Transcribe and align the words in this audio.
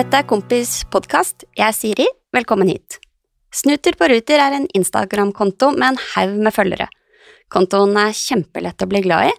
Dette 0.00 0.16
er 0.16 0.24
Kompis 0.24 0.86
podkast. 0.88 1.42
Jeg 1.58 1.66
er 1.66 1.74
Siri. 1.76 2.04
Velkommen 2.32 2.70
hit. 2.70 2.94
Snuter 3.52 3.92
på 4.00 4.06
Ruter 4.08 4.40
er 4.40 4.54
en 4.56 4.64
Instagram-konto 4.78 5.74
med 5.74 5.90
en 5.90 5.98
haug 6.14 6.38
med 6.46 6.54
følgere. 6.56 6.86
Kontoen 7.52 7.92
er 8.00 8.16
kjempelett 8.16 8.80
å 8.80 8.88
bli 8.88 9.02
glad 9.04 9.28
i. 9.28 9.34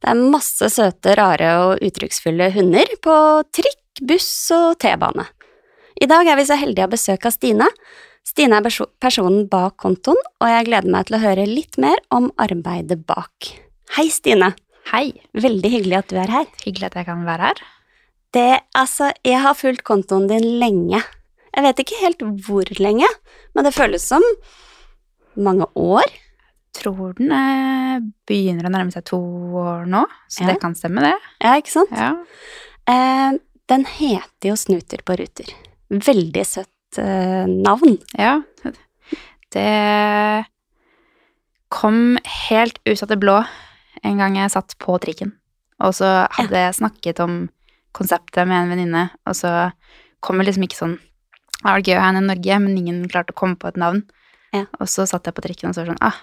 Det 0.00 0.08
er 0.08 0.22
masse 0.32 0.70
søte, 0.72 1.12
rare 1.18 1.52
og 1.60 1.84
uttrykksfulle 1.84 2.48
hunder 2.56 2.96
på 3.04 3.18
trikk, 3.52 4.00
buss 4.00 4.32
og 4.56 4.78
T-bane. 4.80 5.28
I 6.00 6.08
dag 6.08 6.32
er 6.32 6.40
vi 6.40 6.48
så 6.48 6.56
heldige 6.56 6.88
å 6.88 6.94
besøke 6.96 7.28
av 7.28 7.36
Stine. 7.36 7.68
Stine 8.24 8.62
er 8.62 8.80
personen 9.04 9.44
bak 9.52 9.76
kontoen, 9.84 10.24
og 10.40 10.54
jeg 10.54 10.70
gleder 10.70 10.94
meg 10.94 11.10
til 11.10 11.18
å 11.18 11.24
høre 11.26 11.50
litt 11.52 11.76
mer 11.76 12.00
om 12.08 12.32
arbeidet 12.40 13.02
bak. 13.04 13.52
Hei, 13.98 14.08
Stine. 14.08 14.54
Hei, 14.88 15.10
Veldig 15.36 15.74
hyggelig 15.74 16.00
at 16.00 16.08
du 16.08 16.22
er 16.22 16.38
her. 16.38 16.54
hyggelig 16.64 16.94
at 16.94 17.02
jeg 17.02 17.12
kan 17.12 17.28
være 17.28 17.52
her. 17.52 17.68
Det, 18.34 18.60
altså, 18.76 19.10
jeg 19.24 19.40
har 19.40 19.54
fulgt 19.56 19.84
kontoen 19.88 20.26
din 20.28 20.44
lenge. 20.60 21.00
Jeg 21.54 21.64
vet 21.64 21.78
ikke 21.82 22.00
helt 22.02 22.22
hvor 22.46 22.68
lenge, 22.78 23.08
men 23.56 23.64
det 23.64 23.72
føles 23.74 24.04
som 24.04 24.24
mange 25.38 25.66
år. 25.74 26.04
Jeg 26.08 26.24
Tror 26.84 27.14
den 27.18 27.32
eh, 27.34 27.96
begynner 28.28 28.68
å 28.68 28.70
nærme 28.70 28.92
seg 28.94 29.02
to 29.08 29.16
år 29.58 29.86
nå, 29.90 30.04
så 30.30 30.44
Ja. 30.44 30.52
det 30.52 30.60
kan 30.62 30.76
stemme, 30.78 31.00
det. 31.02 31.14
Ja, 31.42 31.54
ikke 31.58 31.72
sant? 31.72 31.90
Ja. 31.96 32.12
Eh, 32.86 33.38
den 33.72 33.84
heter 33.88 34.52
jo 34.52 34.54
Snuter 34.60 35.00
på 35.02 35.16
ruter. 35.18 35.50
Veldig 35.90 36.44
søtt 36.46 37.00
eh, 37.00 37.48
navn. 37.48 37.96
ja. 38.16 38.36
Det 39.48 40.44
kom 41.72 42.18
helt 42.48 42.78
ut 42.84 43.02
av 43.02 43.08
det 43.08 43.18
blå 43.20 43.38
en 44.04 44.18
gang 44.20 44.36
jeg 44.36 44.52
satt 44.52 44.74
på 44.78 44.98
trikken. 45.02 45.32
Og 45.84 45.94
så 45.96 46.26
hadde 46.36 46.62
jeg 46.66 46.76
snakket 46.78 47.20
om 47.24 47.38
konseptet 47.96 48.48
med 48.48 48.62
en 48.62 48.72
venninne, 48.72 49.04
og 49.26 49.36
så 49.36 49.70
kom 50.24 50.40
jeg 50.40 50.50
liksom 50.50 50.66
ikke 50.66 50.78
sånn 50.78 50.96
Det 51.58 51.66
var 51.66 51.82
gøy 51.82 51.96
å 51.96 52.00
ha 52.02 52.08
henne 52.10 52.22
i 52.22 52.28
Norge, 52.28 52.58
men 52.62 52.78
ingen 52.78 52.98
klarte 53.10 53.34
å 53.34 53.38
komme 53.38 53.58
på 53.58 53.66
et 53.66 53.78
navn. 53.80 54.04
Ja. 54.54 54.64
Og 54.78 54.86
så 54.90 55.06
satt 55.10 55.26
jeg 55.26 55.34
på 55.34 55.42
trikken 55.42 55.72
og 55.72 55.74
så 55.76 55.84
sånn 55.88 55.98
Ah, 56.04 56.14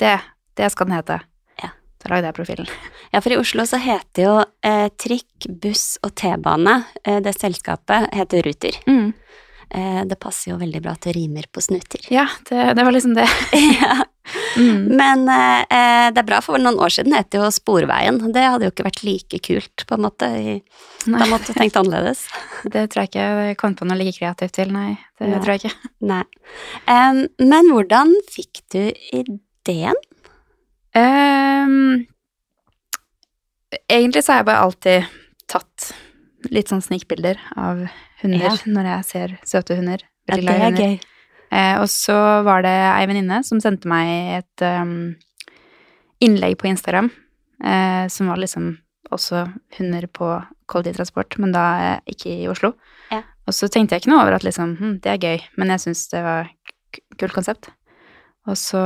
det, 0.00 0.16
det 0.56 0.70
skal 0.72 0.88
den 0.88 0.96
hete. 0.96 1.18
Ja. 1.60 1.68
Så 2.00 2.08
lagde 2.12 2.30
jeg 2.30 2.38
profilen. 2.38 2.70
Ja, 3.14 3.20
for 3.22 3.30
i 3.30 3.36
Oslo 3.38 3.62
så 3.68 3.78
heter 3.78 4.24
jo 4.24 4.32
eh, 4.66 4.88
trikk, 4.98 5.46
buss 5.62 6.00
og 6.02 6.16
T-bane, 6.18 6.80
eh, 7.04 7.20
det 7.22 7.36
selskapet, 7.36 8.08
heter 8.16 8.42
Ruter. 8.48 8.80
Eh, 8.90 9.12
det 9.70 10.18
passer 10.22 10.52
jo 10.52 10.58
veldig 10.60 10.80
bra 10.84 10.92
at 10.94 11.06
det 11.06 11.14
rimer 11.16 11.46
på 11.50 11.62
snuter. 11.64 12.02
Ja, 12.12 12.28
det, 12.48 12.74
det 12.78 12.84
var 12.86 12.94
liksom 12.94 13.14
det. 13.16 13.28
ja. 13.80 14.04
Mm. 14.56 14.96
Men 14.96 15.28
eh, 15.28 15.60
eh, 15.60 16.12
det 16.14 16.22
er 16.22 16.26
bra, 16.26 16.40
for 16.44 16.60
noen 16.60 16.78
år 16.80 16.92
siden 16.94 17.14
het 17.16 17.30
det 17.32 17.40
jo 17.40 17.50
Sporveien. 17.52 18.20
Det 18.32 18.44
hadde 18.44 18.68
jo 18.68 18.72
ikke 18.72 18.86
vært 18.86 19.02
like 19.06 19.40
kult, 19.44 19.84
på 19.88 19.96
en 19.96 20.04
måte. 20.06 20.28
I, 20.30 20.54
da 21.04 21.26
måtte 21.30 21.52
du 21.52 21.58
tenkt 21.58 21.76
annerledes. 21.80 22.24
det 22.72 22.86
tror 22.92 23.04
jeg 23.04 23.12
ikke 23.12 23.26
jeg 23.48 23.58
kom 23.60 23.76
på 23.78 23.88
noe 23.88 23.98
like 24.00 24.16
kreativt 24.16 24.56
til, 24.56 24.72
nei. 24.74 24.94
Det 25.18 25.28
Nei. 25.30 25.42
tror 25.42 25.54
jeg 25.54 25.64
ikke. 25.64 25.92
Nei. 26.12 26.22
Um, 26.88 27.24
men 27.42 27.70
hvordan 27.72 28.16
fikk 28.32 28.64
du 28.74 28.82
ideen? 29.14 30.00
Um, 30.94 32.04
egentlig 33.90 34.24
så 34.24 34.34
har 34.34 34.42
jeg 34.42 34.50
bare 34.52 34.66
alltid 34.68 35.14
tatt 35.50 35.92
litt 36.52 36.70
sånn 36.70 36.84
snikbilder 36.84 37.40
av 37.58 37.86
hunder 38.24 38.48
Ja. 38.48 38.54
når 38.66 38.90
jeg 38.90 39.08
ser 39.10 39.36
søte 39.46 39.76
hunder. 39.78 40.02
Ja, 40.28 40.36
det 40.40 40.48
er 40.48 40.78
gøy. 40.78 40.94
Eh, 41.54 41.76
og 41.78 41.86
så 41.92 42.16
var 42.42 42.64
det 42.64 42.72
ei 42.74 43.04
venninne 43.06 43.42
som 43.46 43.60
sendte 43.62 43.86
meg 43.86 44.40
et 44.40 44.64
um, 44.64 45.14
innlegg 46.24 46.56
på 46.58 46.66
Instagram 46.66 47.10
eh, 47.62 48.06
som 48.10 48.32
var 48.32 48.40
liksom 48.40 48.72
også 49.14 49.44
hunder 49.78 50.06
på 50.10 50.30
kollektivtransport, 50.70 51.36
men 51.38 51.52
da 51.54 51.64
eh, 51.84 52.00
ikke 52.14 52.32
i 52.32 52.48
Oslo. 52.50 52.72
Ja. 53.12 53.20
Og 53.46 53.54
så 53.54 53.68
tenkte 53.68 53.94
jeg 53.94 54.02
ikke 54.02 54.14
noe 54.14 54.24
over 54.24 54.38
at 54.38 54.46
liksom, 54.46 54.76
hm, 54.80 54.98
det 55.04 55.12
er 55.12 55.20
gøy, 55.22 55.44
men 55.60 55.70
jeg 55.74 55.84
syns 55.84 56.06
det 56.10 56.24
var 56.24 56.50
kult 57.20 57.36
konsept. 57.36 57.68
Og 58.48 58.56
så 58.58 58.82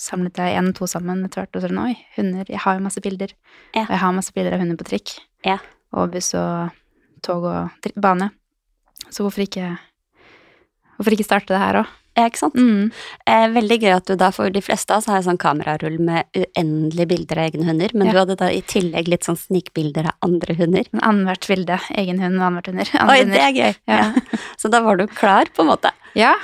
samlet 0.00 0.40
jeg 0.40 0.56
en 0.58 0.72
og 0.72 0.78
to 0.78 0.88
sammen 0.90 1.22
etter 1.26 1.44
hvert, 1.44 1.54
og 1.54 1.62
så 1.62 1.68
sånn, 1.68 1.82
oi, 1.84 1.94
hunder, 2.16 2.48
jeg 2.48 2.62
har 2.64 2.78
jo 2.78 2.86
masse 2.86 3.02
bilder. 3.04 3.34
Ja. 3.76 3.84
Og 3.84 3.92
jeg 3.92 4.02
har 4.02 4.16
masse 4.16 4.34
bilder 4.34 4.56
av 4.56 4.64
hunder 4.64 4.80
på 4.80 4.88
trikk. 4.88 5.18
Ja. 5.46 5.58
Og 5.94 6.10
buss 6.16 6.32
og 6.38 6.72
tog 7.24 7.44
og 7.50 7.90
bane. 8.00 8.30
Så 9.10 9.24
hvorfor 9.24 9.44
ikke, 9.46 9.74
hvorfor 10.96 11.16
ikke 11.16 11.26
starte 11.26 11.54
det 11.54 11.60
her 11.62 11.82
òg? 11.82 11.92
Ja, 12.14 12.28
ikke 12.30 12.38
sant? 12.44 12.54
Mm. 12.54 12.92
Eh, 13.26 13.44
veldig 13.56 13.76
gøy 13.82 13.90
at 13.96 14.06
du 14.06 14.14
da, 14.20 14.28
for 14.30 14.52
de 14.54 14.60
fleste 14.62 14.94
av 14.94 15.00
oss 15.00 15.08
har 15.10 15.18
en 15.18 15.24
sånn 15.26 15.38
kamerarull 15.42 15.96
med 15.98 16.28
uendelige 16.38 17.08
bilder 17.10 17.40
av 17.42 17.48
egne 17.48 17.66
hunder, 17.66 17.90
men 17.98 18.06
Ja. 18.06 18.12
du 18.12 18.18
hadde 18.20 18.36
da 18.38 18.50
i 18.54 18.60
tillegg 18.62 19.08
litt 19.10 19.26
sånn 19.26 19.38
snikbilder 19.40 20.06
av 20.12 20.14
andre 20.22 20.54
hunder. 20.54 20.86
Annethvert 21.02 21.48
bilde. 21.50 21.80
Egen 21.98 22.20
hund 22.22 22.38
og 22.38 22.44
annethvert 22.46 22.70
hunder. 22.70 22.92
Oi, 23.02 23.18
hunder. 23.18 23.34
det 23.34 23.42
er 23.42 23.56
gøy! 23.58 23.74
Ja. 23.90 24.14
Så 24.62 24.70
da 24.70 24.80
var 24.86 25.00
du 25.02 25.08
klar, 25.10 25.50
på 25.50 25.64
en 25.66 25.72
måte. 25.72 25.90
Ja. 26.14 26.36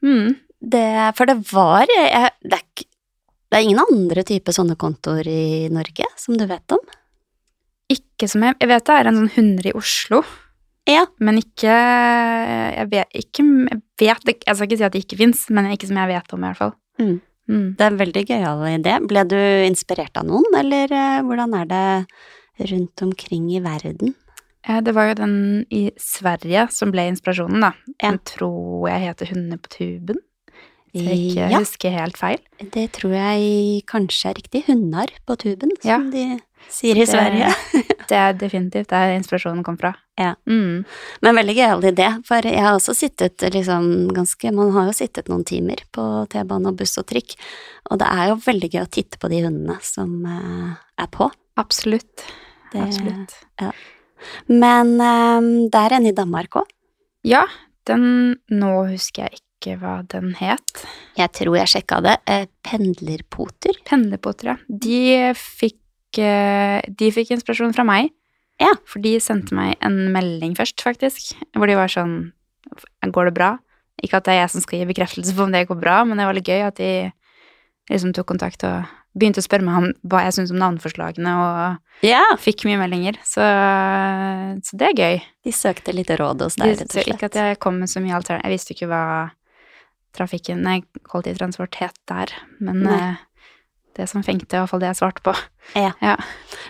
Mm. 0.00 0.38
Det, 0.64 0.86
for 1.20 1.28
det 1.28 1.36
var 1.52 1.84
jeg, 1.92 2.32
det, 2.48 2.56
er, 2.62 2.86
det 3.52 3.58
er 3.60 3.66
ingen 3.68 3.84
andre 3.84 4.24
type 4.26 4.50
sånne 4.56 4.78
kontoer 4.80 5.28
i 5.28 5.68
Norge 5.70 6.08
som 6.16 6.40
du 6.40 6.46
vet 6.48 6.72
om? 6.72 6.80
Ikke 8.18 8.28
som 8.32 8.42
jeg 8.42 8.56
Jeg 8.58 8.68
vet 8.72 8.84
det 8.88 8.94
er 8.98 9.08
en 9.08 9.18
sånn 9.20 9.34
hunder 9.36 9.66
i 9.70 9.74
Oslo, 9.78 10.24
Ja. 10.88 11.04
men 11.20 11.38
ikke 11.38 11.70
Jeg 11.70 12.90
vet 12.90 13.14
ikke 13.14 13.44
Jeg, 14.02 14.18
vet, 14.26 14.44
jeg 14.44 14.56
skal 14.56 14.66
ikke 14.66 14.78
si 14.80 14.84
at 14.88 14.92
det 14.92 15.04
ikke 15.04 15.18
fins, 15.20 15.48
men 15.50 15.70
ikke 15.70 15.86
som 15.86 15.96
jeg 16.02 16.10
vet 16.10 16.32
om, 16.34 16.42
i 16.42 16.48
hvert 16.48 16.58
fall. 16.58 16.74
Mm. 16.98 17.20
Mm. 17.48 17.76
Det 17.78 17.84
er 17.84 17.92
en 17.94 18.00
veldig 18.02 18.22
gøyal 18.28 18.64
idé. 18.68 18.94
Ble 19.08 19.22
du 19.24 19.38
inspirert 19.66 20.18
av 20.20 20.26
noen, 20.28 20.46
eller 20.58 20.92
eh, 20.92 21.20
hvordan 21.24 21.54
er 21.56 21.68
det 21.70 22.70
rundt 22.70 23.02
omkring 23.06 23.46
i 23.54 23.62
verden? 23.64 24.14
Det 24.68 24.92
var 24.92 25.08
jo 25.08 25.14
den 25.22 25.36
i 25.72 25.86
Sverige 25.96 26.66
som 26.74 26.90
ble 26.92 27.06
inspirasjonen, 27.08 27.62
da. 27.64 27.70
Ja. 28.02 28.10
Den 28.10 28.18
tror 28.28 28.88
jeg 28.90 29.06
heter 29.06 29.30
Hundene 29.32 29.56
på 29.62 29.70
tuben. 29.72 30.18
Jeg 31.04 31.18
ikke 31.30 31.50
Ja, 31.50 31.58
husker 31.58 31.90
helt 31.94 32.16
feil. 32.18 32.38
det 32.72 32.92
tror 32.92 33.12
jeg 33.14 33.84
kanskje 33.86 34.30
er 34.30 34.34
riktig. 34.34 34.64
Hundar 34.66 35.06
på 35.26 35.36
tuben, 35.38 35.70
Ja. 35.84 35.96
som 35.98 36.10
de 36.10 36.40
sier 36.68 36.96
i 36.96 37.04
Det- 37.04 37.08
Sverige. 37.08 37.52
Det 38.08 38.16
er 38.16 38.32
definitivt 38.32 38.88
der 38.88 39.10
inspirasjonen 39.18 39.62
kom 39.62 39.76
fra. 39.76 39.90
Ja. 40.18 40.30
Mm. 40.48 40.84
Men 41.20 41.34
veldig 41.36 41.54
gøyal 41.58 41.82
idé, 41.92 42.06
for 42.24 42.40
jeg 42.40 42.56
har 42.58 42.72
også 42.78 42.94
sittet 42.96 43.36
liksom 43.52 44.08
ganske 44.16 44.50
Man 44.50 44.72
har 44.72 44.86
jo 44.86 44.92
sittet 44.96 45.28
noen 45.28 45.44
timer 45.44 45.76
på 45.92 46.26
T-bane 46.32 46.68
og 46.68 46.76
buss 46.78 46.96
og 46.96 47.04
trikk, 47.06 47.34
og 47.90 47.98
det 48.00 48.08
er 48.08 48.28
jo 48.30 48.36
veldig 48.36 48.70
gøy 48.72 48.80
å 48.80 48.88
titte 48.90 49.18
på 49.20 49.28
de 49.28 49.42
hundene 49.44 49.76
som 49.82 50.24
eh, 50.24 50.74
er 51.04 51.06
på. 51.12 51.28
Absolutt. 51.58 52.24
Det- 52.72 52.80
Absolutt. 52.80 53.36
Men 54.48 54.94
um, 55.00 55.68
det 55.70 55.80
er 55.84 55.94
en 55.98 56.06
i 56.08 56.12
Danmark 56.16 56.56
òg. 56.62 56.68
Ja, 57.28 57.44
den 57.88 58.36
Nå 58.50 58.72
husker 58.90 59.26
jeg 59.28 59.38
ikke 59.38 59.47
hva 59.66 60.06
den 60.08 60.34
het. 60.38 60.84
Jeg 61.18 61.32
tror 61.32 61.56
jeg 61.58 61.66
sjekka 61.72 61.98
det. 62.04 62.16
Eh, 62.30 62.46
pendlerpoter. 62.62 63.74
Pendlerpoter, 63.84 64.52
ja. 64.52 64.56
De 64.68 65.32
fikk, 65.34 65.78
eh, 66.18 66.80
de 66.88 67.10
fikk 67.12 67.30
inspirasjon 67.34 67.74
fra 67.74 67.84
meg. 67.84 68.10
Ja. 68.60 68.72
For 68.86 68.98
de 69.00 69.16
sendte 69.20 69.54
meg 69.54 69.76
en 69.82 70.12
melding 70.14 70.54
først, 70.58 70.80
faktisk, 70.82 71.34
hvor 71.54 71.66
de 71.66 71.74
var 71.78 71.88
sånn 71.88 72.32
Går 73.08 73.24
det 73.30 73.34
bra? 73.34 73.58
Ikke 74.04 74.18
at 74.18 74.24
det 74.26 74.34
er 74.34 74.40
jeg 74.42 74.50
som 74.50 74.60
skal 74.60 74.78
gi 74.82 74.86
bekreftelse 74.92 75.32
på 75.34 75.42
om 75.46 75.52
det 75.54 75.66
går 75.68 75.78
bra, 75.80 76.04
men 76.04 76.18
det 76.18 76.26
var 76.26 76.34
litt 76.36 76.44
gøy 76.50 76.66
at 76.66 76.76
de 76.76 77.10
liksom 77.90 78.12
tok 78.12 78.26
kontakt 78.28 78.62
og 78.68 78.84
begynte 79.18 79.40
å 79.40 79.46
spørre 79.46 79.64
meg 79.64 79.76
om 79.80 79.86
hva 80.04 80.20
jeg 80.26 80.34
syntes 80.36 80.52
om 80.52 80.58
navneforslagene, 80.60 81.32
og 81.32 82.04
Ja, 82.06 82.20
fikk 82.38 82.66
mye 82.68 82.76
meldinger. 82.78 83.16
Så, 83.24 83.40
så 84.62 84.76
det 84.78 84.90
er 84.90 84.98
gøy. 85.00 85.22
de 85.48 85.52
søkte 85.54 85.94
litt 85.96 86.10
råd 86.10 86.42
hos 86.44 86.58
deg, 86.60 86.76
rett 86.76 86.84
og 86.84 86.92
slett. 86.92 87.08
ikke 87.14 87.30
at 87.32 87.34
jeg 87.40 87.58
kom 87.58 87.78
med 87.80 87.88
så 87.90 88.02
mye 88.04 88.14
alternativ. 88.18 88.44
Jeg 88.44 88.54
visste 88.58 88.74
ikke 88.76 88.90
hva 88.92 89.02
trafikken, 90.16 90.62
nei, 90.64 90.82
kollektivtransport 91.08 91.74
het 91.82 91.98
der, 92.08 92.32
men 92.60 92.86
eh, 92.86 93.16
det 93.98 94.08
som 94.08 94.22
fengte, 94.22 94.54
i 94.56 94.60
hvert 94.62 94.70
fall 94.70 94.80
det 94.80 94.88
jeg 94.92 95.00
svarte 95.00 95.22
på. 95.26 95.34
Ja. 95.76 95.92
Ja. 96.02 96.16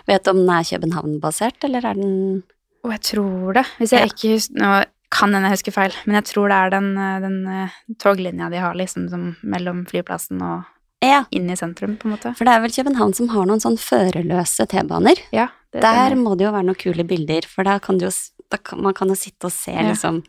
Vet 0.07 0.23
du 0.25 0.31
om 0.31 0.37
den 0.43 0.49
er 0.49 0.63
København-basert, 0.67 1.63
eller 1.63 1.85
er 1.85 1.93
den 1.99 2.43
Og 2.83 2.91
jeg 2.95 3.01
tror 3.01 3.53
det, 3.53 3.65
hvis 3.77 3.91
jeg 3.91 3.99
Ja. 4.01 4.05
ikke 4.07 4.33
husker 4.35 4.55
Nå 4.59 4.85
kan 5.11 5.33
hende 5.33 5.49
jeg 5.49 5.57
husker 5.57 5.71
feil, 5.73 5.93
men 6.05 6.15
jeg 6.15 6.25
tror 6.29 6.47
det 6.49 6.57
er 6.57 6.69
den, 6.69 6.89
eh, 6.97 7.19
den 7.23 7.37
eh, 7.47 7.69
toglinja 7.97 8.49
de 8.51 8.57
har 8.61 8.75
liksom 8.75 9.09
som 9.09 9.35
mellom 9.43 9.85
flyplassen 9.89 10.41
og 10.41 10.63
Ja, 11.01 11.23
inn 11.31 11.49
i 11.49 11.55
sentrum, 11.55 11.97
på 11.97 12.05
en 12.05 12.11
måte. 12.17 12.35
for 12.35 12.43
det 12.45 12.53
er 12.53 12.59
vel 12.61 12.71
København 12.75 13.15
som 13.15 13.29
har 13.29 13.45
noen 13.45 13.59
sånn 13.63 13.77
førerløse 13.79 14.67
T-baner. 14.67 15.17
Ja, 15.31 15.47
Der 15.73 15.81
stemmer. 15.81 16.15
må 16.17 16.37
det 16.37 16.45
jo 16.45 16.51
være 16.51 16.65
noen 16.67 16.75
kule 16.77 17.03
bilder, 17.07 17.45
for 17.47 17.63
da 17.63 17.79
kan 17.79 17.97
du 17.97 18.05
jo 18.05 18.11
da 18.51 18.57
kan, 18.57 18.81
man 18.81 18.93
kan 18.93 19.07
jo 19.07 19.15
sitte 19.15 19.45
og 19.45 19.51
se 19.51 19.71
liksom 19.71 20.23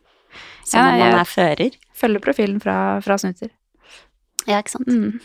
som 0.64 0.78
Ja, 0.78 0.92
om 0.92 0.98
man 0.98 1.20
er 1.20 1.24
fører. 1.24 1.70
Følger 2.00 2.24
profilen 2.24 2.60
fra, 2.62 2.76
fra 3.04 3.18
Snuter. 3.20 3.52
Ja, 4.48 4.60
ikke 4.60 4.72
sant. 4.72 4.88
Mm. 4.88 5.20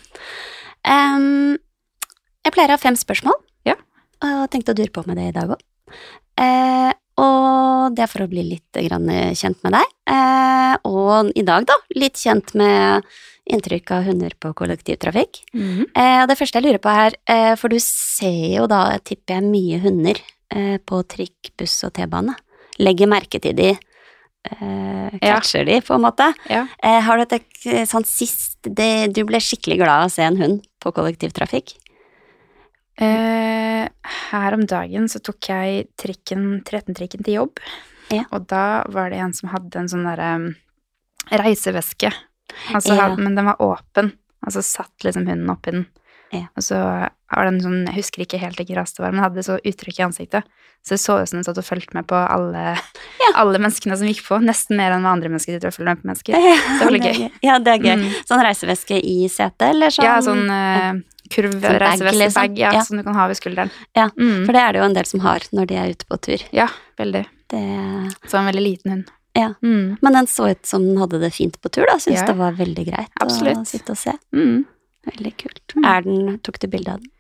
Um, 0.86 1.56
jeg 2.46 2.54
pleier 2.54 2.74
å 2.74 2.78
ha 2.78 2.82
fem 2.82 2.98
spørsmål, 3.00 3.40
Ja. 3.66 3.78
og 4.22 4.50
tenkte 4.54 4.76
å 4.76 4.78
dure 4.78 4.94
på 4.94 5.06
med 5.08 5.18
det 5.18 5.30
i 5.32 5.36
dag 5.36 5.56
òg. 5.56 5.64
Uh, 6.36 6.92
og 7.24 7.96
det 7.96 8.04
er 8.04 8.12
for 8.12 8.26
å 8.26 8.30
bli 8.30 8.44
litt 8.44 8.76
grann 8.76 9.08
kjent 9.40 9.64
med 9.64 9.78
deg. 9.78 9.94
Uh, 10.12 10.76
og 10.84 11.32
i 11.40 11.46
dag, 11.48 11.64
da, 11.70 11.80
litt 11.96 12.20
kjent 12.20 12.52
med 12.60 13.08
inntrykk 13.46 13.92
av 13.94 14.08
hunder 14.10 14.34
på 14.42 14.52
kollektivtrafikk. 14.58 15.44
Eh, 15.56 16.22
og 16.24 16.30
det 16.30 16.38
første 16.40 16.60
jeg 16.60 16.66
lurer 16.66 16.82
på 16.82 16.94
her, 16.94 17.18
eh, 17.30 17.54
for 17.60 17.70
du 17.70 17.78
ser 17.82 18.56
jo 18.58 18.68
da, 18.68 18.98
tipper 19.06 19.38
jeg, 19.38 19.50
mye 19.52 19.82
hunder 19.84 20.22
eh, 20.50 20.78
på 20.82 21.02
trikk, 21.12 21.54
buss 21.58 21.78
og 21.86 21.94
T-bane. 21.98 22.36
Legger 22.82 23.08
merke 23.12 23.40
til 23.40 23.56
de 23.58 23.76
eh, 24.52 25.18
Ja. 25.22 25.40
de, 25.42 25.80
på 25.82 25.96
en 25.96 26.02
måte. 26.02 26.34
Ja. 26.50 26.68
Eh, 26.84 27.02
har 27.02 27.18
du 27.18 27.24
et 27.24 27.42
sånt 27.64 27.90
sånn 27.90 28.06
sist 28.06 28.58
det, 28.64 29.14
Du 29.14 29.24
ble 29.26 29.38
skikkelig 29.38 29.78
glad 29.78 30.04
av 30.04 30.08
å 30.10 30.12
se 30.14 30.24
en 30.24 30.38
hund 30.38 30.62
på 30.80 30.92
kollektivtrafikk? 30.92 31.76
Eh, 32.98 33.88
her 34.32 34.54
om 34.54 34.66
dagen 34.66 35.10
så 35.12 35.20
tok 35.20 35.50
jeg 35.50 35.88
trikken, 36.00 36.62
13-trikken 36.64 37.24
til 37.26 37.42
jobb. 37.42 37.60
Ja. 38.14 38.24
Og 38.32 38.48
da 38.48 38.86
var 38.94 39.10
det 39.10 39.20
en 39.20 39.34
som 39.34 39.50
hadde 39.52 39.82
en 39.82 39.90
sånn 39.92 40.06
derre 40.06 40.30
um, 40.40 40.48
reiseveske. 41.32 42.14
Altså. 42.72 42.96
Men 43.18 43.36
den 43.36 43.50
var 43.50 43.62
åpen, 43.64 44.14
og 44.46 44.54
så 44.54 44.62
satt 44.64 45.04
liksom 45.04 45.26
hunden 45.28 45.52
oppi 45.52 45.74
den. 45.74 45.88
Ja. 46.34 46.48
Og 46.58 46.64
så 46.66 46.76
var 46.80 47.44
det 47.46 47.52
en 47.54 47.62
sånn, 47.62 47.82
jeg 47.88 47.96
husker 48.00 48.22
ikke 48.26 48.40
helt 48.42 48.58
hvilken 48.60 48.76
rase 48.80 48.96
det 48.98 49.04
var, 49.06 49.12
men 49.14 49.24
hadde 49.24 49.44
så 49.46 49.58
uttrykk 49.62 50.00
i 50.00 50.04
ansiktet. 50.08 50.44
Så 50.86 50.94
det 50.96 51.02
så 51.02 51.16
ut 51.22 51.30
som 51.30 51.40
den 51.40 51.46
satt 51.48 51.58
og 51.58 51.66
fulgte 51.66 51.94
med 51.98 52.06
på 52.08 52.16
alle, 52.16 52.76
alle 53.42 53.58
menneskene 53.62 53.98
som 53.98 54.08
gikk 54.10 54.22
på. 54.28 54.38
Nesten 54.44 54.78
mer 54.78 54.92
enn 54.94 55.02
hva 55.06 55.14
andre 55.16 55.30
mennesker 55.34 55.56
sitter 55.56 55.72
og 55.72 55.78
følger 55.78 55.96
med 55.96 56.02
på 56.04 56.10
mennesker. 56.12 56.38
Det 56.38 56.86
var 56.86 56.94
litt 56.94 57.08
gøy. 57.10 57.32
Ja, 57.46 57.58
det 57.60 57.74
er 57.74 57.84
gøy. 57.86 57.96
Mm. 58.04 58.14
Sånn 58.30 58.44
reiseveske 58.46 59.00
i 59.02 59.18
setet, 59.32 59.68
eller 59.72 59.94
sånn? 59.96 60.06
Ja, 60.06 60.16
sånn 60.26 60.46
uh, 60.52 61.02
kurvreiseveske-bag 61.34 61.82
reiseveste, 61.82 62.20
liksom. 62.22 62.42
bag, 62.42 62.60
ja, 62.62 62.72
Ja. 62.78 62.84
som 62.86 62.98
du 62.98 63.04
kan 63.04 63.16
ha 63.18 63.28
ved 63.28 63.38
skulderen. 63.42 63.72
Ja, 63.98 64.10
Mm. 64.16 64.46
For 64.46 64.54
det 64.54 64.62
er 64.62 64.72
det 64.74 64.80
jo 64.80 64.86
en 64.86 64.94
del 64.94 65.06
som 65.10 65.20
har 65.26 65.40
når 65.52 65.66
de 65.68 65.76
er 65.82 65.90
ute 65.96 66.06
på 66.06 66.22
tur. 66.22 66.44
Ja, 66.54 66.68
veldig. 66.98 67.26
Det, 67.50 67.62
Så 68.30 68.38
en 68.38 68.46
veldig 68.52 68.62
liten 68.66 68.92
hund. 68.92 69.12
Ja. 69.36 69.50
Mm. 69.62 69.98
men 70.02 70.14
den 70.14 70.28
så 70.32 70.48
ut 70.50 70.66
som 70.66 70.82
den 70.86 70.96
hadde 70.98 71.20
det 71.20 71.34
fint 71.34 71.58
på 71.62 71.68
tur, 71.70 71.84
da. 71.90 71.98
Syns 72.00 72.22
Ja. 72.22 72.26
det 72.28 72.38
var 72.38 72.54
veldig 72.54 72.86
greit 72.88 73.10
å 73.20 73.66
sitte 73.66 73.90
og 73.92 73.98
se. 73.98 74.14
Mm. 74.34 74.66
Veldig 75.06 75.34
kult. 75.38 75.76
Mm. 75.76 75.86
Er 75.92 76.02
den, 76.06 76.40
tok 76.46 76.60
du 76.64 76.68
bilde 76.72 76.94
av 76.96 77.02
den? 77.04 77.12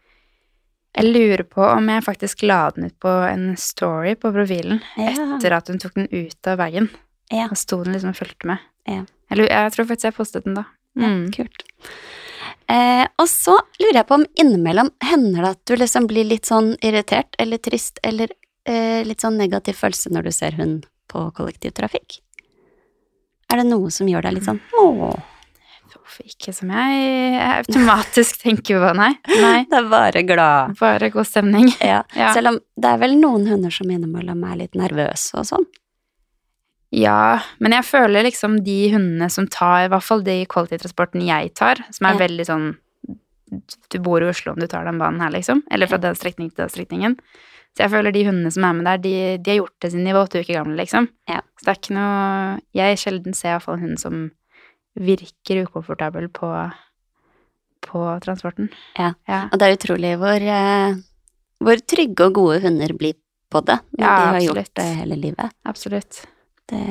Jeg 0.96 1.10
lurer 1.12 1.44
på 1.44 1.60
om 1.68 1.90
jeg 1.92 2.04
faktisk 2.06 2.44
la 2.48 2.70
den 2.72 2.86
ut 2.88 2.96
på 3.04 3.12
en 3.28 3.50
story 3.60 4.14
på 4.16 4.32
profilen 4.32 4.80
Ja. 4.98 5.12
etter 5.36 5.52
at 5.58 5.68
hun 5.68 5.78
tok 5.84 5.94
den 5.98 6.08
ut 6.12 6.48
av 6.48 6.58
bagen. 6.62 6.90
Ja. 7.32 7.50
Og 7.52 7.58
sto 7.60 7.82
den 7.84 7.94
liksom 7.98 8.14
og 8.14 8.16
fulgte 8.16 8.48
med. 8.48 8.60
Ja. 8.88 9.02
Jeg, 9.34 9.50
jeg 9.50 9.72
tror 9.76 9.86
faktisk 9.90 10.08
jeg 10.08 10.16
postet 10.16 10.46
den 10.46 10.56
da. 10.62 10.66
Ja, 10.96 11.08
Mm. 11.10 11.26
kult. 11.36 11.64
Eh, 12.70 13.06
og 13.20 13.28
så 13.28 13.58
lurer 13.82 14.00
jeg 14.00 14.08
på 14.08 14.16
om 14.16 14.26
innimellom 14.40 14.90
hender 15.04 15.42
det 15.44 15.50
at 15.52 15.66
du 15.66 15.76
liksom 15.76 16.08
blir 16.08 16.24
litt 16.26 16.46
sånn 16.48 16.76
irritert 16.82 17.36
eller 17.38 17.58
trist 17.62 18.00
eller 18.04 18.30
eh, 18.66 19.04
litt 19.04 19.20
sånn 19.22 19.38
negativ 19.38 19.76
følelse 19.76 20.10
når 20.16 20.24
du 20.24 20.32
ser 20.32 20.56
hund 20.58 20.86
på 21.12 21.28
kollektivtrafikk? 21.36 22.22
Er 23.52 23.58
det 23.62 23.68
noe 23.68 23.92
som 23.92 24.08
gjør 24.08 24.24
deg 24.26 24.34
litt 24.40 24.48
sånn 24.48 24.62
åh, 24.80 25.20
Uff, 26.06 26.20
Ikke 26.22 26.54
som 26.54 26.70
jeg 26.70 27.40
automatisk 27.42 28.44
tenker 28.44 28.78
på, 28.84 28.92
nei. 28.96 29.12
Nei, 29.42 29.64
det 29.70 29.80
er 29.80 29.88
bare 29.90 30.22
glad. 30.28 30.76
bare 30.80 31.10
god 31.14 31.26
stemning. 31.26 31.72
Ja. 31.82 32.04
Ja. 32.16 32.32
Selv 32.36 32.52
om 32.54 32.60
det 32.78 32.92
er 32.92 33.02
vel 33.02 33.16
noen 33.18 33.48
hunder 33.50 33.74
som 33.74 33.90
innimellom 33.90 34.44
er 34.52 34.60
litt 34.62 34.78
nervøse 34.78 35.34
og 35.42 35.48
sånn. 35.50 35.66
Ja, 36.96 37.40
men 37.60 37.74
jeg 37.76 37.84
føler 37.90 38.24
liksom 38.24 38.60
de 38.64 38.78
hundene 38.94 39.28
som 39.34 39.48
tar, 39.52 39.88
i 39.88 39.90
hvert 39.92 40.06
fall 40.06 40.22
de 40.24 40.38
kollektivtransporten 40.48 41.26
jeg 41.26 41.52
tar, 41.58 41.82
som 41.92 42.08
er 42.08 42.14
Ja. 42.16 42.20
veldig 42.28 42.46
sånn 42.48 42.68
Du 43.90 44.00
bor 44.02 44.22
i 44.24 44.28
Oslo 44.30 44.52
om 44.54 44.60
du 44.60 44.66
tar 44.68 44.84
den 44.86 44.98
banen 44.98 45.22
her, 45.22 45.30
liksom. 45.32 45.62
Eller 45.72 45.88
fra 45.88 45.98
den 46.02 46.16
strekningen 46.18 46.50
til 46.54 46.64
den 46.66 46.70
strekningen. 46.74 47.14
Så 47.78 47.84
jeg 47.86 47.92
føler 47.92 48.12
de 48.12 48.24
hundene 48.26 48.52
som 48.52 48.64
er 48.66 48.74
med 48.74 48.86
der, 48.86 48.98
de, 48.98 49.14
de 49.38 49.52
har 49.52 49.58
gjort 49.60 49.76
det 49.82 49.92
siden 49.92 50.06
de 50.08 50.14
var 50.16 50.26
åtte 50.28 50.40
uker 50.42 50.54
gamle, 50.58 50.76
liksom. 50.80 51.08
Ja. 51.30 51.42
Så 51.60 51.66
det 51.66 51.72
er 51.74 51.80
ikke 51.82 51.96
noe 51.96 52.60
Jeg 52.74 52.98
sjelden 52.98 53.36
ser 53.38 53.50
i 53.50 53.54
hvert 53.56 53.64
fall 53.68 53.76
en 53.78 53.86
hund 53.86 54.00
som 54.02 54.18
virker 54.96 55.64
ukomfortabel 55.66 56.30
på, 56.34 56.50
på 57.88 58.04
transporten. 58.24 58.70
Ja. 58.98 59.14
ja. 59.30 59.42
Og 59.52 59.60
det 59.60 59.68
er 59.70 59.78
utrolig 59.78 60.14
hvor, 60.22 60.46
eh, 60.56 60.96
hvor 61.64 61.82
trygge 61.88 62.30
og 62.30 62.38
gode 62.40 62.62
hunder 62.66 62.94
blir 62.98 63.18
på 63.52 63.62
det 63.68 63.78
når 63.98 64.06
Ja, 64.06 64.16
de 64.16 64.22
har 64.26 64.36
absolutt. 64.40 64.56
gjort 64.56 64.74
det 64.82 64.88
hele 65.02 65.16
livet. 65.22 65.52
Absolutt. 65.70 66.22
Det, 66.72 66.82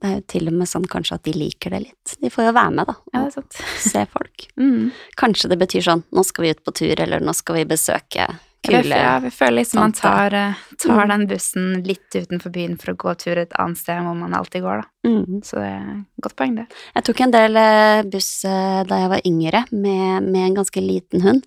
det 0.00 0.08
er 0.10 0.16
jo 0.16 0.24
til 0.32 0.48
og 0.50 0.56
med 0.58 0.66
sånn 0.72 0.88
kanskje 0.90 1.14
at 1.20 1.26
de 1.28 1.32
liker 1.36 1.70
det 1.76 1.82
litt. 1.86 2.16
De 2.20 2.30
får 2.32 2.48
jo 2.48 2.54
være 2.56 2.72
med, 2.74 2.88
da, 2.90 2.96
Ja, 3.14 3.20
og 3.20 3.28
det 3.28 3.30
er 3.30 3.36
sant. 3.38 3.60
se 3.90 4.06
folk. 4.12 4.46
Mm. 4.60 4.90
Kanskje 5.16 5.48
det 5.48 5.56
betyr 5.60 5.84
sånn 5.86 6.02
nå 6.12 6.22
skal 6.26 6.44
vi 6.44 6.50
ut 6.52 6.64
på 6.66 6.72
tur, 6.76 7.00
eller 7.00 7.22
nå 7.24 7.32
skal 7.36 7.56
vi 7.60 7.68
besøke 7.70 8.26
kule 8.62 8.96
ja, 8.96 9.14
jeg 9.24 9.32
føler 9.32 9.56
liksom 9.62 9.80
man 9.80 9.92
tar, 9.96 10.34
eh, 10.34 10.54
tar 10.78 11.04
Mm. 11.06 11.08
den 11.08 11.26
bussen 11.30 11.82
litt 11.86 12.10
utenfor 12.14 12.52
byen 12.52 12.76
for 12.80 12.92
å 12.92 12.96
gå 12.96 13.14
tur 13.18 13.38
et 13.38 13.52
annet 13.58 13.78
sted 13.78 14.02
hvor 14.04 14.14
man 14.18 14.34
alltid 14.36 14.62
går, 14.62 14.82
da. 14.82 15.08
mm. 15.08 15.40
Så 15.44 15.56
det 15.56 15.68
er 15.70 15.86
et 15.96 16.22
godt 16.26 16.36
poeng, 16.36 16.54
det. 16.56 16.66
Jeg 16.94 17.04
tok 17.08 17.20
en 17.24 17.30
del 17.34 17.56
eh, 17.56 18.02
buss 18.12 18.44
eh, 18.44 18.82
da 18.84 18.98
jeg 19.00 19.08
var 19.14 19.20
yngre, 19.24 19.64
med, 19.72 20.22
med 20.28 20.42
en 20.50 20.54
ganske 20.60 20.80
liten 20.84 21.22
hund. 21.24 21.46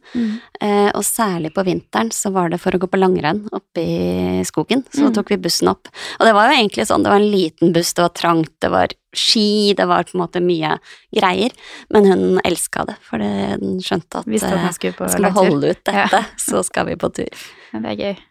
Eh, 0.62 0.89
og 0.95 1.04
særlig 1.06 1.54
på 1.54 1.63
vinteren 1.68 2.10
så 2.12 2.31
var 2.33 2.50
det 2.50 2.60
for 2.63 2.71
å 2.71 2.80
gå 2.81 2.88
på 2.89 2.98
langrenn 3.01 3.45
oppe 3.54 3.83
i 3.83 4.44
skogen. 4.44 4.83
Så 4.89 5.10
Mm. 5.10 5.13
tok 5.13 5.30
vi 5.30 5.38
bussen 5.38 5.68
opp. 5.69 5.88
Og 6.19 6.25
det 6.25 6.33
var 6.33 6.50
jo 6.50 6.57
egentlig 6.57 6.88
sånn, 6.89 7.04
det 7.04 7.12
var 7.13 7.19
en 7.21 7.31
liten 7.31 7.74
buss, 7.74 7.94
det 7.94 8.01
var 8.07 8.10
trangt, 8.18 8.54
det 8.60 8.71
var 8.71 8.88
ski, 9.13 9.74
det 9.77 9.86
var 9.89 10.06
på 10.07 10.18
en 10.18 10.24
måte 10.24 10.42
mye 10.44 10.75
greier. 11.15 11.54
Men 11.94 12.10
hun 12.10 12.24
elska 12.44 12.86
det, 12.89 12.98
for 13.06 13.24
hun 13.24 13.80
skjønte 13.83 14.24
at 14.24 14.30
Visste 14.30 14.51
at 14.51 14.60
eh, 14.60 14.75
skulle 14.75 14.98
på 14.98 15.10
skal 15.13 15.30
vi 15.30 15.33
holde 15.38 15.74
ut 15.74 15.94
Ja. 15.94 16.06
dette, 16.06 16.24
så 16.42 16.63
skal 16.65 16.89
vi 16.92 17.00
på 17.00 17.12
tur. 17.13 17.44
Ja, 17.74 17.83
det 17.83 17.94
er 17.94 18.01
gøy. 18.04 18.24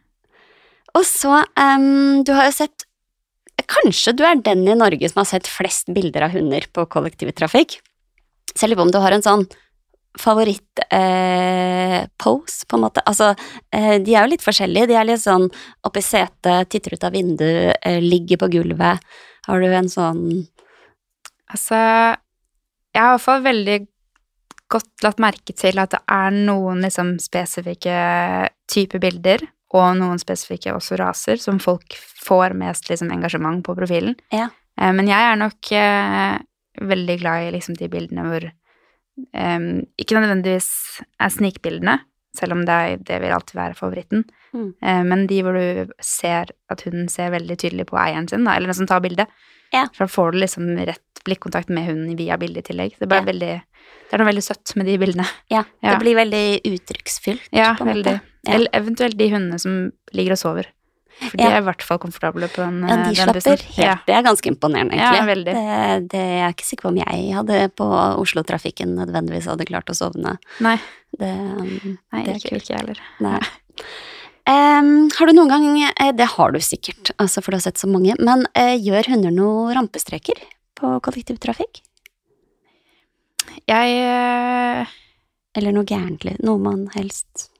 Og 0.99 1.05
så, 1.09 1.39
um, 1.57 2.21
du 2.27 2.35
har 2.37 2.51
jo 2.51 2.59
sett 2.65 2.89
Kanskje 3.73 4.13
du 4.17 4.25
er 4.27 4.41
den 4.43 4.65
i 4.67 4.75
Norge 4.75 5.09
som 5.09 5.21
har 5.21 5.29
sett 5.29 5.47
flest 5.49 5.87
bilder 5.95 6.25
av 6.27 6.33
hunder 6.35 6.65
på 6.75 6.83
kollektivtrafikk? 6.91 7.77
På 8.59 8.81
om 8.83 8.91
du 8.91 8.99
har 8.99 9.15
en 9.15 9.23
sånn 9.23 9.45
favoritt-pose, 10.19 12.67
på 12.69 12.77
en 12.77 12.83
måte. 12.83 13.01
Altså, 13.07 13.35
eh, 13.73 13.99
de 14.03 14.15
er 14.15 14.27
jo 14.27 14.31
litt 14.35 14.45
forskjellige. 14.45 14.87
De 14.91 14.95
er 14.99 15.05
litt 15.09 15.23
sånn 15.23 15.47
oppi 15.85 16.03
setet, 16.05 16.69
titter 16.69 16.95
ut 16.95 17.05
av 17.05 17.13
vinduet, 17.13 17.77
eh, 17.83 18.01
ligger 18.01 18.37
på 18.37 18.49
gulvet. 18.53 18.99
Har 19.47 19.61
du 19.61 19.67
en 19.67 19.89
sånn 19.89 20.47
Altså, 21.53 21.79
jeg 22.93 23.01
har 23.01 23.13
i 23.13 23.17
hvert 23.17 23.25
fall 23.25 23.45
veldig 23.45 23.79
godt 24.73 25.05
lagt 25.05 25.21
merke 25.21 25.55
til 25.57 25.81
at 25.83 25.93
det 25.93 26.01
er 26.09 26.33
noen 26.33 26.81
liksom 26.85 27.17
spesifikke 27.21 27.97
typer 28.73 29.03
bilder, 29.03 29.45
og 29.73 29.97
noen 29.97 30.21
spesifikke 30.21 30.75
også 30.77 30.99
raser, 31.01 31.41
som 31.41 31.61
folk 31.63 31.97
får 32.23 32.57
mest 32.61 32.91
liksom 32.91 33.13
engasjement 33.13 33.63
på 33.65 33.77
profilen. 33.77 34.17
Ja. 34.33 34.51
Eh, 34.81 34.93
Men 34.93 35.09
jeg 35.09 35.29
er 35.29 35.39
nok 35.41 35.73
eh, 35.77 36.39
veldig 36.81 37.19
glad 37.21 37.49
i 37.49 37.53
liksom 37.57 37.77
de 37.77 37.89
bildene 37.93 38.25
hvor 38.29 38.49
eh, 38.49 39.61
Ikke 40.01 40.17
nødvendigvis 40.17 40.71
er 41.21 41.33
snikbildene, 41.33 41.99
selv 42.37 42.57
om 42.57 42.65
det, 42.65 42.73
er, 42.73 43.01
det 43.01 43.21
vil 43.21 43.33
alltid 43.37 43.57
være 43.59 43.77
favoritten. 43.77 44.25
Mm. 44.53 44.69
Eh, 44.81 45.03
men 45.09 45.27
de 45.29 45.41
hvor 45.45 45.57
du 45.57 45.97
ser 46.01 46.53
at 46.73 46.85
hunden 46.85 47.09
ser 47.13 47.33
veldig 47.33 47.59
tydelig 47.61 47.89
på 47.89 48.01
eieren 48.01 48.29
sin, 48.29 48.45
da, 48.45 48.57
eller 48.57 48.73
den 48.73 48.81
som 48.83 48.89
tar 48.89 49.05
bildet. 49.05 49.29
Ja. 49.73 49.87
For 49.95 50.05
da 50.07 50.09
får 50.13 50.33
du 50.33 50.39
liksom 50.43 50.71
rett 50.87 51.23
blikkontakt 51.25 51.69
med 51.71 51.87
hunden 51.87 52.17
via 52.19 52.37
bildet 52.37 52.65
i 52.69 52.73
tillegg. 52.73 52.97
Det, 52.99 53.09
Ja. 53.11 53.23
veldig, 53.23 53.63
det 53.63 54.13
er 54.13 54.19
noe 54.19 54.27
veldig 54.33 54.43
søtt 54.43 54.75
med 54.77 54.87
de 54.87 54.99
bildene. 54.99 55.27
Ja, 55.51 55.65
Ja. 55.83 55.95
det 55.95 56.01
blir 56.05 56.15
veldig 56.17 56.61
uttrykksfylt, 56.65 57.49
Ja, 57.53 57.75
veldig. 57.79 58.21
Ja. 58.47 58.53
Eller 58.55 58.69
eventuelt 58.75 59.17
de 59.17 59.29
hundene 59.31 59.59
som 59.61 59.93
ligger 60.13 60.33
og 60.33 60.39
sover. 60.39 60.67
For 61.23 61.37
de 61.37 61.45
er 61.45 61.59
i 61.61 61.65
hvert 61.65 61.83
fall 61.83 61.99
komfortable 61.99 62.49
på 62.49 62.57
den, 62.65 62.81
Ja, 62.89 62.95
eh, 62.95 62.97
de 62.97 63.15
den 63.15 63.15
slapper 63.15 63.35
bussen. 63.35 63.51
helt. 63.59 63.79
Ja. 63.79 63.95
Det 64.07 64.15
er 64.17 64.23
ganske 64.23 64.49
imponerende, 64.51 64.93
egentlig. 64.97 65.55
Ja, 65.55 65.99
Det, 66.01 66.09
det 66.11 66.19
er 66.19 66.39
jeg 66.49 66.55
ikke 66.57 66.65
sikker 66.67 66.83
på 66.83 66.89
om 66.89 66.97
jeg 66.97 67.35
hadde 67.37 67.69
på 67.77 67.87
Oslo-trafikken 68.19 68.97
nødvendigvis 68.97 69.47
hadde 69.47 69.65
klart 69.69 69.87
å 69.87 69.95
sovne. 69.95 70.39
Nei, 70.61 70.79
Det, 71.17 71.29
um, 71.29 71.99
nei 72.13 72.25
det 72.25 72.37
ikke, 72.43 72.57
ikke 72.57 72.71
jeg 72.73 72.79
heller. 72.81 72.99
Nei. 73.21 73.39
Em, 74.43 75.07
har 75.15 75.31
du 75.31 75.37
noen 75.37 75.51
gang 75.53 75.67
eh, 75.87 76.11
Det 76.19 76.27
har 76.35 76.51
du 76.51 76.59
sikkert, 76.59 77.13
altså 77.23 77.43
for 77.43 77.55
du 77.55 77.61
har 77.61 77.67
sett 77.69 77.79
så 77.79 77.91
mange. 77.91 78.17
Men 78.19 78.45
uh, 78.59 78.75
gjør 78.75 79.13
hunder 79.13 79.35
noe 79.35 79.75
rampestreker 79.77 80.41
på 80.79 80.97
kollektivtrafikk? 81.07 81.83
Jeg 83.71 83.97
uh, 84.03 84.91
Eller 85.59 85.75
noe 85.75 85.87
gærent? 85.87 86.25
Noe 86.43 86.59
man 86.63 86.89
helst 86.97 87.51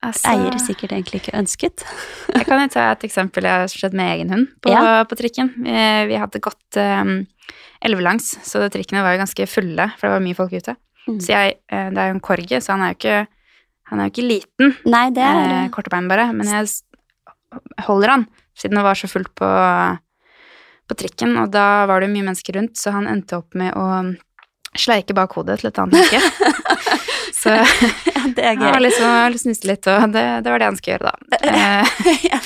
altså, 0.00 0.32
eier 0.32 0.56
sikkert 0.62 0.94
egentlig 0.96 1.20
ikke 1.20 1.36
ønsket? 1.36 1.84
Jeg 2.36 2.46
kan 2.48 2.62
jo 2.62 2.70
ta 2.72 2.86
et 2.94 3.04
eksempel 3.08 3.44
jeg 3.44 3.64
har 3.64 3.72
skjedd 3.72 3.96
med 3.98 4.14
egen 4.14 4.32
hund 4.32 4.46
på, 4.62 4.72
Ja. 4.72 5.02
på 5.04 5.18
trikken. 5.18 5.50
Vi, 5.66 5.74
vi 6.08 6.20
hadde 6.22 6.40
gått 6.40 6.78
um, 6.78 7.26
elvelangs, 7.84 8.30
så 8.46 8.62
trikkene 8.72 9.02
var 9.04 9.16
jo 9.16 9.24
ganske 9.24 9.46
fulle, 9.50 9.88
for 9.98 10.06
det 10.06 10.14
var 10.14 10.24
mye 10.24 10.38
folk 10.38 10.54
ute. 10.54 10.76
Mm. 11.08 11.18
Så 11.18 11.34
jeg, 11.34 11.56
det 11.66 11.98
er 11.98 12.12
jo 12.12 12.14
en 12.14 12.22
korgi, 12.22 12.60
så 12.62 12.76
han 12.76 12.84
er 12.86 12.94
jo 12.94 12.98
ikke, 13.00 13.18
han 13.90 14.00
er 14.00 14.08
jo 14.08 14.14
ikke 14.14 14.28
liten, 14.30 14.74
Nei, 14.90 15.06
det 15.14 15.24
er 15.26 15.40
eh, 15.64 15.68
korte 15.74 15.90
bein 15.92 16.08
bare, 16.10 16.28
men 16.36 16.46
jeg 16.46 16.70
holder 17.86 18.14
han, 18.14 18.26
siden 18.58 18.78
det 18.78 18.84
var 18.86 18.98
så 18.98 19.08
fullt 19.10 19.32
på, 19.38 19.48
på 20.90 20.96
trikken, 20.98 21.36
og 21.42 21.50
da 21.54 21.84
var 21.90 22.02
det 22.04 22.10
mye 22.12 22.26
mennesker 22.28 22.54
rundt, 22.58 22.76
så 22.78 22.92
han 22.94 23.08
endte 23.10 23.38
opp 23.40 23.54
med 23.58 23.74
å 23.78 23.86
sleike 24.78 25.14
bak 25.18 25.32
hodet 25.34 25.58
til 25.60 25.70
et 25.72 25.78
annet 25.82 25.98
menneske. 25.98 26.20
så 27.40 27.56
ja, 27.56 27.64
det 28.36 28.44
er 28.44 28.54
han 28.54 28.62
var 28.62 28.76
gøy. 28.78 28.84
liksom 28.86 29.38
snuste 29.42 29.70
litt, 29.72 29.88
og 29.90 30.12
det, 30.14 30.22
det 30.46 30.52
var 30.54 30.62
det 30.62 30.68
han 30.70 30.78
skulle 30.78 30.98
gjøre 30.98 31.10
da. 31.10 31.40
Eh, 31.50 31.90
ja, 32.30 32.38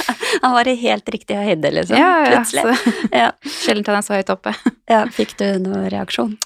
han 0.47 0.57
var 0.57 0.71
i 0.73 0.77
helt 0.81 1.13
riktig 1.13 1.37
høyde, 1.37 1.75
liksom. 1.77 2.01
ja, 2.01 2.13
ja, 2.25 2.41
Plutselig. 2.41 2.65
så 2.81 3.13
Ja. 3.13 3.29
sjelden 3.61 3.91
han 3.93 4.01
er 4.01 4.07
så 4.09 4.17
høyt 4.17 4.33
oppe. 4.33 4.57
Ja, 4.89 5.05
fikk 5.13 5.37
du 5.41 5.47
noen 5.67 5.91
reaksjon? 5.93 6.39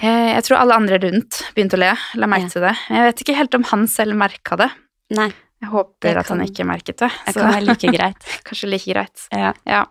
Eh, 0.00 0.34
Jeg 0.36 0.44
tror 0.46 0.60
alle 0.62 0.76
andre 0.78 0.98
rundt 1.02 1.40
begynte 1.56 1.74
å 1.78 1.82
le, 1.82 1.92
la 2.20 2.26
merke 2.30 2.46
Ja. 2.48 2.54
til 2.54 2.62
det. 2.62 2.74
Jeg 2.88 3.02
vet 3.08 3.22
ikke 3.24 3.36
helt 3.36 3.54
om 3.58 3.64
han 3.64 3.86
selv 3.88 4.14
merka 4.16 4.56
det. 4.56 4.70
Nei, 5.10 5.32
Jeg 5.60 5.70
håper 5.70 6.08
jeg 6.12 6.16
at 6.20 6.28
han 6.28 6.40
ikke 6.44 6.64
merket 6.66 6.96
det. 6.98 7.10
det 7.26 7.34
så 7.34 7.40
kan 7.40 7.52
være 7.52 7.66
like 7.66 7.92
greit. 7.96 8.26
kanskje 8.44 8.68
like 8.70 8.86
greit. 8.92 9.28
Ja. 9.32 9.52
Ja. 9.66 9.84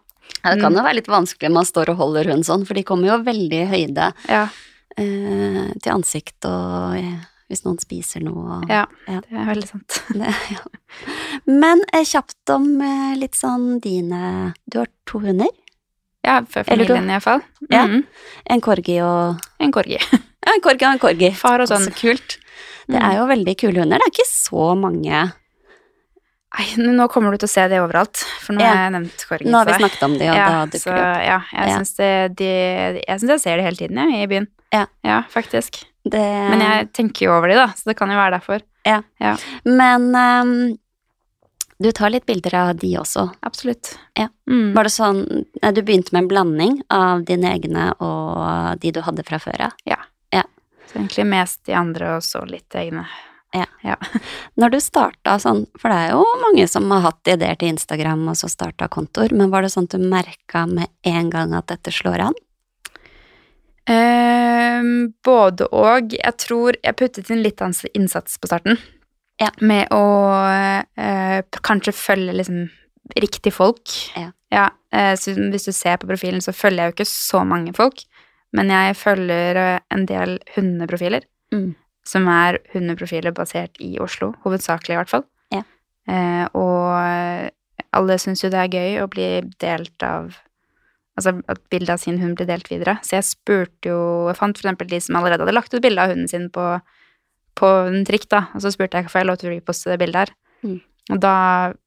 Ja, 0.44 0.54
det 0.56 0.62
kan 0.62 0.74
jo 0.76 0.84
være 0.84 0.96
litt 1.00 1.08
vanskelig 1.08 1.48
når 1.50 1.54
man 1.56 1.66
står 1.66 1.90
og 1.90 1.98
holder 1.98 2.28
hund 2.32 2.44
sånn, 2.46 2.66
for 2.68 2.74
de 2.76 2.84
kommer 2.84 3.08
jo 3.08 3.24
veldig 3.24 3.62
i 3.64 3.68
høyde 3.72 4.14
Ja, 4.28 4.48
eh, 4.98 5.72
til 5.82 5.92
ansikt 5.94 6.44
og 6.46 6.96
hvis 7.48 7.64
noen 7.64 7.80
spiser 7.80 8.20
noe 8.24 8.58
og 8.60 8.66
ja, 8.70 8.86
Ja. 9.08 9.22
det 9.24 9.32
er 9.40 9.46
veldig 9.48 9.68
sant. 9.70 10.02
det, 10.20 10.34
ja. 10.52 10.66
Men 11.48 11.80
eh, 11.94 12.04
kjapt 12.04 12.52
om 12.52 12.82
eh, 12.82 13.16
litt 13.16 13.36
sånn 13.40 13.80
dine 13.80 14.54
Du 14.70 14.80
har 14.80 14.88
to 15.06 15.20
hunder? 15.24 15.48
Ja, 16.28 16.42
for 16.52 16.68
familien 16.68 17.08
iallfall. 17.10 17.42
Ja. 17.72 17.86
Mm. 17.88 18.04
En 18.52 18.62
corgi 18.66 19.00
og 19.06 19.40
En 19.64 19.72
corgi. 19.76 19.98
Ja, 20.48 20.54
en 20.54 20.62
corgi 20.64 20.86
og 20.88 20.94
en 20.94 21.00
corgi. 21.02 21.30
Far 21.36 21.60
og 21.64 21.68
sånn. 21.72 21.88
Så 21.90 21.92
kult. 21.98 22.38
Det 22.88 22.96
Mm. 22.96 23.04
er 23.04 23.16
jo 23.18 23.24
veldig 23.28 23.54
kule 23.60 23.82
hunder. 23.82 24.00
Det 24.00 24.06
er 24.08 24.14
ikke 24.14 24.28
så 24.32 24.68
mange 24.80 25.26
Nei, 26.58 26.66
nå 26.96 27.06
kommer 27.12 27.36
du 27.36 27.42
til 27.42 27.50
å 27.50 27.52
se 27.52 27.66
det 27.70 27.78
overalt, 27.84 28.22
for 28.42 28.56
nå 28.56 28.62
Ja. 28.64 28.70
har 28.72 28.78
jeg 28.88 28.94
nevnt 28.96 29.26
corgi. 29.30 29.46
Nå 29.52 29.58
har 29.60 29.66
vi 29.68 29.74
snakket 29.78 30.04
om 30.08 30.14
det, 30.18 30.30
og 30.32 30.38
ja, 30.40 30.46
da 30.48 30.62
dukker 30.66 30.96
det 30.96 31.04
opp. 31.04 31.26
ja, 31.28 31.40
jeg 31.52 31.68
Ja. 31.70 31.76
syns 31.78 31.92
det 31.98 32.36
de, 32.40 32.48
Jeg 33.08 33.40
ser 33.42 33.58
det 33.58 33.66
hele 33.68 33.76
tiden, 33.78 33.98
jeg, 33.98 34.24
i 34.24 34.28
byen. 34.32 34.48
Ja. 34.74 34.86
ja 35.04 35.22
faktisk. 35.30 35.84
Det, 36.08 36.24
Men 36.50 36.60
jeg 36.64 36.94
tenker 36.94 37.26
jo 37.28 37.32
over 37.38 37.48
de, 37.50 37.56
da, 37.56 37.68
så 37.76 37.84
det 37.92 37.98
kan 37.98 38.10
jo 38.10 38.16
være 38.16 38.40
derfor. 38.40 38.62
Ja. 38.86 39.02
Men 39.66 40.12
ehm, 40.16 40.78
du 41.80 41.92
tar 41.94 42.10
litt 42.10 42.26
bilder 42.26 42.56
av 42.58 42.70
de 42.82 42.94
også. 42.98 43.28
Absolutt. 43.46 43.92
Ja. 44.18 44.28
Mm. 44.50 44.72
Var 44.74 44.88
det 44.88 44.92
sånn 44.96 45.20
Du 45.76 45.82
begynte 45.84 46.16
med 46.16 46.24
en 46.24 46.30
blanding 46.32 46.80
av 46.90 47.26
dine 47.28 47.52
egne 47.54 47.92
og 48.02 48.80
de 48.82 48.94
du 48.96 49.04
hadde 49.06 49.26
fra 49.28 49.38
før 49.44 49.68
av? 49.68 49.76
Så 50.88 51.00
egentlig 51.00 51.26
mest 51.28 51.66
de 51.66 51.76
andre, 51.76 52.16
og 52.18 52.24
så 52.24 52.44
litt 52.48 52.76
egne. 52.76 53.06
Ja. 53.84 53.96
Når 54.60 54.76
du 54.76 54.80
starta 54.84 55.38
sånn, 55.42 55.66
for 55.80 55.92
det 55.92 56.00
er 56.08 56.16
jo 56.16 56.26
mange 56.44 56.68
som 56.70 56.90
har 56.94 57.06
hatt 57.08 57.32
ideer 57.32 57.58
til 57.60 57.74
Instagram 57.74 58.28
og 58.32 58.38
så 58.40 58.50
starta 58.52 58.90
kontoer, 58.92 59.34
men 59.36 59.52
var 59.54 59.66
det 59.66 59.72
sånn 59.74 59.88
at 59.90 59.96
du 59.96 60.04
merka 60.04 60.66
med 60.70 60.92
en 61.08 61.32
gang 61.34 61.56
at 61.58 61.70
dette 61.72 61.94
slår 61.96 62.28
an? 62.30 62.38
Eh, 63.88 64.84
både 65.24 65.70
og. 65.72 66.14
Jeg 66.16 66.36
tror 66.44 66.78
jeg 66.84 67.00
puttet 67.00 67.32
inn 67.32 67.44
litt 67.44 67.64
innsats 67.94 68.40
på 68.40 68.52
starten. 68.52 68.80
Ja. 69.42 69.52
Med 69.62 69.92
å 69.94 70.04
eh, 70.98 71.40
kanskje 71.66 71.94
følge 71.96 72.36
liksom 72.40 72.68
riktig 73.22 73.54
folk. 73.56 73.94
Ja. 74.18 74.32
eh, 74.94 75.14
så 75.20 75.36
hvis 75.38 75.68
du 75.68 75.74
ser 75.76 76.00
på 76.02 76.10
profilen, 76.10 76.42
så 76.44 76.56
følger 76.56 76.84
jeg 76.84 76.92
jo 76.92 76.98
ikke 76.98 77.10
så 77.12 77.44
mange 77.48 77.74
folk. 77.78 78.02
Men 78.56 78.72
jeg 78.74 78.98
følger 78.98 79.62
eh, 79.62 79.80
en 79.94 80.08
del 80.10 80.38
hundeprofiler. 80.56 81.28
Mm. 81.54 81.76
Som 82.08 82.28
er 82.32 82.62
hundeprofiler 82.74 83.36
basert 83.36 83.78
i 83.84 83.98
Oslo, 84.02 84.34
hovedsakelig 84.46 84.96
i 84.96 85.00
hvert 85.02 85.14
fall. 85.14 85.28
Ja. 85.54 85.64
Eh, 86.08 86.46
og 86.58 87.54
alle 87.98 88.20
syns 88.22 88.44
jo 88.44 88.52
det 88.52 88.62
er 88.64 88.74
gøy 88.74 89.02
å 89.04 89.10
bli 89.12 89.32
delt 89.62 90.06
av 90.06 90.36
Altså 91.18 91.32
at 91.50 91.58
bildet 91.74 91.96
av 91.96 91.98
sin 91.98 92.20
hund 92.22 92.36
blir 92.38 92.46
delt 92.46 92.68
videre. 92.70 93.00
Så 93.02 93.16
jeg 93.16 93.26
spurte 93.26 93.90
jo 93.90 94.28
Jeg 94.30 94.38
fant 94.38 94.60
for 94.60 94.68
eksempel 94.68 94.90
de 94.92 95.00
som 95.02 95.16
allerede 95.18 95.42
hadde 95.42 95.56
lagt 95.56 95.74
ut 95.74 95.82
bilde 95.82 96.04
av 96.04 96.12
hunden 96.12 96.30
sin 96.30 96.46
på, 96.54 96.66
på 97.58 97.70
en 97.90 98.04
trikk, 98.08 98.28
da. 98.34 98.46
Og 98.56 98.62
så 98.64 98.72
spurte 98.74 99.00
jeg 99.00 99.08
hvorfor 99.08 99.24
jeg 99.24 99.30
lov 99.32 99.40
til 99.42 99.50
å 99.50 99.56
reposte 99.56 99.90
det 99.92 100.00
bildet 100.02 100.28
her. 100.28 100.34
Mm. 100.68 100.78
Og 101.16 101.20
da 101.24 101.34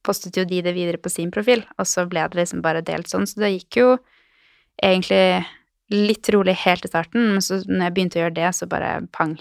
postet 0.06 0.36
jo 0.40 0.46
de 0.48 0.62
det 0.64 0.72
videre 0.74 0.98
på 1.00 1.10
sin 1.12 1.30
profil, 1.34 1.62
og 1.78 1.86
så 1.88 2.06
ble 2.08 2.22
det 2.32 2.38
liksom 2.40 2.62
bare 2.64 2.80
delt 2.84 3.10
sånn. 3.10 3.26
Så 3.28 3.42
det 3.42 3.52
gikk 3.52 3.80
jo 3.82 3.88
egentlig 4.82 5.44
litt 5.92 6.28
rolig 6.32 6.54
helt 6.62 6.86
i 6.86 6.90
starten, 6.90 7.32
men 7.34 7.42
så 7.44 7.58
når 7.66 7.88
jeg 7.88 7.94
begynte 7.96 8.20
å 8.20 8.22
gjøre 8.24 8.36
det, 8.38 8.52
så 8.56 8.68
bare 8.70 8.94
pang. 9.12 9.34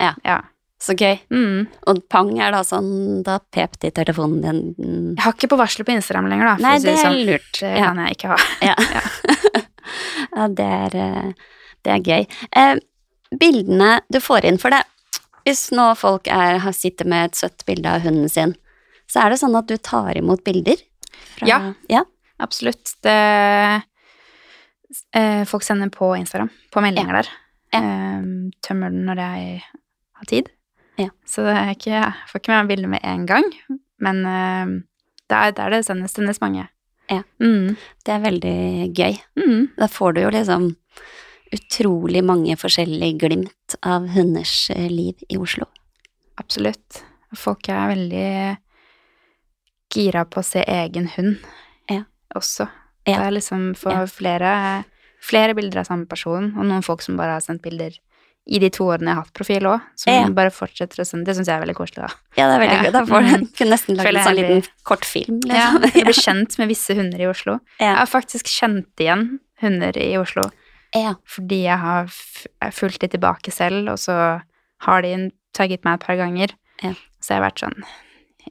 Ja. 0.00 0.14
ja. 0.24 0.38
Så 0.80 0.94
gøy. 0.94 1.18
Mm. 1.34 1.66
Og 1.90 2.00
pang 2.08 2.28
er 2.38 2.52
da 2.54 2.60
sånn 2.62 3.24
Da 3.26 3.40
pep 3.42 3.72
det 3.82 3.88
i 3.90 3.94
telefonen 3.96 4.38
din. 4.44 4.60
Mm. 4.78 5.08
Jeg 5.16 5.24
har 5.24 5.34
ikke 5.34 5.50
på 5.50 5.58
varsler 5.58 5.88
på 5.88 5.96
Instagram 5.96 6.28
lenger, 6.30 6.52
da. 6.52 6.56
Nei, 6.62 6.76
det 6.84 6.92
er 6.94 7.00
sånn. 7.02 7.18
lurt. 7.26 7.50
Det 7.58 7.72
Ja. 7.74 7.88
kan 7.90 7.98
jeg 8.04 8.14
ikke 8.16 8.30
ha. 8.30 8.38
Ja. 8.68 8.76
ja, 10.36 10.46
det 10.60 10.68
er, 10.78 10.96
eh, 11.02 11.32
det 11.84 11.92
er 11.96 12.06
gøy. 12.06 12.28
Eh, 12.62 12.78
bildene 13.42 13.90
du 14.08 14.20
får 14.22 14.46
inn 14.48 14.60
for 14.62 14.70
det 14.70 14.84
Hvis 15.48 15.70
nå 15.72 15.86
folk 15.96 16.28
er, 16.28 16.60
sitter 16.76 17.08
med 17.08 17.30
et 17.30 17.38
søtt 17.38 17.64
bilde 17.64 17.88
av 17.88 18.04
hunden 18.04 18.28
sin, 18.28 18.52
så 19.08 19.22
er 19.22 19.32
det 19.32 19.38
sånn 19.40 19.56
at 19.56 19.68
du 19.70 19.78
tar 19.80 20.12
imot 20.20 20.42
bilder? 20.44 20.76
Fra, 21.38 21.48
Ja. 21.48 21.58
ja, 21.88 22.02
Absolutt. 22.38 22.92
Det 23.02 23.14
eh, 25.16 25.44
Folk 25.48 25.64
sender 25.64 25.88
på 25.90 26.12
Instagram, 26.18 26.50
på 26.70 26.82
meldinger 26.84 27.20
der. 27.20 27.30
Ja. 27.72 27.80
Eh, 27.80 28.22
tømmer 28.64 28.92
den 28.92 29.08
når 29.08 29.22
jeg 29.24 29.62
har 30.20 30.28
tid. 30.30 30.52
Ja. 31.00 31.08
Så 31.26 31.46
det 31.46 31.56
er 31.56 31.72
ikke, 31.74 31.94
jeg 31.96 32.28
får 32.30 32.40
ikke 32.42 32.52
med 32.52 32.60
meg 32.60 32.70
bildet 32.74 32.92
med 32.92 33.04
en 33.06 33.26
gang, 33.28 33.48
men 34.04 34.22
eh, 34.26 34.74
det 35.28 35.40
er 35.40 35.56
der 35.56 35.76
det 35.76 35.84
sendes, 35.88 36.12
sendes 36.16 36.40
mange. 36.44 36.68
Ja. 37.08 37.22
Mm. 37.40 37.76
Det 38.04 38.12
er 38.14 38.24
veldig 38.24 38.56
gøy. 38.96 39.16
Mm. 39.40 39.62
Da 39.78 39.88
får 39.88 40.14
du 40.16 40.22
jo 40.26 40.32
liksom 40.34 40.68
utrolig 41.56 42.20
mange 42.28 42.56
forskjellige 42.60 43.18
glimt 43.22 43.54
av 43.82 44.06
hunders 44.08 44.70
eh, 44.70 44.88
liv 44.90 45.14
i 45.28 45.36
Oslo. 45.36 45.66
Absolutt. 46.38 47.02
Folk 47.36 47.68
er 47.68 47.88
veldig 47.94 48.56
gira 49.94 50.24
på 50.28 50.40
å 50.42 50.44
se 50.44 50.62
egen 50.68 51.08
hund 51.16 51.38
Ja. 51.90 52.02
også. 52.36 52.68
Det 53.06 53.14
er 53.16 53.30
liksom 53.32 53.74
for 53.76 53.92
Ja. 53.92 54.06
flere, 54.06 54.84
flere 55.20 55.54
bilder 55.54 55.80
av 55.80 55.86
samme 55.86 56.06
person, 56.06 56.54
og 56.58 56.64
noen 56.66 56.82
folk 56.84 57.00
som 57.02 57.16
bare 57.16 57.32
har 57.32 57.40
sendt 57.40 57.62
bilder 57.62 57.92
i 58.50 58.58
de 58.58 58.70
to 58.70 58.84
årene 58.84 59.08
jeg 59.08 59.14
har 59.14 59.22
hatt 59.24 59.32
profil 59.34 59.62
òg, 59.62 59.80
som 59.96 60.12
Ja. 60.12 60.28
bare 60.28 60.50
fortsetter 60.50 61.00
å 61.00 61.06
sende. 61.06 61.24
Det 61.26 61.36
syns 61.36 61.46
jeg 61.48 61.56
er 61.60 61.66
veldig 61.66 61.76
koselig, 61.76 62.06
da. 62.08 62.14
Ja, 62.36 62.48
det 62.48 62.54
er 62.56 62.68
veldig 62.68 62.84
Ja. 62.84 62.90
Da 62.90 63.04
får 63.04 63.20
du 63.20 63.36
Mhm. 63.36 63.52
kunne 63.56 63.70
nesten 63.70 63.96
lage 63.96 64.06
en 64.08 64.24
sånn 64.24 64.36
liten 64.36 64.68
kortfilm. 64.84 65.40
Liksom. 65.40 65.50
Ja, 65.50 65.78
jeg 65.94 66.04
blir 66.04 66.22
kjent 66.26 66.58
med 66.58 66.68
visse 66.68 66.94
hunder 66.94 67.18
i 67.20 67.26
Oslo. 67.28 67.60
Jeg 67.80 67.96
har 67.96 68.06
faktisk 68.06 68.44
kjent 68.46 68.86
igjen 68.98 69.40
hunder 69.60 69.96
i 69.96 70.16
Oslo 70.16 70.50
Ja. 70.96 71.14
fordi 71.28 71.62
jeg 71.66 71.78
har 71.78 72.08
fulgt 72.72 73.02
de 73.04 73.10
tilbake 73.12 73.52
selv, 73.52 73.90
og 73.92 73.98
så 74.00 74.40
har 74.86 75.02
de 75.04 75.30
tagget 75.56 75.84
meg 75.84 75.98
et 75.98 76.06
par 76.06 76.16
ganger. 76.20 76.54
Ja. 76.82 76.94
Så 77.20 77.34
jeg 77.34 77.40
har 77.40 77.48
vært 77.48 77.64
sånn 77.64 77.80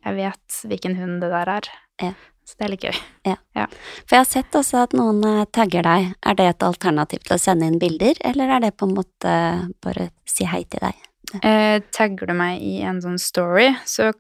Jeg 0.03 0.15
vet 0.17 0.58
hvilken 0.70 0.98
hund 1.00 1.22
det 1.24 1.29
der 1.32 1.50
er. 1.50 1.70
Ja. 2.03 2.12
Så 2.48 2.56
det 2.60 2.65
er 2.65 2.72
litt 2.72 2.86
gøy. 2.86 2.98
For 3.25 4.13
jeg 4.13 4.22
har 4.22 4.27
sett 4.29 4.56
også 4.56 4.84
at 4.86 4.94
noen 4.96 5.24
eh, 5.25 5.48
tagger 5.51 5.84
deg. 5.84 6.13
Er 6.24 6.38
det 6.38 6.46
et 6.51 6.63
alternativ 6.63 7.25
til 7.25 7.36
å 7.36 7.41
sende 7.41 7.67
inn 7.67 7.79
bilder, 7.82 8.20
eller 8.24 8.53
er 8.56 8.63
det 8.63 8.77
på 8.77 8.88
en 8.88 8.96
måte 8.96 9.34
bare 9.84 10.12
si 10.29 10.48
hei 10.48 10.62
til 10.70 10.86
deg? 10.86 11.01
Eh, 11.41 11.82
tagger 11.91 12.29
du 12.29 12.36
meg 12.38 12.62
i 12.63 12.77
en 12.88 13.01
sånn 13.03 13.17
story, 13.20 13.74
så 13.84 14.13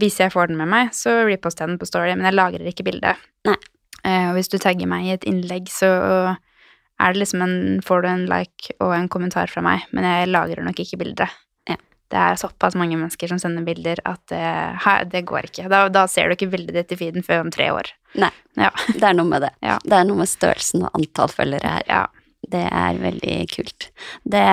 hvis 0.00 0.20
jeg 0.22 0.32
får 0.32 0.48
den 0.48 0.60
med 0.60 0.70
meg, 0.72 0.94
så 0.96 1.18
reposter 1.28 1.64
jeg 1.66 1.74
den 1.74 1.80
på 1.82 1.88
story, 1.88 2.14
men 2.14 2.28
jeg 2.30 2.38
lagrer 2.38 2.70
ikke 2.70 2.86
bildet. 2.86 3.20
Nei. 3.48 3.58
Eh, 4.06 4.30
og 4.30 4.38
hvis 4.38 4.52
du 4.52 4.56
tagger 4.62 4.88
meg 4.88 5.08
i 5.08 5.14
et 5.16 5.26
innlegg, 5.28 5.68
så 5.72 5.90
er 7.02 7.12
det 7.12 7.20
liksom 7.20 7.42
en, 7.44 7.56
får 7.84 8.02
du 8.02 8.08
en 8.08 8.24
like 8.30 8.76
og 8.80 8.94
en 8.96 9.08
kommentar 9.12 9.50
fra 9.52 9.62
meg, 9.64 9.84
men 9.92 10.06
jeg 10.06 10.30
lagrer 10.30 10.64
nok 10.64 10.80
ikke 10.80 10.98
bildet. 11.02 11.34
Ja. 11.68 11.76
Det 12.12 12.20
er 12.22 12.40
såpass 12.40 12.76
mange 12.78 12.96
mennesker 12.96 13.28
som 13.28 13.40
sender 13.42 13.66
bilder 13.66 14.00
at 14.08 14.22
det, 14.32 14.46
det 15.12 15.26
går 15.28 15.50
ikke. 15.50 15.66
Da, 15.72 15.86
da 15.92 16.06
ser 16.10 16.28
du 16.28 16.36
ikke 16.36 16.50
bildet 16.54 16.78
ditt 16.78 16.94
i 16.94 17.00
feeden 17.00 17.26
før 17.26 17.44
om 17.44 17.52
tre 17.52 17.68
år. 17.74 17.90
Nei. 18.16 18.32
Ja. 18.56 18.70
Det 18.96 19.04
er 19.04 19.16
noe 19.18 19.28
med 19.28 19.44
det. 19.44 19.52
Ja. 19.60 19.76
Det 19.84 19.98
er 19.98 20.06
noe 20.08 20.22
med 20.22 20.30
størrelsen 20.30 20.86
og 20.86 20.96
antall 20.96 21.32
følgere 21.32 21.74
her. 21.76 21.84
Ja. 21.90 22.04
Det 22.46 22.64
er 22.70 23.00
veldig 23.02 23.36
kult. 23.52 23.90
Det 24.24 24.46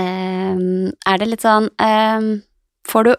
um, 0.00 0.88
Er 0.88 1.20
det 1.20 1.28
litt 1.28 1.44
sånn 1.44 1.68
um, 1.68 2.28
Får 2.88 3.08
du 3.08 3.12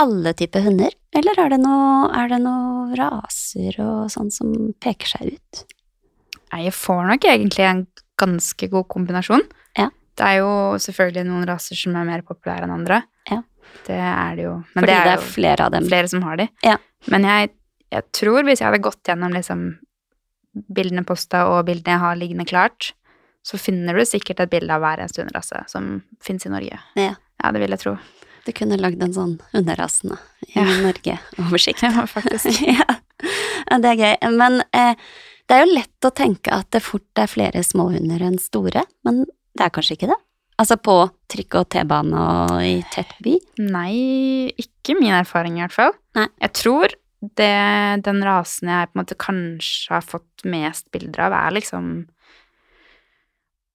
alle 0.00 0.32
typer 0.32 0.64
hunder, 0.64 0.94
eller 1.12 1.36
er 1.42 1.50
det 1.52 1.58
noen 1.60 2.30
det 2.32 2.38
noe 2.40 2.96
raser 2.96 3.76
og 3.84 4.08
sånn 4.08 4.30
som 4.32 4.54
peker 4.80 5.10
seg 5.12 5.34
ut? 5.34 5.60
Nei, 6.52 6.64
jeg 6.66 6.74
får 6.76 7.04
nok 7.12 7.26
egentlig 7.30 7.66
en 7.68 7.84
ganske 8.20 8.68
god 8.72 8.88
kombinasjon. 8.92 9.44
Ja. 9.78 9.88
Det 10.18 10.26
er 10.26 10.40
jo 10.42 10.50
selvfølgelig 10.82 11.24
noen 11.28 11.46
raser 11.48 11.78
som 11.78 11.94
er 11.96 12.08
mer 12.08 12.24
populære 12.26 12.66
enn 12.66 12.74
andre. 12.74 13.02
Ja. 13.30 13.40
Det 13.86 13.96
er 13.96 14.36
det 14.36 14.44
jo. 14.48 14.54
Men 14.74 14.82
Fordi 14.82 14.92
det 14.92 15.12
er, 15.12 15.14
jo 15.20 15.32
flere 15.36 15.66
av 15.68 15.74
dem. 15.76 15.86
flere 15.88 16.10
som 16.10 16.24
har 16.26 16.40
de. 16.40 16.48
Ja. 16.66 16.76
Men 17.12 17.24
jeg, 17.28 17.52
jeg 17.94 18.06
tror 18.18 18.42
hvis 18.44 18.60
jeg 18.60 18.66
hadde 18.68 18.82
gått 18.84 19.06
gjennom 19.08 19.32
liksom 19.36 19.62
bildene 20.74 21.04
posta 21.06 21.44
og 21.52 21.62
bildene 21.68 21.94
jeg 21.94 22.02
har 22.02 22.18
liggende 22.18 22.46
klart, 22.50 22.90
så 23.46 23.56
finner 23.56 23.96
du 23.96 24.04
sikkert 24.04 24.42
et 24.44 24.50
bilde 24.52 24.74
av 24.74 24.82
hver 24.82 25.00
eneste 25.00 25.22
hunderase 25.22 25.62
som 25.70 26.00
fins 26.22 26.44
i 26.46 26.52
Norge. 26.52 26.80
Ja. 26.98 27.14
Ja, 27.40 27.52
det 27.54 27.62
vil 27.62 27.72
jeg 27.72 27.80
tro. 27.80 27.94
Du 28.44 28.50
kunne 28.56 28.76
lagd 28.80 29.00
en 29.04 29.14
sånn 29.16 29.36
hunderasene 29.54 30.18
i 30.48 30.52
Ja. 30.58 30.66
Norge-oversikt. 30.84 31.82
Ja, 31.86 32.04
faktisk. 32.10 32.60
ja. 32.66 32.84
ja, 32.90 33.78
det 33.80 33.94
er 33.94 34.00
gøy. 34.02 34.30
Men 34.36 34.60
eh, 34.76 34.92
det 35.50 35.56
er 35.58 35.64
jo 35.66 35.74
lett 35.74 36.06
å 36.06 36.12
tenke 36.14 36.52
at 36.54 36.68
det 36.70 36.80
fort 36.86 37.18
er 37.18 37.26
flere 37.30 37.60
småhunder 37.66 38.22
enn 38.22 38.38
store, 38.38 38.84
men 39.06 39.24
det 39.58 39.64
er 39.66 39.72
kanskje 39.74 39.96
ikke 39.98 40.08
det? 40.12 40.18
Altså 40.60 40.76
på 40.78 40.94
trikk 41.32 41.56
og 41.58 41.68
T-bane 41.72 42.12
og 42.20 42.52
i 42.62 42.76
tett 42.92 43.12
by? 43.24 43.34
Nei, 43.64 44.52
ikke 44.60 44.94
min 44.98 45.14
erfaring 45.16 45.56
i 45.58 45.62
hvert 45.64 45.74
fall. 45.74 45.94
Nei. 46.18 46.26
Jeg 46.44 46.52
tror 46.60 46.94
det, 47.40 47.50
den 48.06 48.20
rasen 48.24 48.68
jeg 48.70 48.90
på 48.90 48.94
en 48.96 49.00
måte 49.02 49.16
kanskje 49.20 49.90
har 49.96 50.04
fått 50.06 50.44
mest 50.48 50.86
bilder 50.94 51.26
av, 51.26 51.34
er 51.40 51.56
liksom 51.58 51.90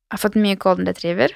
Jeg 0.05 0.13
har 0.19 0.21
fått 0.21 0.37
mye 0.39 0.55
golden 0.61 0.87
retriever. 0.87 1.33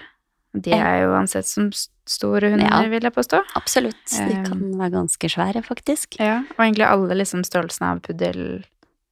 De 0.53 0.71
er 0.73 1.01
jo 1.03 1.11
ansett 1.17 1.45
som 1.49 1.67
store 1.73 2.49
hunder, 2.53 2.69
Ja. 2.69 2.81
vil 2.89 3.03
jeg 3.05 3.13
påstå. 3.13 3.41
Absolutt. 3.57 4.05
De 4.13 4.37
kan 4.45 4.61
være 4.79 4.93
ganske 4.95 5.29
svære, 5.29 5.61
faktisk. 5.65 6.15
Ja, 6.21 6.39
og 6.55 6.61
egentlig 6.63 6.85
alle 6.87 7.17
liksom 7.17 7.43
størrelsene 7.43 7.91
av 7.91 8.01
puddel 8.05 8.63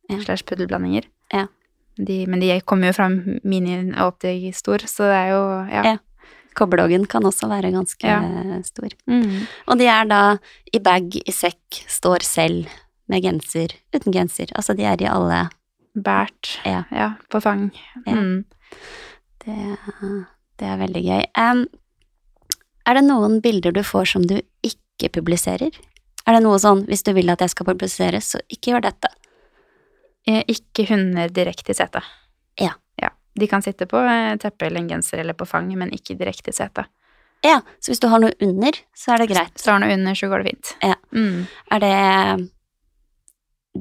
Ja. 0.10 0.22
slash 0.24 0.46
puddelblandinger. 0.46 1.03
Ja. 1.34 1.48
De, 1.98 2.25
men 2.29 2.39
de 2.39 2.60
kommer 2.62 2.91
jo 2.91 2.93
fra 2.98 3.07
mini 3.10 3.77
opp 4.03 4.19
til 4.22 4.51
stor, 4.53 4.84
så 4.86 5.07
det 5.10 5.17
er 5.24 5.29
jo 5.34 5.43
Ja. 5.72 5.84
Ja. 5.93 5.98
Kobberloggen 6.57 7.05
kan 7.05 7.22
også 7.25 7.48
være 7.50 7.72
ganske 7.72 8.01
Ja. 8.07 8.62
stor. 8.65 8.89
Mm. 9.07 9.46
Og 9.67 9.77
de 9.77 9.86
er 9.86 10.05
da 10.05 10.38
i 10.74 10.79
bag, 10.79 11.15
i 11.15 11.31
sekk, 11.31 11.84
står 11.88 12.24
selv, 12.25 12.67
med 13.07 13.22
genser, 13.24 13.67
uten 13.93 14.12
genser. 14.12 14.48
Altså 14.55 14.75
de 14.75 14.84
er 14.84 14.98
i 15.01 15.05
alle 15.05 15.50
Bært. 15.98 16.60
Ja. 16.65 16.84
ja. 16.91 17.13
På 17.29 17.39
fang. 17.41 17.72
Mm. 18.05 18.46
Det, 19.46 19.77
det 20.60 20.67
er 20.67 20.77
veldig 20.77 21.03
gøy. 21.03 21.24
Um, 21.38 21.65
er 22.86 22.93
det 23.00 23.03
noen 23.07 23.39
bilder 23.41 23.74
du 23.74 23.81
får 23.84 24.05
som 24.13 24.25
du 24.29 24.36
ikke 24.65 25.10
publiserer? 25.13 25.72
Er 26.27 26.36
det 26.38 26.43
noe 26.43 26.60
sånn, 26.62 26.86
hvis 26.89 27.03
du 27.07 27.13
vil 27.17 27.29
at 27.34 27.41
jeg 27.41 27.50
skal 27.55 27.65
publisere, 27.72 28.22
så 28.22 28.41
ikke 28.51 28.74
gjør 28.75 28.86
dette? 28.89 29.10
Eh, 30.27 30.43
Ikke 30.51 30.86
hunder 30.89 31.29
direkte 31.31 31.72
i 31.72 31.77
setet. 31.77 32.03
Ja. 32.60 32.74
ja. 33.01 33.10
De 33.39 33.48
kan 33.48 33.62
sitte 33.63 33.86
på 33.88 33.98
eh, 34.03 34.36
teppe 34.41 34.65
eller 34.67 34.81
en 34.81 34.89
genser 34.89 35.19
eller 35.24 35.34
på 35.38 35.48
fang, 35.48 35.69
men 35.77 35.91
ikke 35.96 36.17
direkte 36.19 36.50
i 36.51 36.57
setet. 36.57 36.86
Ja, 37.46 37.60
så 37.79 37.91
hvis 37.93 38.00
du 38.01 38.07
har 38.10 38.19
noe 38.19 38.34
under, 38.41 38.74
så 38.98 39.13
er 39.13 39.22
det 39.22 39.29
greit. 39.29 39.53
Hvis 39.53 39.63
du 39.67 39.72
har 39.72 39.79
noe 39.84 39.93
under, 39.93 40.15
så 40.17 40.27
går 40.31 40.41
det 40.43 40.51
fint. 40.55 40.72
Ja. 40.84 40.96
Mm. 41.13 41.43
Er 41.72 41.79
det 41.86 42.50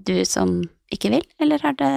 du 0.07 0.19
som 0.29 0.59
ikke 0.93 1.11
vil, 1.11 1.25
eller 1.43 1.63
er 1.67 1.73
det 1.81 1.93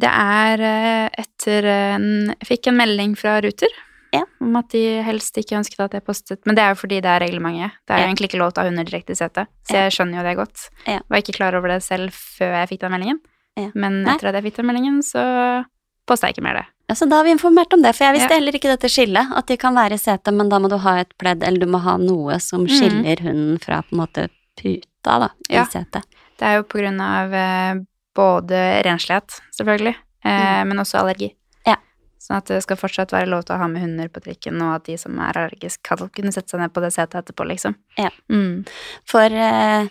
Det 0.00 0.08
er 0.08 0.62
eh, 0.64 1.08
etter 1.20 1.66
en 1.68 2.06
Jeg 2.30 2.48
fikk 2.48 2.70
en 2.70 2.78
melding 2.78 3.16
fra 3.18 3.40
Ruter 3.44 3.72
Ja. 4.14 4.22
om 4.40 4.54
at 4.56 4.70
de 4.72 5.02
helst 5.04 5.36
ikke 5.36 5.58
ønsket 5.58 5.82
at 5.84 5.96
jeg 5.98 6.04
postet 6.06 6.46
Men 6.46 6.54
det 6.56 6.62
er 6.64 6.70
jo 6.72 6.78
fordi 6.80 7.00
det 7.04 7.10
er 7.12 7.20
reglementet. 7.26 7.74
Det 7.84 7.92
er 7.96 7.98
Ja. 8.00 8.06
egentlig 8.06 8.30
ikke 8.30 8.38
lov 8.40 8.52
til 8.54 8.62
å 8.62 8.64
ha 8.64 8.70
hunder 8.70 8.84
direkte 8.88 9.12
i 9.12 9.18
setet, 9.18 9.50
så 9.68 9.74
jeg 9.82 9.92
skjønner 9.92 10.22
jo 10.22 10.24
det 10.30 10.36
godt. 10.38 10.68
Ja. 10.86 11.00
Var 11.10 11.18
ikke 11.20 11.34
klar 11.36 11.54
over 11.58 11.68
det 11.74 11.82
selv 11.82 12.14
før 12.14 12.54
jeg 12.62 12.68
fikk 12.70 12.80
den 12.86 12.92
meldingen, 12.94 13.20
Ja. 13.56 13.70
men 13.74 14.02
etter 14.06 14.28
at 14.28 14.34
jeg 14.34 14.44
fikk 14.50 14.56
den 14.60 14.66
meldingen, 14.68 14.98
så 15.02 15.64
posta 16.06 16.28
jeg 16.28 16.36
ikke 16.36 16.44
mer 16.46 16.54
det. 16.60 16.66
Ja, 16.88 16.94
så 16.94 17.08
da 17.10 17.16
har 17.18 17.24
vi 17.26 17.32
informert 17.34 17.72
om 17.74 17.82
det, 17.82 17.94
for 17.96 18.04
jeg 18.06 18.14
visste 18.20 18.30
Ja. 18.30 18.38
heller 18.38 18.52
ikke 18.54 18.70
dette 18.70 18.88
skillet, 18.92 19.32
at 19.34 19.46
de 19.48 19.56
kan 19.56 19.74
være 19.74 19.94
i 19.94 19.98
setet, 19.98 20.32
men 20.34 20.48
da 20.48 20.58
må 20.62 20.68
du 20.70 20.76
ha 20.78 20.98
et 21.00 21.12
pledd, 21.18 21.42
eller 21.42 21.58
du 21.58 21.66
må 21.66 21.80
ha 21.82 21.96
noe 21.96 22.38
som 22.38 22.66
skiller 22.66 23.16
skiller 23.16 23.22
hunden 23.26 23.58
fra 23.60 23.80
på 23.82 23.92
en 23.96 23.98
måte 24.04 24.28
puta, 24.56 25.18
da, 25.18 25.28
i 25.50 25.54
Ja. 25.56 25.64
setet. 25.64 26.04
Det 26.38 26.46
er 26.46 26.56
jo 26.58 26.62
på 26.64 26.78
grunn 26.78 27.00
av 27.00 27.32
eh, 27.34 27.74
både 28.14 28.82
renslighet, 28.84 29.40
selvfølgelig, 29.58 29.96
eh, 30.24 30.64
men 30.64 30.76
også 30.78 31.00
allergi. 31.00 31.32
Mm. 31.32 31.66
Ja. 31.66 31.76
Sånn 32.20 32.36
at 32.36 32.44
det 32.46 32.62
skal 32.62 32.76
fortsatt 32.76 33.10
være 33.10 33.26
lov 33.28 33.44
til 33.46 33.56
å 33.56 33.58
ha 33.58 33.66
med 33.66 33.82
hunder 33.82 34.08
på 34.08 34.20
trikken, 34.22 34.60
og 34.62 34.74
at 34.76 34.84
de 34.84 34.96
som 34.96 35.18
er 35.18 35.32
allergiske, 35.32 35.82
kan 35.82 36.08
kunne 36.08 36.32
sette 36.32 36.50
seg 36.50 36.60
ned 36.60 36.72
på 36.72 36.80
det 36.82 36.92
setet 36.92 37.24
etterpå, 37.24 37.46
liksom. 37.48 37.74
Ja. 37.98 38.10
Mm. 38.30 38.64
For 39.04 39.24
eh, 39.26 39.88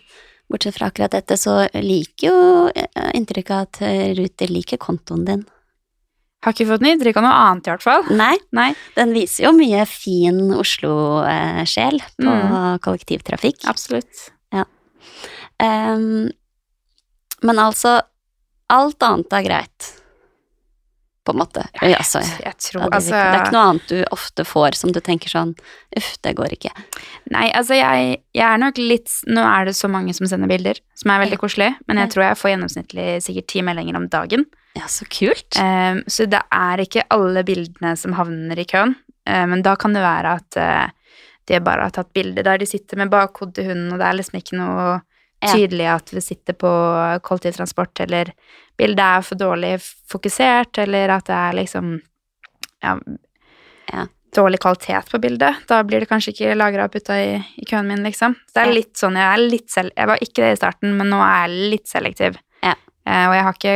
bortsett 0.51 0.75
fra 0.77 0.87
akkurat 0.91 1.11
dette, 1.15 1.37
så 1.37 1.63
liker 1.73 2.27
jo 2.29 2.39
eh, 2.75 3.11
inntrykket 3.17 3.55
at 3.55 3.81
eh, 3.87 4.13
Ruter 4.17 4.51
liker 4.53 4.77
kontoen 4.81 5.25
din. 5.25 5.43
Har 6.45 6.53
ikke 6.53 6.67
fått 6.69 6.83
noe 6.85 6.91
inntrykk 6.93 7.17
av 7.17 7.23
noe 7.25 7.37
annet, 7.47 7.65
i 7.65 7.71
hvert 7.73 7.81
fall. 7.85 8.03
Nei, 8.13 8.35
Nei, 8.53 8.67
den 8.93 9.13
viser 9.15 9.47
jo 9.47 9.51
mye 9.57 9.81
fin 9.89 10.43
Oslo-sjel 10.53 11.97
på 12.21 12.29
Mm. 12.29 12.77
kollektivtrafikk. 12.85 13.65
absolutt. 13.65 14.27
Em, 15.57 16.29
men 17.41 17.59
altså, 17.63 18.01
alt 18.69 19.03
annet 19.07 19.33
er 19.37 19.43
greit. 19.45 19.87
På 21.25 21.33
en 21.33 21.39
måte. 21.41 21.63
Jeg, 21.81 21.95
altså, 21.97 22.19
Jeg 22.21 22.43
ja, 22.45 22.51
tror 22.61 22.83
det, 22.83 22.89
altså 22.99 23.13
det 23.15 23.21
er 23.25 23.39
ikke 23.39 23.55
noe 23.55 23.69
annet 23.71 23.87
du 23.89 24.01
ofte 24.13 24.43
får 24.45 24.75
som 24.77 24.91
du 24.93 24.99
tenker 25.01 25.31
sånn 25.31 25.55
uff, 25.97 26.09
det 26.21 26.35
går 26.37 26.53
ikke. 26.53 26.69
Nei, 27.33 27.47
altså 27.57 27.79
jeg, 27.79 28.19
jeg 28.37 28.45
er 28.45 28.61
nok 28.61 28.77
litt 28.77 29.09
Nå 29.25 29.41
er 29.41 29.65
det 29.65 29.73
så 29.77 29.89
mange 29.89 30.13
som 30.13 30.27
sender 30.29 30.51
bilder, 30.51 30.77
som 30.93 31.09
er 31.15 31.23
veldig 31.23 31.39
Ja. 31.39 31.41
koselige, 31.41 31.75
men 31.89 31.97
jeg 32.03 32.11
tror 32.13 32.27
jeg 32.27 32.37
får 32.43 32.51
gjennomsnittlig 32.53 33.07
sikkert 33.25 33.47
ti 33.49 33.63
meldinger 33.65 33.97
om 33.97 34.05
dagen. 34.13 34.45
Ja, 34.75 34.85
så 34.91 35.07
kult. 35.09 35.57
Um, 35.57 36.03
så 36.11 36.27
det 36.29 36.43
er 36.51 36.83
ikke 36.83 37.07
alle 37.15 37.41
bildene 37.47 37.95
som 37.97 38.13
havner 38.19 38.59
i 38.59 38.67
køen, 38.69 38.93
eh, 39.25 39.45
men 39.49 39.63
da 39.65 39.73
kan 39.79 39.95
det 39.95 40.03
være 40.03 40.35
at 40.37 40.57
uh, 40.59 41.17
de 41.47 41.59
bare 41.63 41.87
har 41.87 41.93
tatt 41.95 42.13
bilde 42.13 42.43
der 42.45 42.59
de 42.61 42.67
sitter 42.69 42.99
med 43.01 43.09
bakhodet 43.13 43.55
til 43.55 43.69
hunden, 43.71 43.93
og 43.93 44.01
det 44.01 44.07
er 44.09 44.17
liksom 44.19 44.39
ikke 44.41 44.59
noe. 44.61 45.01
Tydelig 45.43 45.87
at 45.91 46.11
vi 46.13 46.21
sitter 46.23 46.53
på 46.57 46.69
kollektivtransport, 47.27 47.99
eller 48.05 48.31
bildet 48.77 49.03
er 49.05 49.21
for 49.25 49.39
dårlig 49.39 49.75
fokusert, 50.11 50.77
eller 50.83 51.09
at 51.17 51.25
det 51.29 51.35
er 51.37 51.57
liksom 51.61 51.95
ja, 52.83 52.95
Ja. 53.93 54.07
dårlig 54.35 54.59
kvalitet 54.59 55.11
på 55.11 55.19
bildet. 55.21 55.67
Da 55.67 55.83
blir 55.83 55.99
det 55.99 56.09
kanskje 56.09 56.33
ikke 56.33 56.55
lagra 56.57 56.85
og 56.87 56.91
putta 56.95 57.15
i, 57.21 57.35
i 57.61 57.65
køen 57.65 57.87
min, 57.87 58.03
liksom. 58.03 58.35
Så 58.47 58.57
det 58.57 58.63
er 58.65 58.73
litt 58.73 58.97
sånn, 58.97 59.15
jeg 59.19 59.29
er 59.33 59.43
litt 59.43 59.69
selv... 59.71 59.91
Jeg 59.95 60.07
var 60.11 60.23
ikke 60.23 60.41
det 60.43 60.51
i 60.55 60.59
starten, 60.59 60.97
men 60.97 61.09
nå 61.13 61.21
er 61.23 61.45
jeg 61.45 61.69
litt 61.75 61.87
selektiv. 61.87 62.39
Ja. 62.63 62.73
Eh, 63.05 63.27
og 63.29 63.35
jeg 63.37 63.45
har 63.47 63.59
ikke, 63.59 63.75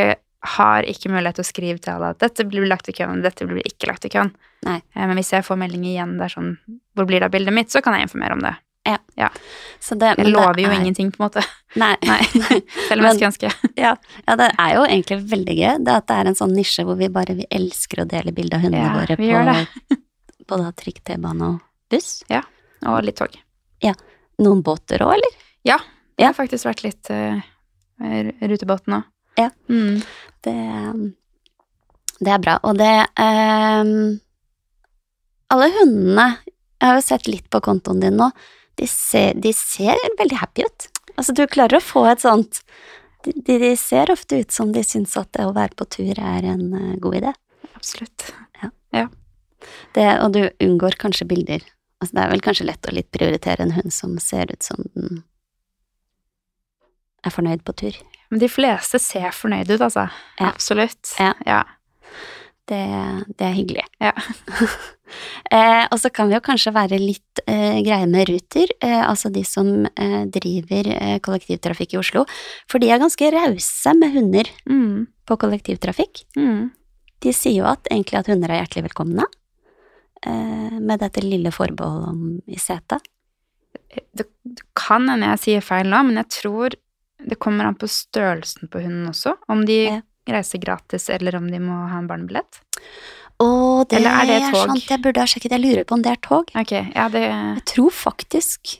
har 0.57 0.87
ikke 0.89 1.11
mulighet 1.13 1.39
til 1.39 1.45
å 1.45 1.51
skrive 1.51 1.79
til 1.83 1.93
alle 1.93 2.11
at 2.15 2.19
dette 2.25 2.45
blir 2.49 2.67
lagt 2.67 2.89
i 2.89 2.95
køen, 2.97 3.21
dette 3.23 3.47
blir 3.47 3.63
ikke 3.67 3.87
lagt 3.91 4.05
i 4.09 4.11
køen. 4.13 4.33
Eh, 4.67 4.81
men 4.95 5.15
hvis 5.19 5.31
jeg 5.35 5.45
får 5.47 5.61
melding 5.61 5.85
igjen 5.87 6.17
der 6.19 6.27
sånn 6.33 6.57
Hvor 6.97 7.05
blir 7.07 7.21
det 7.21 7.29
av 7.29 7.31
bildet 7.31 7.55
mitt? 7.55 7.71
Så 7.71 7.79
kan 7.85 7.95
jeg 7.95 8.09
informere 8.09 8.35
om 8.35 8.43
det. 8.43 8.55
Så 9.79 9.95
det, 9.99 10.13
Jeg 10.17 10.31
lover 10.31 10.59
jo 10.61 10.69
er- 10.69 10.79
ingenting, 10.79 11.11
på 11.11 11.21
en 11.21 11.25
måte. 11.29 11.43
Nei. 11.79 11.95
Nei. 12.03 12.19
Selv 12.87 12.99
om 13.01 13.05
jeg 13.05 13.15
skulle 13.15 13.29
ønske. 13.29 13.51
ja, 13.83 13.91
ja, 14.27 14.35
det 14.39 14.47
er 14.57 14.73
jo 14.75 14.83
egentlig 14.85 15.17
veldig 15.31 15.55
gøy. 15.59 15.83
Det 15.85 15.93
at 15.95 16.07
det 16.09 16.15
er 16.19 16.29
en 16.31 16.37
sånn 16.39 16.53
nisje 16.55 16.85
hvor 16.87 16.97
vi 16.99 17.09
bare 17.13 17.35
vi 17.37 17.45
elsker 17.51 18.03
å 18.03 18.07
dele 18.09 18.33
bilde 18.35 18.57
av 18.57 18.63
hundene 18.65 18.87
Ja, 18.87 18.95
våre 18.97 19.17
på, 19.19 19.97
på 20.49 20.59
da 20.63 20.71
trikk, 20.79 21.03
T-bane 21.07 21.47
og 21.53 21.59
buss. 21.91 22.09
Ja. 22.31 22.41
Og 22.87 23.01
litt 23.07 23.19
tog. 23.19 23.35
Noen 24.39 24.61
båter 24.63 25.01
òg, 25.03 25.13
eller? 25.17 25.33
Ja. 25.67 25.77
Det 26.15 26.23
Ja. 26.23 26.29
har 26.31 26.35
faktisk 26.37 26.65
vært 26.67 26.83
litt 26.85 27.09
uh, 27.11 27.39
rutebåten 28.47 28.95
òg. 29.01 29.03
Ja. 29.39 29.49
Mm. 29.71 29.99
Det, 30.43 30.53
det 32.23 32.31
er 32.33 32.39
bra. 32.43 32.57
Og 32.67 32.77
det 32.79 32.93
um, 33.19 34.19
Alle 35.51 35.67
hundene 35.77 36.25
Jeg 36.79 36.87
har 36.87 36.97
jo 36.97 37.03
sett 37.05 37.27
litt 37.27 37.47
på 37.51 37.59
kontoen 37.63 37.99
din 38.03 38.15
nå. 38.19 38.29
De 38.79 38.87
ser, 38.87 39.35
de 39.35 39.51
ser 39.55 39.99
veldig 40.19 40.39
happy 40.39 40.63
ut. 40.67 40.87
Altså, 41.17 41.35
du 41.35 41.43
klarer 41.51 41.79
å 41.79 41.83
få 41.83 42.05
et 42.07 42.23
sånt 42.23 42.61
de, 43.27 43.57
de, 43.59 43.73
ser 43.75 44.07
ofte 44.13 44.37
ut 44.39 44.53
som 44.55 44.69
de 44.71 44.79
syns 44.87 45.17
at 45.19 45.27
det 45.35 45.43
å 45.43 45.55
være 45.55 45.75
på 45.75 45.89
tur 45.91 46.15
er 46.15 46.45
en 46.47 46.69
eh, 46.71 46.93
god 47.03 47.17
idé. 47.19 47.33
Absolutt. 47.75 48.29
Det, 49.93 50.05
og 50.23 50.33
du 50.33 50.45
unngår 50.63 50.95
kanskje 51.01 51.27
bilder. 51.27 51.65
Altså, 51.99 52.15
det 52.15 52.23
er 52.23 52.31
vel 52.33 52.43
kanskje 52.43 52.67
lett 52.69 52.87
å 52.87 52.95
litt 52.95 53.09
prioritere 53.11 53.65
en 53.65 53.75
hund 53.75 53.93
som 53.93 54.15
ser 54.23 54.51
ut 54.53 54.63
som 54.63 54.85
den 54.95 55.23
er 57.27 57.35
fornøyd 57.35 57.65
på 57.67 57.75
tur. 57.81 57.97
Men 58.31 58.39
de 58.39 58.47
fleste 58.51 59.01
ser 59.01 59.33
fornøyde 59.35 59.75
ut, 59.75 59.83
altså. 59.83 60.07
Ja. 60.39 60.51
Absolutt. 60.53 61.11
Ja. 61.19 61.33
ja. 61.45 61.63
Det, 62.69 62.79
det 63.35 63.47
er 63.49 63.57
hyggelig. 63.57 63.85
Ja. 63.99 64.13
eh, 65.51 65.85
og 65.91 65.99
så 65.99 66.11
kan 66.13 66.27
vi 66.29 66.35
jo 66.37 66.41
kanskje 66.45 66.73
være 66.75 66.99
litt 67.01 67.41
eh, 67.47 67.79
greie 67.85 68.07
med 68.09 68.29
Ruter, 68.29 68.67
eh, 68.81 69.01
altså 69.07 69.31
de 69.33 69.43
som 69.47 69.85
eh, 69.89 70.25
driver 70.31 70.89
eh, 70.95 71.19
kollektivtrafikk 71.25 71.93
i 71.95 71.99
Oslo, 72.01 72.25
for 72.69 72.79
de 72.83 72.89
er 72.91 72.99
ganske 73.01 73.31
rause 73.35 73.93
med 73.99 74.13
hunder 74.17 74.49
Mm. 74.69 75.07
på 75.25 75.37
kollektivtrafikk. 75.37 76.23
Mm. 76.37 76.71
De 77.21 77.33
sier 77.35 77.59
jo 77.61 77.65
at 77.69 77.87
egentlig 77.91 78.19
at 78.19 78.27
hunder 78.31 78.49
er 78.51 78.61
hjertelig 78.63 78.87
velkomne, 78.89 79.25
eh, 80.25 80.79
med 80.79 80.99
dette 80.99 81.23
lille 81.23 81.51
forbeholdet 81.51 82.07
om 82.09 82.41
i 82.47 82.59
setet. 82.59 83.01
Det, 84.13 84.25
det 84.45 84.61
kan 84.77 85.07
hende 85.09 85.27
jeg 85.33 85.39
sier 85.43 85.61
feil 85.65 85.89
nå, 85.89 86.03
men 86.07 86.19
jeg 86.21 86.29
tror 86.41 86.75
det 87.19 87.35
kommer 87.43 87.67
an 87.67 87.75
på 87.75 87.87
størrelsen 87.91 88.69
på 88.71 88.79
hunden 88.83 89.09
også. 89.11 89.35
Om 89.51 89.65
de 89.67 89.79
Ja. 89.89 90.01
reiser 90.29 90.59
gratis, 90.61 91.09
eller 91.09 91.35
om 91.35 91.47
de 91.51 91.57
må 91.59 91.73
ha 91.89 91.97
en 91.97 92.07
barnebillett. 92.07 92.59
Å, 93.39 93.47
det, 93.87 93.99
Eller 94.01 94.11
er 94.11 94.25
det 94.27 94.37
er 94.41 94.51
tog? 94.51 94.65
sant, 94.67 94.85
jeg 94.91 95.01
burde 95.03 95.21
ha 95.23 95.29
sjekket, 95.31 95.53
jeg 95.55 95.61
lurer 95.63 95.85
på 95.87 95.95
om 95.95 96.01
det 96.03 96.11
er 96.11 96.19
tog. 96.25 96.49
Okay, 96.59 96.89
ja, 96.95 97.05
det 97.13 97.21
Jeg 97.23 97.63
tror 97.71 97.93
faktisk, 97.95 98.73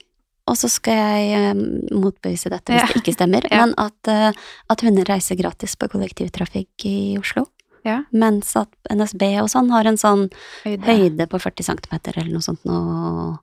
og 0.50 0.58
så 0.60 0.67
skal 0.67 0.98
jeg 1.00 1.54
um, 1.56 1.62
motbevise 2.04 2.50
dette 2.52 2.74
hvis 2.74 2.82
Ja. 2.84 2.88
det 2.91 3.00
ikke 3.04 3.13
stemmer, 3.15 3.48
Ja. 3.54 3.65
men 3.65 3.74
at, 3.80 4.12
uh, 4.12 4.32
at 4.69 4.82
hunder 4.84 5.06
reiser 5.08 5.39
gratis 5.39 5.76
på 5.80 5.88
kollektivtrafikk 5.93 6.86
i 6.89 6.98
Oslo. 7.22 7.45
Ja. 7.88 8.02
Mens 8.12 8.52
at 8.60 8.67
NSB 8.91 9.24
og 9.39 9.48
sånn 9.54 9.69
har 9.72 9.88
en 9.88 9.95
sånn 9.95 10.26
høyde. 10.65 10.84
høyde 10.84 11.30
på 11.32 11.39
40 11.39 11.63
cm 11.63 11.93
eller 12.12 12.28
noe 12.34 12.43
sånt 12.43 12.65
noe 12.67 13.38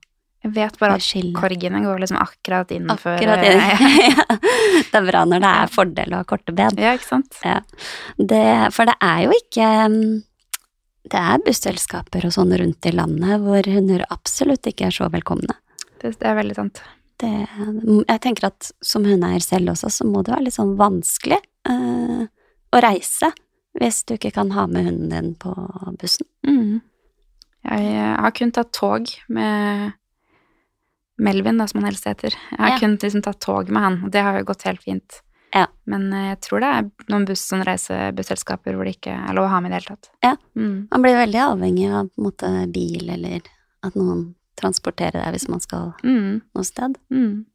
Jeg 0.45 0.53
vet 0.53 0.77
bare 0.77 0.99
at 0.99 1.33
korgene 1.33 1.81
går 1.81 1.97
liksom 2.03 2.19
akkurat 2.21 2.69
innenfor 2.69 3.17
Akkurat 3.17 3.41
inn. 3.41 3.57
eh, 3.57 4.85
Det 4.91 5.01
er 5.01 5.07
bra 5.09 5.25
når 5.25 5.41
det 5.41 5.49
er 5.63 5.73
fordel 5.73 6.13
å 6.13 6.21
ha 6.21 6.23
korte 6.29 6.53
ben. 6.53 6.77
Ja, 6.77 6.93
ikke 6.93 7.09
sant? 7.09 7.33
Det, 8.21 8.43
for 8.77 8.85
det 8.85 8.93
er 9.01 9.23
jo 9.25 9.33
ikke 9.33 9.71
mm, 9.89 10.05
Det 11.07 11.19
er 11.19 11.39
busselskaper 11.45 12.25
og 12.27 12.33
sånn 12.35 12.51
rundt 12.59 12.85
i 12.89 12.91
landet 12.95 13.39
hvor 13.43 13.67
hunder 13.71 14.03
absolutt 14.13 14.67
ikke 14.67 14.89
er 14.89 14.95
så 14.95 15.07
velkomne. 15.13 15.55
Det, 16.01 16.13
det 16.19 16.27
er 16.29 16.35
veldig 16.37 16.55
sant. 16.57 16.81
det, 17.23 17.31
jeg 18.07 18.19
tenker 18.21 18.49
at 18.51 18.71
som 18.85 19.05
hundeeier 19.07 19.41
selv 19.41 19.71
også, 19.73 19.89
så 19.89 20.05
må 20.05 20.21
det 20.23 20.33
være 20.35 20.43
litt 20.45 20.53
sånn 20.57 20.75
vanskelig 20.77 21.39
eh, 21.69 22.25
å 22.75 22.81
reise 22.83 23.31
hvis 23.77 24.03
du 24.09 24.15
ikke 24.17 24.31
kan 24.35 24.51
ha 24.53 24.67
med 24.69 24.85
hunden 24.89 25.09
din 25.13 25.31
på 25.37 25.53
bussen. 26.01 26.25
Mm. 26.45 26.81
Jeg 27.67 27.95
har 28.21 28.31
kun 28.37 28.51
tatt 28.55 28.71
tog 28.73 29.09
med 29.33 29.91
Melvin, 31.17 31.57
da, 31.57 31.65
som 31.67 31.79
han 31.81 31.89
helst 31.89 32.05
heter. 32.05 32.35
Jeg 32.51 32.59
har 32.61 32.75
Ja. 32.75 32.79
kun 32.81 32.97
liksom 33.01 33.23
tatt 33.25 33.39
tog 33.41 33.69
med 33.73 33.81
han, 33.81 33.95
og 34.05 34.11
det 34.13 34.21
har 34.21 34.37
jo 34.37 34.45
gått 34.45 34.63
helt 34.69 34.81
fint. 34.85 35.21
Ja. 35.55 35.65
Men 35.85 36.07
eh, 36.13 36.29
jeg 36.33 36.39
tror 36.47 36.63
det 36.63 36.71
er 36.75 36.87
noen 37.11 37.25
buss, 37.29 37.45
sånn 37.47 37.65
reisebusselskaper 37.67 38.75
hvor 38.75 38.87
det 38.87 38.97
ikke 38.97 39.15
er 39.15 39.35
lov 39.37 39.47
å 39.47 39.51
ha 39.53 39.59
med 39.63 39.71
i 39.71 39.75
det 39.75 39.81
hele 39.81 39.95
tatt. 39.95 40.09
Ja. 40.25 40.33
Mm. 40.59 40.87
Man 40.91 41.05
blir 41.05 41.19
veldig 41.19 41.43
avhengig 41.45 41.91
av 41.91 42.09
måte, 42.19 42.49
bil, 42.73 43.09
eller 43.15 43.45
at 43.85 43.95
noen 43.95 44.33
transporterer 44.57 45.21
deg 45.21 45.35
hvis 45.37 45.47
man 45.51 45.61
skal 45.63 45.93
Mm. 46.03 46.41
noe 46.55 46.65
sted. 46.65 46.97
Mm. 47.13 47.45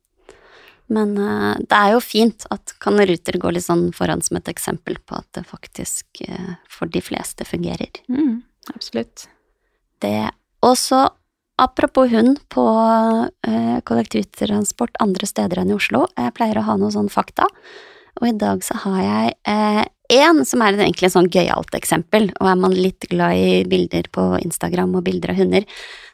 Men 0.93 1.17
uh, 1.19 1.55
det 1.57 1.79
er 1.79 1.93
jo 1.95 2.01
fint 2.05 2.45
at 2.53 2.75
kan 2.83 2.99
Ruter 3.01 3.39
gå 3.41 3.51
litt 3.55 3.65
sånn 3.65 3.93
foran 3.97 4.23
som 4.23 4.37
et 4.37 4.51
eksempel 4.51 4.99
på 5.07 5.17
at 5.17 5.29
det 5.39 5.47
faktisk 5.49 6.21
uh, 6.29 6.55
for 6.69 6.91
de 6.93 7.01
fleste 7.01 7.47
fungerer. 7.49 8.03
Mm. 8.13 8.43
Absolutt. 8.75 9.27
Det 10.03 10.31
Og 10.63 10.77
så, 10.79 11.09
apropos 11.61 12.11
hund 12.13 12.41
på 12.53 12.65
eh, 13.47 13.79
kollektivtransport 13.89 14.97
andre 15.03 15.29
steder 15.29 15.63
enn 15.63 15.73
i 15.73 15.77
Oslo, 15.77 16.07
jeg 16.17 16.35
pleier 16.37 16.61
å 16.61 16.67
ha 16.67 16.77
noen 16.81 16.95
sånne 16.95 17.13
fakta, 17.13 17.49
og 18.21 18.29
i 18.29 18.37
dag 18.39 18.63
så 18.67 18.77
har 18.85 19.01
jeg 19.03 19.35
eh, 19.49 19.85
en 20.13 20.43
som 20.45 20.61
er 20.61 20.75
et 20.77 20.83
egentlig 20.85 21.09
sånn 21.15 21.31
gøyalt 21.33 21.73
eksempel, 21.79 22.29
og 22.41 22.49
er 22.51 22.59
man 22.61 22.75
litt 22.77 23.07
glad 23.09 23.39
i 23.39 23.63
bilder 23.69 24.11
på 24.13 24.27
Instagram 24.43 24.99
og 24.99 25.07
bilder 25.07 25.33
av 25.33 25.41
hunder, 25.41 25.65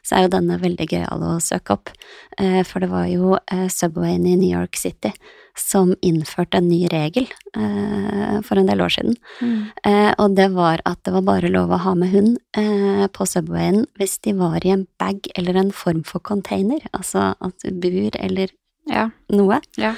så 0.07 0.15
er 0.15 0.23
jo 0.25 0.31
denne 0.37 0.55
veldig 0.61 0.87
gøyal 0.87 1.25
å 1.27 1.33
søke 1.43 1.75
opp, 1.75 1.91
eh, 2.39 2.61
for 2.63 2.79
det 2.79 2.89
var 2.93 3.09
jo 3.11 3.35
eh, 3.51 3.67
Subwayen 3.67 4.25
i 4.29 4.37
New 4.39 4.49
York 4.49 4.79
City 4.79 5.11
som 5.59 5.91
innførte 6.05 6.61
en 6.61 6.69
ny 6.71 6.85
regel 6.87 7.25
eh, 7.59 8.37
for 8.47 8.61
en 8.61 8.69
del 8.69 8.79
år 8.85 8.93
siden. 8.95 9.17
Mm. 9.43 9.57
Eh, 9.89 10.11
og 10.15 10.37
det 10.37 10.47
var 10.55 10.79
at 10.87 11.01
det 11.03 11.11
var 11.17 11.25
bare 11.27 11.51
lov 11.51 11.73
å 11.75 11.81
ha 11.83 11.93
med 11.99 12.13
hund 12.13 12.37
eh, 12.55 13.03
på 13.11 13.27
Subwayen 13.27 13.83
hvis 13.99 14.15
de 14.23 14.37
var 14.39 14.63
i 14.63 14.71
en 14.77 14.85
bag 15.01 15.27
eller 15.35 15.59
en 15.59 15.73
form 15.75 16.05
for 16.07 16.23
container, 16.23 16.79
altså 16.95 17.33
at 17.35 17.67
bur 17.83 18.15
eller 18.15 18.55
Ja. 18.87 19.09
noe. 19.35 19.59
Ja. 19.77 19.95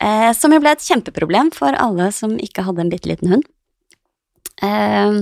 Eh, 0.00 0.30
som 0.36 0.52
jo 0.54 0.60
ble 0.62 0.72
et 0.72 0.84
kjempeproblem 0.84 1.52
for 1.52 1.76
alle 1.76 2.10
som 2.16 2.38
ikke 2.40 2.64
hadde 2.66 2.86
en 2.86 2.92
bitte 2.92 3.10
liten 3.10 3.34
hund. 3.34 3.46
Eh, 4.64 5.20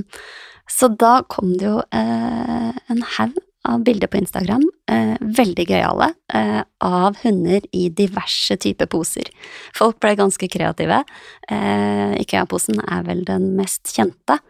så 0.69 0.91
da 0.93 1.19
kom 1.27 1.55
det 1.59 1.67
jo 1.67 1.79
eh, 1.97 2.73
en 2.93 3.05
haug 3.17 3.39
av 3.69 3.83
bilder 3.85 4.07
på 4.07 4.17
Instagram, 4.17 4.65
eh, 4.91 5.17
veldig 5.21 5.67
gøyale, 5.69 6.13
eh, 6.35 6.63
av 6.81 7.17
hunder 7.23 7.61
i 7.73 7.89
diverse 7.89 8.57
typer 8.57 8.87
poser. 8.87 9.29
Folk 9.77 10.01
ble 10.01 10.15
ganske 10.17 10.49
kreative. 10.49 11.05
Eh, 11.51 12.15
Ikea-posen 12.23 12.81
er 12.81 13.03
vel 13.05 13.25
den 13.25 13.55
mest 13.57 13.95
kjente. 13.95 14.41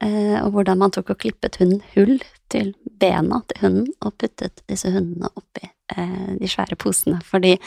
Og 0.00 0.54
hvordan 0.54 0.78
man 0.80 0.92
tok 0.94 1.10
og 1.12 1.18
klippet 1.20 1.58
hunden 1.60 1.82
hull 1.92 2.22
til 2.48 2.70
bena 3.02 3.42
til 3.50 3.58
hunden 3.60 3.88
og 4.00 4.14
puttet 4.16 4.62
disse 4.70 4.88
hundene 4.88 5.28
oppi 5.36 5.68
de 6.40 6.48
svære 6.48 6.78
posene. 6.80 7.18
Fordi 7.20 7.58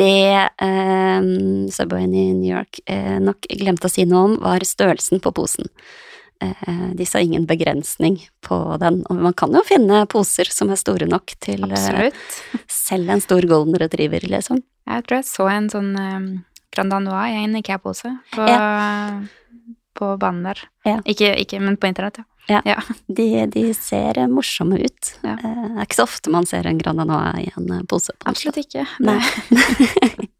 det 0.00 0.36
eh, 0.66 1.26
Subwayen 1.76 2.14
i 2.14 2.30
New 2.34 2.50
York 2.50 2.80
eh, 2.90 3.18
nok 3.22 3.48
glemte 3.60 3.90
å 3.90 3.92
si 3.92 4.06
noe 4.08 4.30
om, 4.30 4.38
var 4.42 4.64
størrelsen 4.66 5.22
på 5.22 5.32
posen. 5.36 5.68
Eh, 6.40 6.86
de 6.96 7.06
sa 7.06 7.20
ingen 7.20 7.44
begrensning 7.46 8.16
på 8.40 8.56
den, 8.80 9.02
og 9.12 9.18
man 9.20 9.36
kan 9.36 9.52
jo 9.52 9.60
finne 9.66 10.06
poser 10.08 10.48
som 10.48 10.72
er 10.72 10.80
store 10.80 11.08
nok 11.10 11.34
til 11.44 11.66
eh, 11.68 12.08
selv 12.64 13.12
en 13.12 13.20
stor 13.20 13.44
golden 13.50 13.76
retriever, 13.82 14.24
liksom. 14.24 14.62
Jeg 14.88 15.04
tror 15.04 15.20
jeg 15.20 15.28
så 15.28 15.50
en 15.52 15.68
sånn 15.70 15.92
um, 16.00 16.30
Grand 16.72 16.96
Anois 16.96 17.34
i 17.34 17.44
en 17.44 17.58
IKEA-pose 17.60 18.14
på, 18.32 18.48
på 20.00 20.10
banen 20.22 20.48
der. 20.48 20.64
Ja. 20.88 20.96
Ikke, 21.04 21.34
ikke, 21.44 21.60
men 21.60 21.76
på 21.76 21.90
internett, 21.90 22.22
ja. 22.22 22.29
De, 22.48 23.26
de 23.52 23.64
ser 23.76 24.18
morsomme 24.32 24.80
ut. 24.80 25.10
Ja. 25.22 25.36
Eh, 25.36 25.60
det 25.66 25.76
er 25.76 25.86
ikke 25.86 25.98
så 26.00 26.06
ofte 26.08 26.32
man 26.32 26.48
ser 26.48 26.66
en 26.66 26.80
Grand 26.80 26.98
Danois 26.98 27.38
i 27.44 27.48
en 27.56 27.70
eh, 27.76 27.82
pose. 27.90 28.14
på. 28.16 28.30
Absolutt 28.30 28.60
ikke. 28.64 28.86
Nei. 29.04 29.20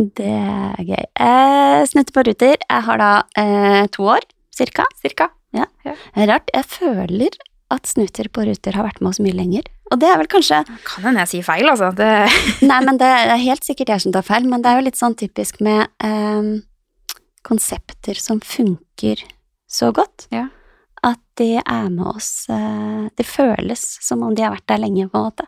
Det 0.00 0.24
er 0.24 0.84
gøy. 0.86 1.06
Eh, 1.18 1.80
Snutte 1.90 2.14
på 2.14 2.22
ruter. 2.24 2.56
Jeg 2.62 2.84
har 2.86 3.00
da 3.00 3.08
eh, 3.36 3.86
to 3.92 4.06
år, 4.14 4.24
cirka. 4.54 4.86
Cirka. 5.02 5.26
Ja. 5.56 5.66
Rart. 6.14 6.48
Jeg 6.54 6.64
føler 6.70 7.34
at 7.74 7.90
Snuter 7.90 8.30
på 8.32 8.44
ruter 8.46 8.78
har 8.78 8.86
vært 8.86 9.00
med 9.02 9.10
oss 9.12 9.20
mye 9.22 9.34
lenger. 9.36 9.66
Og 9.90 9.98
det 10.00 10.08
er 10.10 10.20
vel 10.20 10.28
kanskje 10.30 10.60
Kan 10.86 11.08
hende 11.08 11.24
jeg 11.24 11.30
sier 11.32 11.46
feil, 11.46 11.66
altså. 11.70 11.90
Det, 11.98 12.06
Nei, 12.70 12.78
men 12.86 13.00
det 13.02 13.10
er 13.10 13.34
helt 13.42 13.66
sikkert 13.66 13.92
jeg 13.94 14.04
som 14.06 14.14
tar 14.14 14.26
feil, 14.26 14.46
men 14.50 14.62
det 14.62 14.70
er 14.70 14.78
jo 14.80 14.86
litt 14.86 15.00
sånn 15.00 15.18
typisk 15.18 15.58
med 15.66 15.90
eh, 16.06 16.50
konsepter 17.46 18.18
som 18.20 18.40
funker 18.44 19.26
så 19.70 19.90
godt. 19.94 20.28
Ja. 20.34 20.46
At 21.06 21.20
de 21.40 21.54
er 21.60 21.88
med 21.88 22.04
oss 22.10 22.44
eh, 22.52 23.06
Det 23.16 23.24
føles 23.24 23.80
som 24.04 24.22
om 24.26 24.34
de 24.36 24.44
har 24.44 24.52
vært 24.56 24.68
der 24.68 24.82
lenge, 24.82 25.08
på 25.08 25.16
en 25.20 25.28
måte. 25.30 25.46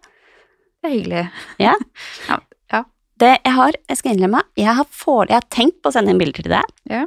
det 0.81 0.88
er 0.91 0.95
hyggelig. 0.97 1.25
Ja. 1.62 1.75
Ja, 2.29 2.38
ja. 2.73 2.85
Det 3.21 3.33
jeg 3.35 3.57
har, 3.59 3.77
jeg 3.88 3.99
skal 4.01 4.15
innrømme, 4.17 4.45
jeg 4.59 4.77
har, 4.79 4.87
for, 4.91 5.27
jeg 5.29 5.37
har 5.37 5.51
tenkt 5.53 5.83
på 5.83 5.91
å 5.91 5.95
sende 5.95 6.15
inn 6.15 6.23
bilder 6.23 6.43
til 6.47 6.55
deg. 6.55 6.73
Ja. 6.91 7.03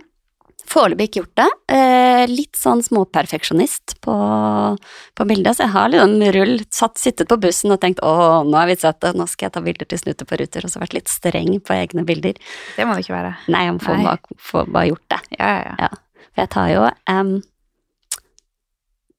Foreløpig 0.66 1.10
ikke 1.10 1.20
gjort 1.22 1.38
det. 1.38 1.48
Eh, 1.76 2.24
litt 2.32 2.58
sånn 2.58 2.82
småperfeksjonist 2.82 3.98
på, 4.02 4.16
på 5.14 5.28
bildet, 5.30 5.58
så 5.58 5.68
jeg 5.68 5.74
har 5.76 5.92
liksom 5.94 6.24
rull, 6.36 6.56
satt, 6.74 6.98
sittet 7.02 7.30
på 7.30 7.38
bussen 7.44 7.74
og 7.76 7.82
tenkt 7.84 8.02
å, 8.06 8.14
nå 8.48 8.58
har 8.58 8.70
vi 8.72 8.78
sett 8.82 8.98
det, 9.06 9.12
nå 9.18 9.28
skal 9.30 9.48
jeg 9.48 9.56
ta 9.58 9.62
bilder 9.66 9.90
til 9.92 10.02
Snute 10.02 10.26
på 10.26 10.40
ruter, 10.42 10.66
og 10.66 10.74
så 10.74 10.82
vært 10.82 10.98
litt 10.98 11.12
streng 11.12 11.60
på 11.62 11.76
egne 11.76 12.06
bilder. 12.08 12.40
Det 12.78 12.88
må 12.88 12.96
det 12.98 13.06
ikke 13.06 13.18
være. 13.18 13.36
Nei, 13.54 13.62
jeg 13.68 13.76
må 13.78 13.84
få 13.86 13.98
bare, 14.08 14.40
få 14.42 14.66
bare 14.66 14.90
gjort 14.90 15.06
det. 15.14 15.22
Ja, 15.38 15.52
ja, 15.68 15.76
ja. 15.86 15.92
For 16.32 16.44
jeg 16.44 16.54
tar 16.58 16.72
jo 16.74 16.88
em, 17.14 17.36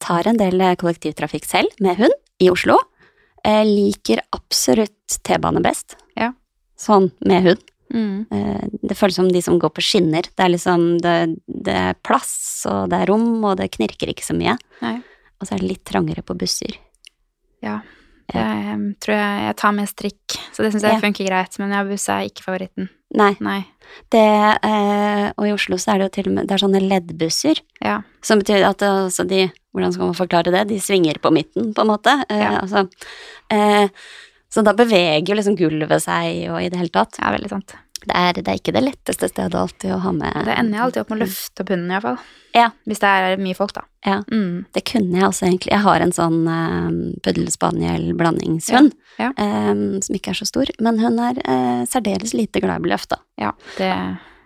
tar 0.02 0.26
en 0.28 0.36
del 0.40 0.60
eh, 0.60 0.74
kollektivtrafikk 0.76 1.44
selv, 1.48 1.72
med 1.80 1.96
hund, 2.00 2.14
i 2.42 2.50
Oslo. 2.52 2.76
Jeg 3.46 3.66
liker 3.68 4.20
absolutt 4.34 5.20
T-bane 5.24 5.62
best. 5.62 5.96
Ja. 6.18 6.32
Sånn 6.78 7.10
med 7.24 7.42
hund. 7.46 7.62
Mm. 7.94 8.26
Eh, 8.34 8.64
Det 8.82 8.96
føles 8.98 9.14
som 9.14 9.28
de 9.30 9.40
som 9.42 9.58
går 9.62 9.70
på 9.76 9.82
skinner. 9.84 10.22
Det 10.26 10.42
er 10.44 10.50
liksom 10.52 10.98
det, 11.00 11.14
det 11.46 11.74
er 11.74 11.94
plass, 12.02 12.64
og 12.66 12.90
det 12.90 12.98
er 13.04 13.06
rom, 13.12 13.44
og 13.44 13.56
det 13.60 13.70
knirker 13.76 14.10
ikke 14.10 14.26
så 14.26 14.34
mye. 14.36 14.56
Nei. 14.82 14.96
Og 15.40 15.46
så 15.46 15.54
er 15.54 15.62
det 15.62 15.68
litt 15.70 15.84
trangere 15.86 16.22
på 16.26 16.34
busser. 16.38 16.74
Ja. 17.62 17.80
Em, 18.34 18.88
tror 19.00 19.14
jeg 19.14 19.42
jeg 19.46 19.56
tar 19.60 19.72
med 19.76 19.88
strikk, 19.88 20.36
så 20.52 20.64
det 20.64 20.72
syns 20.74 20.82
jeg 20.82 20.96
Ja. 20.96 21.00
funker 21.00 21.26
greit. 21.28 21.58
Men 21.62 21.70
ja, 21.70 21.84
buss 21.84 22.08
er 22.08 22.26
ikke 22.26 22.42
favoritten. 22.42 22.88
Nei, 23.14 23.36
Nei. 23.40 23.60
det 24.10 24.18
eh, 24.66 25.28
Og 25.38 25.46
i 25.46 25.52
Oslo 25.54 25.76
så 25.78 25.92
er 25.92 25.98
det 26.00 26.08
jo 26.08 26.14
til 26.16 26.28
og 26.30 26.34
med 26.34 26.48
Det 26.48 26.56
er 26.56 26.62
sånne 26.64 26.80
leddbusser. 26.82 27.60
Ja. 27.84 28.00
Som 28.26 28.40
betyr 28.42 28.64
at 28.66 28.82
altså 28.82 29.22
de 29.28 29.44
Hvordan 29.76 29.92
skal 29.94 30.08
man 30.10 30.16
forklare 30.18 30.50
det? 30.54 30.64
De 30.72 30.78
svinger 30.80 31.18
på 31.22 31.30
midten, 31.30 31.74
på 31.76 31.84
en 31.84 31.90
måte. 31.92 32.14
Eh, 32.32 32.40
Ja. 32.40 32.60
altså, 32.62 32.88
eh, 33.52 33.88
så 34.50 34.62
da 34.64 34.72
beveger 34.72 35.28
jo 35.28 35.34
liksom 35.36 35.56
gulvet 35.58 36.00
seg 36.02 36.48
og 36.50 36.62
i 36.62 36.68
det 36.72 36.78
hele 36.80 36.88
tatt. 36.88 37.18
ja, 37.20 37.30
veldig 37.30 37.50
sant. 37.50 37.74
Det 38.04 38.14
er, 38.14 38.36
det 38.36 38.50
er 38.50 38.58
ikke 38.60 38.74
det 38.76 38.82
letteste 38.84 39.28
stedet 39.30 39.56
alltid 39.58 39.94
å 39.96 40.00
ha 40.04 40.12
med 40.14 40.34
Det 40.46 40.54
ender 40.54 40.78
jeg 40.78 40.84
alltid 40.84 41.02
opp 41.02 41.08
med 41.10 41.16
å 41.16 41.24
løfte 41.24 41.64
opp 41.64 41.70
hunden, 41.72 41.94
iallfall. 41.94 42.18
Ja. 42.56 42.68
Hvis 42.88 43.00
det 43.02 43.08
er 43.08 43.40
mye 43.42 43.56
folk, 43.56 43.72
da. 43.76 43.82
Ja. 44.06 44.18
Mm. 44.30 44.66
Det 44.76 44.82
kunne 44.88 45.18
jeg 45.18 45.26
også 45.26 45.48
egentlig. 45.48 45.72
Jeg 45.72 45.84
har 45.86 46.04
en 46.04 46.14
sånn 46.14 46.38
uh, 46.46 46.90
puddel-spaniel-blandingshund 47.26 48.94
Ja, 49.18 49.32
eh, 49.32 49.72
som 50.04 50.18
ikke 50.18 50.32
er 50.34 50.38
så 50.38 50.46
stor, 50.48 50.70
men 50.82 51.00
hun 51.02 51.18
er 51.24 51.40
uh, 51.42 51.82
særdeles 51.88 52.36
lite 52.36 52.62
glad 52.62 52.78
i 52.78 52.84
å 52.84 52.86
bli 52.86 52.94
løfta. 52.94 53.20
ja. 53.40 53.52
Det 53.80 53.90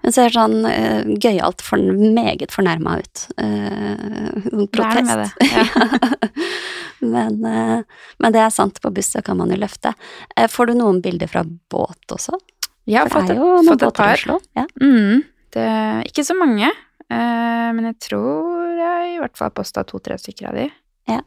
Hun 0.01 0.15
ser 0.17 0.33
sånn 0.33 0.63
uh, 0.65 1.11
gøyalt 1.21 1.61
for, 1.61 1.83
meget 2.17 2.55
fornærma 2.55 2.97
ut. 3.03 3.27
Uh, 3.37 4.65
protest. 4.73 5.11
med 5.11 5.27
det. 5.27 5.51
Ja. 5.51 6.39
men, 7.15 7.43
uh, 7.45 8.07
men 8.23 8.33
det 8.33 8.47
er 8.47 8.55
sant, 8.55 8.81
på 8.81 8.95
buss 8.97 9.13
så 9.13 9.21
kan 9.27 9.37
man 9.43 9.53
jo 9.53 9.61
løfte. 9.61 9.93
Uh, 10.39 10.49
får 10.49 10.71
du 10.71 10.79
noen 10.81 11.03
bilder 11.05 11.29
fra 11.29 11.45
båt 11.45 12.17
også? 12.17 12.41
Jeg 12.87 13.03
har 13.03 13.09
fått, 13.13 13.29
noen 13.37 13.67
fått 13.69 13.83
et 13.83 13.95
par. 13.95 14.23
Ja. 14.57 14.65
Mm. 14.81 15.25
Det, 15.53 15.67
ikke 16.09 16.25
så 16.25 16.35
mange, 16.39 16.71
eh, 17.11 17.69
men 17.77 17.85
jeg 17.91 17.99
tror 18.09 18.77
jeg 18.79 19.15
i 19.17 19.19
hvert 19.21 19.37
fall 19.37 19.51
har 19.51 19.57
posta 19.59 19.85
to-tre 19.85 20.17
stykker 20.19 20.49
av 20.49 20.55
de. 20.55 20.71
Ja. 21.11 21.21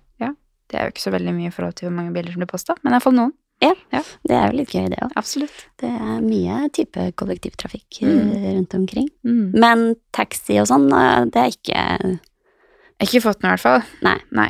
Det 0.72 0.80
er 0.80 0.88
jo 0.88 0.94
ikke 0.96 1.04
så 1.06 1.12
veldig 1.14 1.34
mye 1.36 1.48
i 1.52 1.54
forhold 1.54 1.76
til 1.78 1.90
hvor 1.90 1.96
mange 2.00 2.14
bilder 2.16 2.34
som 2.34 2.42
blir 2.42 2.50
posta, 2.50 2.74
men 2.82 2.94
jeg 2.94 2.98
har 3.02 3.04
fått 3.06 3.18
noen. 3.20 3.34
Det 3.62 4.34
er 4.36 4.48
jo 4.50 4.58
litt 4.58 4.72
gøy, 4.74 4.88
det 4.92 4.98
òg. 5.06 5.12
Absolutt. 5.20 5.60
Det 5.80 5.88
er 5.92 6.20
mye 6.24 6.70
type 6.74 7.04
kollektivtrafikk 7.20 8.02
eh, 8.02 8.10
Mm. 8.10 8.32
rundt 8.58 8.74
omkring. 8.76 9.08
Mm. 9.24 9.54
Men 9.60 9.84
taxi 10.12 10.58
og 10.60 10.68
sånn, 10.68 10.90
eh, 10.92 11.26
det 11.32 11.40
er 11.44 11.52
ikke 11.54 12.20
ikke 13.04 13.22
fått 13.22 13.44
noe, 13.44 13.52
i 13.52 13.56
hvert 13.56 13.64
fall. 13.64 13.84
Nei. 14.02 14.18
Nei. 14.32 14.50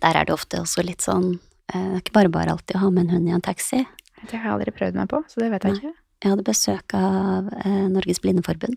Der 0.00 0.16
er 0.22 0.24
det 0.24 0.34
ofte 0.34 0.58
også 0.62 0.84
litt 0.86 1.00
sånn 1.04 1.38
Det 1.66 1.74
er 1.74 2.00
ikke 2.00 2.12
bare 2.14 2.28
bare 2.30 2.50
alltid 2.54 2.76
å 2.76 2.82
ha 2.84 2.90
med 2.90 3.06
en 3.08 3.14
hund 3.16 3.28
i 3.28 3.32
en 3.34 3.40
taxi. 3.42 3.80
Det 4.30 4.38
har 4.38 4.44
jeg 4.44 4.52
aldri 4.54 4.72
prøvd 4.72 4.94
meg 4.94 5.08
på, 5.10 5.18
så 5.28 5.40
det 5.42 5.50
vet 5.50 5.64
jeg 5.66 5.72
Nei. 5.72 5.80
ikke. 5.80 5.94
Jeg 6.26 6.32
hadde 6.34 6.46
besøk 6.48 6.94
av 6.98 7.50
eh, 7.62 7.84
Norges 7.94 8.18
Blindeforbund 8.24 8.74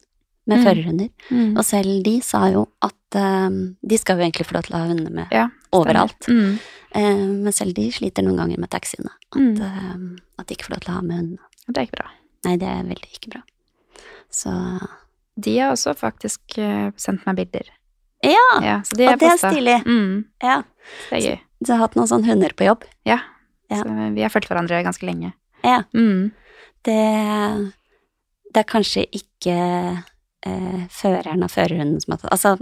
med 0.49 0.59
Mm. 0.59 0.65
førerhunder, 0.65 1.09
Mm. 1.29 1.57
og 1.57 1.63
selv 1.65 2.03
de 2.05 2.13
sa 2.25 2.43
jo 2.49 2.67
at 2.81 3.15
eh, 3.17 3.49
de 3.89 3.97
skal 3.97 4.17
jo 4.17 4.23
egentlig 4.25 4.45
få 4.49 4.53
lov 4.55 4.63
til 4.67 4.75
å 4.75 4.79
ha 4.83 4.87
hundene 4.89 5.11
med 5.13 5.27
Ja, 5.33 5.47
overalt. 5.73 6.25
Mm. 6.29 6.59
Eh, 6.95 7.25
men 7.45 7.53
selv 7.53 7.73
de 7.77 7.89
sliter 7.93 8.23
noen 8.25 8.37
ganger 8.37 8.57
med 8.61 8.69
taxiene. 8.69 9.09
At, 9.33 9.37
Mm. 9.39 9.61
eh, 9.61 10.21
at 10.39 10.47
de 10.47 10.55
ikke 10.55 10.65
får 10.69 10.73
lov 10.75 10.79
til 10.85 10.93
å 10.93 10.97
ha 10.97 11.01
med 11.01 11.17
hundene. 11.17 11.39
Det 11.67 11.77
er 11.77 11.85
ikke 11.87 11.97
bra. 12.01 12.09
Nei, 12.45 12.55
det 12.57 12.67
er 12.69 12.83
veldig 12.83 13.11
ikke 13.13 13.29
bra. 13.35 13.41
Så 14.31 14.53
De 15.39 15.57
har 15.59 15.71
også 15.71 15.93
faktisk 15.95 16.57
eh, 16.57 16.91
sendt 16.97 17.25
meg 17.25 17.35
bilder. 17.37 17.67
Ja! 18.23 18.47
Ja, 18.61 18.81
så 18.83 18.97
de 18.97 19.07
Og 19.07 19.19
det 19.19 19.29
er 19.29 19.37
stilig. 19.39 19.77
Mm. 19.85 20.25
Ja. 20.43 20.63
Det 21.09 21.17
er 21.17 21.29
gøy. 21.29 21.39
Du 21.63 21.71
har 21.71 21.79
hatt 21.79 21.95
noen 21.95 22.07
sånne 22.09 22.25
hunder 22.27 22.49
på 22.57 22.65
jobb? 22.67 22.83
Ja. 23.05 23.19
Ja. 23.71 23.83
Så 23.83 24.13
vi 24.15 24.21
har 24.21 24.29
fulgt 24.33 24.49
hverandre 24.49 24.83
ganske 24.83 25.05
lenge. 25.07 25.33
Ja. 25.63 25.83
Mm. 25.93 26.31
Det 26.87 27.73
det 28.49 28.63
er 28.63 28.65
kanskje 28.65 29.03
ikke 29.13 29.55
eh, 30.47 30.79
føreren 30.89 31.43
av 31.45 31.51
førerhunden 31.53 31.99
som 32.01 32.15
har 32.15 32.21
tatt 32.23 32.31
Altså, 32.33 32.55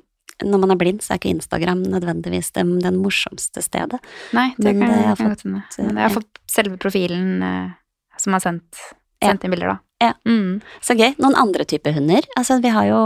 når 0.43 0.59
man 0.59 0.71
er 0.73 0.77
blind, 0.81 0.99
så 1.01 1.13
er 1.13 1.21
ikke 1.21 1.31
Instagram 1.31 1.79
nødvendigvis 1.87 2.51
den, 2.53 2.75
den 2.83 2.97
morsomste 3.01 3.63
stedet. 3.63 3.97
Nei, 4.35 4.49
det 4.57 4.73
Men 4.75 4.81
kan, 4.83 4.91
det 4.91 4.97
jeg, 4.97 5.05
kan 5.07 5.15
fått, 5.17 5.31
godt 5.31 5.45
hende. 5.47 5.61
eh, 5.63 5.85
Men 5.87 5.95
jeg 6.01 6.03
har 6.09 6.15
fått 6.17 6.41
selve 6.51 6.77
profilen 6.77 7.29
eh, 7.47 7.71
som 8.19 8.33
har 8.35 8.43
sendt, 8.43 8.81
Ja. 9.23 9.31
inn 9.31 9.39
bilder, 9.49 9.71
da. 9.71 9.77
Ja. 10.03 10.11
Mm. 10.29 10.59
Så 10.85 10.93
gøy. 10.99 11.15
Noen 11.17 11.33
andre 11.39 11.65
typer 11.65 11.95
hunder? 11.95 12.21
Altså, 12.37 12.59
vi 12.61 12.69
har 12.69 12.85
jo 12.91 12.99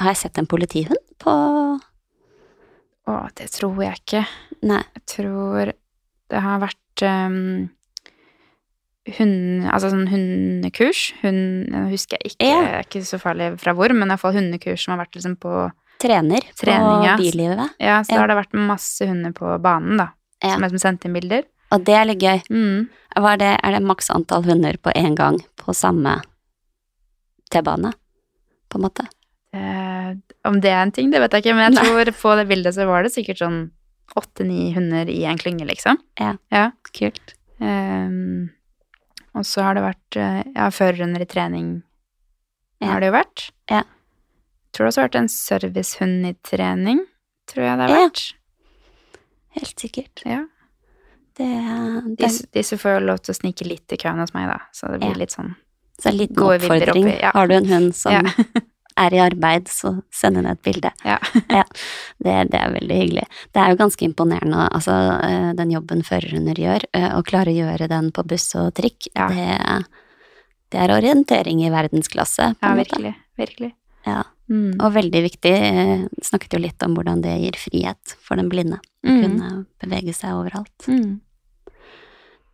Har 0.00 0.08
jeg 0.14 0.16
sett 0.22 0.38
en 0.40 0.46
politihund 0.48 0.96
på 1.20 1.34
Å, 3.10 3.14
det 3.36 3.50
tror 3.52 3.82
jeg 3.82 3.98
ikke. 4.00 4.22
Nei. 4.62 4.80
Jeg 4.96 5.02
tror 5.10 5.72
det 6.32 6.40
har 6.40 6.60
vært 6.62 7.02
um, 7.04 7.68
hund, 9.18 9.64
altså 9.72 9.90
sånn 9.90 10.08
hundekurs. 10.10 11.12
Hund, 11.22 11.68
jeg 11.72 11.90
husker 11.90 12.18
jeg 12.22 12.32
ikke, 12.34 12.46
Ja. 12.46 12.60
er 12.78 12.82
ikke 12.86 13.02
så 13.06 13.18
farlig 13.18 13.58
fra 13.60 13.74
hvor, 13.74 13.92
men 13.94 14.08
iallfall 14.08 14.34
hundekurs 14.36 14.84
som 14.84 14.96
har 14.96 15.04
vært 15.06 15.16
liksom 15.18 15.36
på 15.42 15.70
Trener, 16.02 16.42
Trening, 16.58 17.04
ja. 17.06 17.16
på 17.16 17.22
Bylivet. 17.22 17.70
Ja, 17.78 18.00
så 18.02 18.12
Ja. 18.14 18.18
har 18.20 18.26
det 18.28 18.36
vært 18.36 18.54
masse 18.58 19.06
hunder 19.06 19.32
på 19.32 19.60
banen, 19.62 19.96
da. 19.98 20.08
Ja. 20.42 20.54
Som 20.54 20.64
er 20.64 20.68
som 20.70 20.78
sendt 20.78 21.04
inn 21.04 21.12
bilder. 21.14 21.44
Og 21.70 21.84
det 21.84 21.94
er 21.94 22.04
litt 22.04 22.18
gøy. 22.20 22.42
Mm. 22.50 22.88
Det, 23.38 23.50
er 23.64 23.70
det 23.72 23.82
maks 23.82 24.10
antall 24.10 24.42
hunder 24.42 24.76
på 24.82 24.92
én 24.94 25.14
gang 25.14 25.38
på 25.56 25.72
samme 25.74 26.22
T-bane, 27.50 27.92
på 28.70 28.78
en 28.78 28.82
måte? 28.86 29.06
Eh, 29.54 30.14
om 30.48 30.60
det 30.60 30.70
er 30.72 30.82
en 30.82 30.90
ting, 30.92 31.10
det 31.12 31.20
vet 31.20 31.30
jeg 31.36 31.44
ikke, 31.44 31.54
men 31.56 31.72
jeg 31.74 31.84
tror 31.84 32.04
på 32.22 32.36
det 32.38 32.48
bildet 32.48 32.74
så 32.74 32.86
var 32.88 33.02
det 33.04 33.12
sikkert 33.12 33.38
sånn 33.42 33.70
åtte-ni 34.16 34.72
hunder 34.74 35.08
i 35.08 35.24
en 35.28 35.38
klynge, 35.38 35.66
liksom. 35.68 35.98
Ja. 36.20 36.34
ja. 36.50 36.70
Kult. 36.92 37.34
Ehm, 37.60 38.50
og 39.34 39.46
så 39.48 39.62
har 39.64 39.74
det 39.78 39.82
vært 39.86 40.16
eh, 40.20 40.42
ja, 40.54 40.68
førerhunder 40.74 41.24
i 41.24 41.28
trening 41.30 41.68
Ja. 42.82 42.92
har 42.92 43.00
det 43.00 43.08
jo 43.12 43.14
vært. 43.16 43.44
Ja. 43.70 43.82
Tror 44.72 44.86
det 44.86 44.90
også 44.92 45.00
har 45.02 45.08
vært 45.10 45.20
en 45.22 45.28
servicehund 45.32 46.26
i 46.26 46.34
trening, 46.48 47.02
tror 47.50 47.64
jeg 47.66 47.78
det 47.78 47.86
har 47.88 47.94
vært. 47.96 48.22
Ja. 48.32 49.20
Helt 49.58 49.82
sikkert. 49.84 50.22
Ja. 50.24 50.40
Det, 51.36 51.46
det, 51.48 52.16
Disse, 52.20 52.46
disse 52.52 52.76
får 52.80 52.98
jo 52.98 53.06
lov 53.08 53.20
til 53.24 53.32
å 53.32 53.36
snike 53.38 53.64
litt 53.68 53.92
i 53.92 53.98
køen 54.00 54.20
hos 54.20 54.32
meg, 54.36 54.48
da, 54.52 54.58
så 54.76 54.90
det 54.92 55.00
blir 55.04 55.16
litt 55.20 55.32
sånn 55.32 55.54
så 56.00 56.08
det 56.08 56.12
er 56.14 56.18
litt 56.22 56.38
oppfordring. 56.40 57.04
oppi, 57.06 57.18
ja. 57.20 57.30
Har 57.36 57.46
du 57.48 57.54
en 57.54 57.68
hund 57.68 57.92
som. 57.94 58.26
er 58.98 59.14
i 59.14 59.20
arbeid, 59.22 59.68
så 59.72 59.94
send 60.14 60.38
inn 60.40 60.48
et 60.50 60.62
bilde. 60.62 60.92
Ja. 61.04 61.18
Det, 62.22 62.34
det 62.52 62.58
er 62.58 62.72
veldig 62.76 62.96
hyggelig. 62.98 63.24
Det 63.52 63.60
er 63.62 63.72
jo 63.72 63.80
ganske 63.80 64.04
imponerende, 64.06 64.68
altså 64.72 64.94
eh, 65.24 65.50
den 65.58 65.72
jobben 65.74 66.04
førerhunder 66.06 66.58
gjør, 66.58 66.86
eh, 66.96 67.08
å 67.16 67.22
klare 67.26 67.52
å 67.52 67.56
gjøre 67.56 67.88
den 67.90 68.12
på 68.14 68.24
buss 68.28 68.50
og 68.60 68.72
trikk, 68.78 69.08
Ja. 69.16 69.28
det, 69.32 69.48
det 70.72 70.80
er 70.80 70.94
orientering 70.94 71.64
i 71.64 71.72
verdensklasse, 71.72 72.54
ja, 72.62 72.74
virkelig. 72.78 73.14
Virkelig. 73.40 73.72
Ja. 74.06 74.22
Mm. 74.52 74.78
Og 74.82 74.94
veldig 74.94 75.22
viktig, 75.24 75.52
eh, 75.52 76.06
snakket 76.24 76.56
jo 76.56 76.62
litt 76.62 76.82
om 76.86 76.96
hvordan 76.96 77.22
det 77.24 77.34
gir 77.40 77.58
frihet 77.60 78.16
for 78.20 78.40
den 78.40 78.50
blinde. 78.52 78.80
Mm. 79.02 79.20
kunne 79.22 79.52
bevege 79.82 80.12
seg 80.14 80.36
overalt. 80.38 80.86
Mm. 80.86 81.20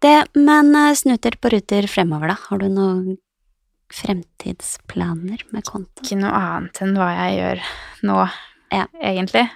Det, 0.00 0.14
men 0.38 0.70
snuter 0.96 1.34
på 1.36 1.50
ruter 1.52 1.88
fremover, 1.90 2.30
da. 2.32 2.36
Har 2.48 2.62
du 2.62 2.68
noen 2.70 3.18
fremtidsplaner 3.92 5.42
med 5.54 5.64
konto? 5.64 6.02
Ikke 6.04 6.18
noe 6.20 6.32
annet 6.34 6.80
enn 6.84 6.94
hva 6.98 7.08
jeg 7.16 7.38
gjør 7.40 7.62
nå, 8.08 8.18
Ja. 8.72 8.86
egentlig. 9.02 9.48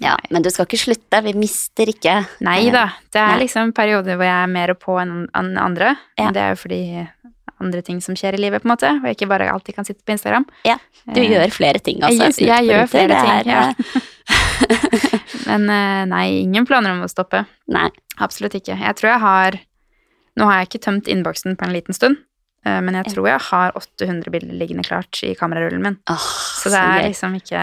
Ja, 0.00 0.16
men 0.30 0.42
du 0.42 0.50
skal 0.50 0.66
ikke 0.68 0.78
slutte, 0.78 1.22
vi 1.24 1.32
mister 1.34 1.88
ikke 1.90 2.20
Nei 2.46 2.70
da, 2.70 2.84
det 3.10 3.18
er 3.18 3.32
Nei. 3.32 3.38
liksom 3.46 3.72
perioder 3.74 4.14
hvor 4.14 4.28
jeg 4.28 4.44
er 4.44 4.52
mer 4.52 4.74
på 4.78 4.94
enn 5.02 5.26
andre. 5.58 5.96
Ja. 6.18 6.30
Det 6.30 6.36
er 6.44 6.52
jo 6.54 6.60
fordi 6.60 7.08
andre 7.60 7.82
ting 7.82 7.98
som 8.00 8.14
skjer 8.14 8.34
i 8.34 8.38
livet, 8.38 8.62
på 8.62 8.68
en 8.68 8.76
måte, 8.76 8.86
og 9.00 9.02
jeg 9.08 9.16
ikke 9.16 9.26
bare 9.32 9.48
alltid 9.50 9.74
kan 9.74 9.84
sitte 9.88 10.04
på 10.06 10.12
Instagram. 10.14 10.44
Ja, 10.64 10.76
Du 11.12 11.20
Eh, 11.20 11.30
gjør 11.32 11.50
flere 11.50 11.80
ting, 11.82 11.98
altså. 12.02 12.28
jeg, 12.38 12.46
jeg 12.46 12.68
gjør 12.68 12.86
flere 12.86 13.18
ting, 13.24 13.50
ja. 13.50 13.72
Men 15.48 15.68
eh, 15.70 16.04
nei, 16.06 16.26
ingen 16.44 16.66
planer 16.68 16.92
om 16.94 17.02
å 17.02 17.08
stoppe. 17.10 17.44
Nei. 17.72 17.88
Absolutt 18.20 18.54
ikke. 18.54 18.76
Jeg 18.78 18.94
tror 18.98 19.10
jeg 19.14 19.20
har 19.24 19.58
Nå 20.38 20.46
har 20.46 20.60
jeg 20.60 20.68
ikke 20.68 20.84
tømt 20.84 21.08
innboksen 21.10 21.56
på 21.58 21.66
en 21.66 21.72
liten 21.74 21.96
stund, 21.96 22.20
men 22.84 22.96
jeg 22.98 23.12
tror 23.14 23.28
jeg 23.30 23.40
har 23.50 23.72
800 23.78 24.30
bilder 24.34 24.58
liggende 24.60 24.84
klart 24.86 25.20
i 25.26 25.34
kamerarullen 25.38 25.82
min. 25.84 25.96
Oh, 26.10 26.26
Så 26.62 26.70
det 26.72 26.80
er 26.82 27.06
liksom 27.08 27.34
ikke 27.38 27.62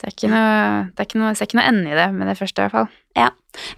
Det 0.00 0.08
er 0.08 0.12
ikke 0.14 0.30
noe 0.32 0.90
Det 0.90 1.00
er 1.02 1.08
ikke 1.08 1.20
noe, 1.22 1.34
ser 1.38 1.48
ikke 1.48 1.58
noe 1.60 1.68
ende 1.70 1.90
i 1.92 1.98
det 1.98 2.06
med 2.14 2.28
det 2.30 2.36
første, 2.38 2.60
i 2.60 2.64
hvert 2.66 2.76
fall. 2.76 2.88
Ja. 3.16 3.28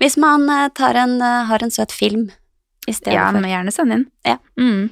Hvis 0.00 0.16
man 0.20 0.48
eh, 0.50 0.68
tar 0.74 0.96
en, 0.96 1.16
eh, 1.22 1.44
har 1.50 1.62
en 1.62 1.70
søt 1.74 1.92
film 1.92 2.28
i 2.88 2.92
stedet 2.94 3.14
Ja, 3.18 3.26
for 3.30 3.40
men 3.40 3.50
gjerne 3.50 3.72
send 3.74 3.92
inn. 3.92 4.06
Ja. 4.24 4.36
Mm. 4.60 4.90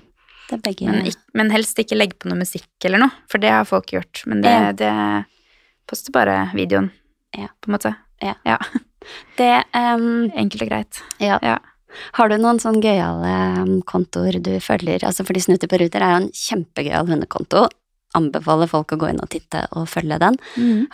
det 0.51 0.63
begge 0.63 0.91
Men, 0.91 1.07
men 1.35 1.51
helst 1.55 1.79
ikke 1.81 1.97
legg 1.97 2.19
på 2.21 2.29
noe 2.29 2.37
musikk 2.43 2.69
eller 2.85 3.01
noe, 3.07 3.15
for 3.31 3.39
det 3.41 3.51
har 3.55 3.65
folk 3.65 3.87
gjort. 3.95 4.25
Men 4.27 4.43
det, 4.45 4.51
Ja. 4.51 4.73
det 4.73 4.93
poster 5.89 6.13
bare 6.13 6.51
videoen, 6.55 6.91
Ja. 7.37 7.49
på 7.63 7.71
en 7.71 7.79
måte. 7.79 7.95
Ja. 8.23 8.35
Det, 9.37 9.65
um... 9.75 10.31
Enkelt 10.33 10.63
og 10.63 10.69
greit. 10.71 11.03
ja. 11.21 11.39
Har 12.19 12.29
du 12.31 12.37
noen 12.39 12.61
sånn 12.63 12.81
gøyale 12.83 13.31
ehm, 13.31 13.75
kontoer 13.89 14.41
du 14.43 14.53
følger? 14.63 15.05
Altså 15.07 15.25
fordi 15.27 15.43
Snutter 15.45 15.71
på 15.71 15.79
ruter 15.83 16.03
er 16.05 16.15
jo 16.15 16.21
en 16.25 16.31
kjempegøyal 16.35 17.11
hundekonto. 17.13 17.67
Anbefaler 18.15 18.71
folk 18.71 18.93
å 18.95 18.99
gå 19.01 19.09
inn 19.11 19.23
og 19.23 19.31
titte 19.33 19.65
og 19.75 19.89
følge 19.91 20.19
den. 20.23 20.37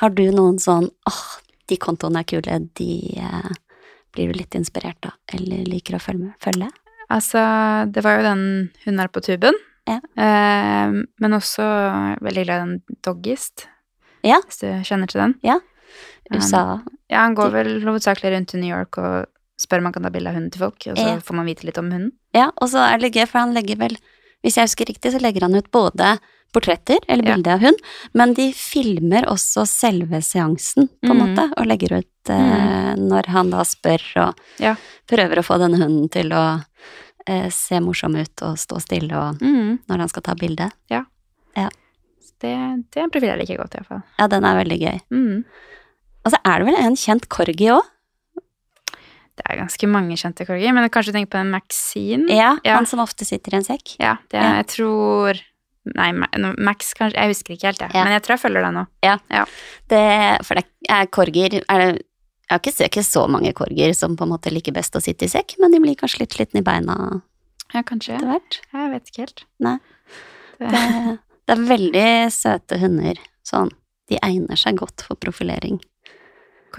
Har 0.01 0.15
du 0.17 0.23
noen 0.33 0.59
sånn 0.63 0.89
åh, 1.09 1.23
de 1.69 1.77
kontoene 1.81 2.23
er 2.23 2.29
kule, 2.31 2.61
de 2.81 2.93
eh, 3.21 3.51
blir 4.17 4.31
du 4.33 4.39
litt 4.41 4.57
inspirert 4.59 5.05
av, 5.07 5.17
eller 5.37 5.67
liker 5.69 5.99
å 5.99 6.03
følge? 6.03 6.33
følge? 6.43 6.71
Altså, 7.11 7.43
det 7.91 8.03
var 8.07 8.19
jo 8.21 8.23
den 8.29 8.43
Hun 8.85 9.01
er 9.03 9.09
på 9.13 9.21
tuben. 9.23 9.55
Ja. 9.89 9.99
Eh, 10.17 10.93
men 11.21 11.37
også 11.37 11.65
veldig 12.23 12.45
glad 12.47 12.57
i 12.57 12.65
den 12.65 12.99
Doggist, 13.05 13.67
Ja. 14.23 14.41
hvis 14.47 14.61
du 14.61 14.67
kjenner 14.87 15.09
til 15.11 15.21
den. 15.25 15.35
Ja. 15.43 15.59
Um, 16.31 16.37
USA? 16.39 16.63
Ja, 17.11 17.25
han 17.25 17.35
går 17.35 17.51
vel 17.51 17.71
hovedsakelig 17.83 18.31
rundt 18.37 18.55
i 18.55 18.61
New 18.63 18.71
York 18.71 18.99
og 19.03 19.27
spør 19.61 19.83
om 19.83 19.91
han 19.91 19.95
kan 19.97 20.07
ta 20.07 20.11
bilde 20.15 20.31
av 20.33 20.37
hunden 20.39 20.51
til 20.55 20.63
folk, 20.65 20.81
og 20.89 20.97
så 20.99 21.07
Ja. 21.07 21.21
får 21.21 21.37
man 21.37 21.47
vite 21.47 21.67
litt 21.69 21.79
om 21.79 21.91
hunden. 21.91 22.13
Ja, 22.35 22.51
og 22.57 22.69
så 22.73 22.79
er 22.87 22.99
det 22.99 23.13
gøy, 23.13 23.27
for 23.29 23.39
han 23.45 23.55
legger 23.55 23.77
vel, 23.77 23.97
hvis 24.43 24.57
jeg 24.57 24.69
husker 24.69 24.87
riktig, 24.89 25.13
så 25.13 25.21
legger 25.21 25.43
han 25.43 25.55
ut 25.55 25.71
både 25.71 26.19
portretter, 26.53 26.99
eller 27.09 27.25
Ja. 27.29 27.55
av 27.55 27.61
hund, 27.61 27.79
men 28.15 28.35
de 28.35 28.53
filmer 28.53 29.23
også 29.31 29.67
selve 29.69 30.21
seansen, 30.23 30.89
på 31.05 31.11
en 31.11 31.17
mm. 31.19 31.37
måte, 31.37 31.53
og 31.57 31.67
legger 31.67 31.99
ut 32.01 32.31
eh, 32.31 32.95
når 32.97 33.27
han 33.29 33.51
da 33.51 33.63
spør 33.63 34.03
og 34.29 34.35
Ja. 34.59 34.75
prøver 35.07 35.39
å 35.39 35.45
få 35.47 35.59
denne 35.61 35.79
hunden 35.79 36.11
til 36.11 36.31
å 36.33 36.65
eh, 37.27 37.49
se 37.51 37.79
morsom 37.81 38.17
ut 38.17 38.43
og 38.43 38.57
stå 38.57 38.81
stille 38.81 39.13
og 39.15 39.39
når 39.41 39.99
han 39.99 40.09
skal 40.09 40.23
ta 40.23 40.35
bilde. 40.35 40.71
Ja. 40.91 41.05
det, 42.41 42.91
det 42.91 42.97
er 42.97 43.05
en 43.05 43.11
profil 43.13 43.29
jeg 43.29 43.39
liker 43.39 43.59
godt, 43.59 43.75
iallfall. 43.77 44.03
Ja, 44.19 44.27
den 44.27 44.45
er 44.45 44.65
veldig 44.65 44.79
gøy. 44.81 45.01
Mm. 45.13 45.45
Og 46.25 46.33
så 46.33 46.39
er 46.45 46.59
det 46.59 46.67
vel 46.71 46.79
en 46.81 46.97
kjent 46.97 47.29
corgi 47.29 47.69
òg? 47.69 47.85
Det 49.41 49.47
er 49.55 49.61
ganske 49.63 49.89
mange 49.89 50.17
kjente 50.21 50.45
korger, 50.45 50.75
men 50.77 50.89
kanskje 50.93 51.13
du 51.15 51.17
tenker 51.17 51.33
på 51.33 51.41
en 51.41 51.51
Maxine? 51.55 52.29
Ja, 52.29 52.59
Ja. 52.65 52.75
han 52.77 52.85
som 52.87 53.01
ofte 53.01 53.25
sitter 53.25 53.55
i 53.55 53.57
en 53.57 53.65
sekk. 53.65 53.95
Ja, 53.99 54.19
det 54.29 54.37
er, 54.39 54.43
Ja. 54.45 54.57
jeg 54.61 54.67
tror 54.77 55.41
Nei, 55.97 56.11
Max 56.13 56.93
kanskje 56.93 57.17
Jeg 57.17 57.29
husker 57.33 57.55
ikke 57.57 57.67
helt, 57.71 57.79
jeg. 57.81 57.91
Ja. 57.95 58.05
Men 58.05 58.13
jeg 58.13 58.23
tror 58.23 58.35
jeg 58.37 58.43
følger 58.43 58.63
deg 58.67 58.75
nå. 58.77 58.83
Det, 59.89 60.45
for 60.45 60.55
det 60.61 60.65
er 60.91 61.07
korger 61.07 61.55
er 61.57 61.79
det, 61.81 62.03
Jeg 62.51 62.51
har 62.51 62.59
ikke, 62.61 62.85
ikke 62.91 63.05
så 63.07 63.23
mange 63.31 63.53
korger 63.57 63.95
som 63.97 64.15
på 64.15 64.27
en 64.27 64.33
måte 64.35 64.53
liker 64.53 64.73
best 64.77 64.93
å 64.95 65.01
sitte 65.01 65.25
i 65.25 65.29
sekk, 65.33 65.55
men 65.59 65.71
de 65.73 65.81
blir 65.81 65.97
kanskje 65.97 66.21
litt 66.21 66.35
slitne 66.37 66.61
i 66.61 66.67
beina 66.67 67.23
Ja, 67.73 67.81
kanskje. 67.83 68.17
etter 68.19 68.27
hvert. 68.29 68.61
Jeg 68.75 68.91
vet 68.93 69.09
ikke 69.09 69.25
helt. 69.25 69.45
Nei. 69.61 69.79
Det, 70.59 70.69
Det, 70.71 71.19
det 71.47 71.57
er 71.57 71.65
veldig 71.71 72.33
søte 72.35 72.79
hunder. 72.79 73.15
Sånn. 73.47 73.71
De 74.11 74.19
egner 74.23 74.57
seg 74.59 74.77
godt 74.77 75.01
for 75.07 75.15
profilering. 75.17 75.81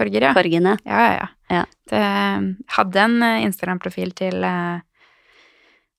Korger, 0.02 0.28
ja. 0.28 0.32
Fargene. 0.36 0.76
Ja, 0.84 1.02
ja, 1.06 1.12
ja. 1.20 1.28
Ja. 1.52 1.64
Det, 1.92 2.02
hadde 2.76 3.00
en 3.02 3.22
eh, 3.22 3.42
Instagram-profil 3.46 4.14
til 4.18 4.44
eh, 4.46 4.80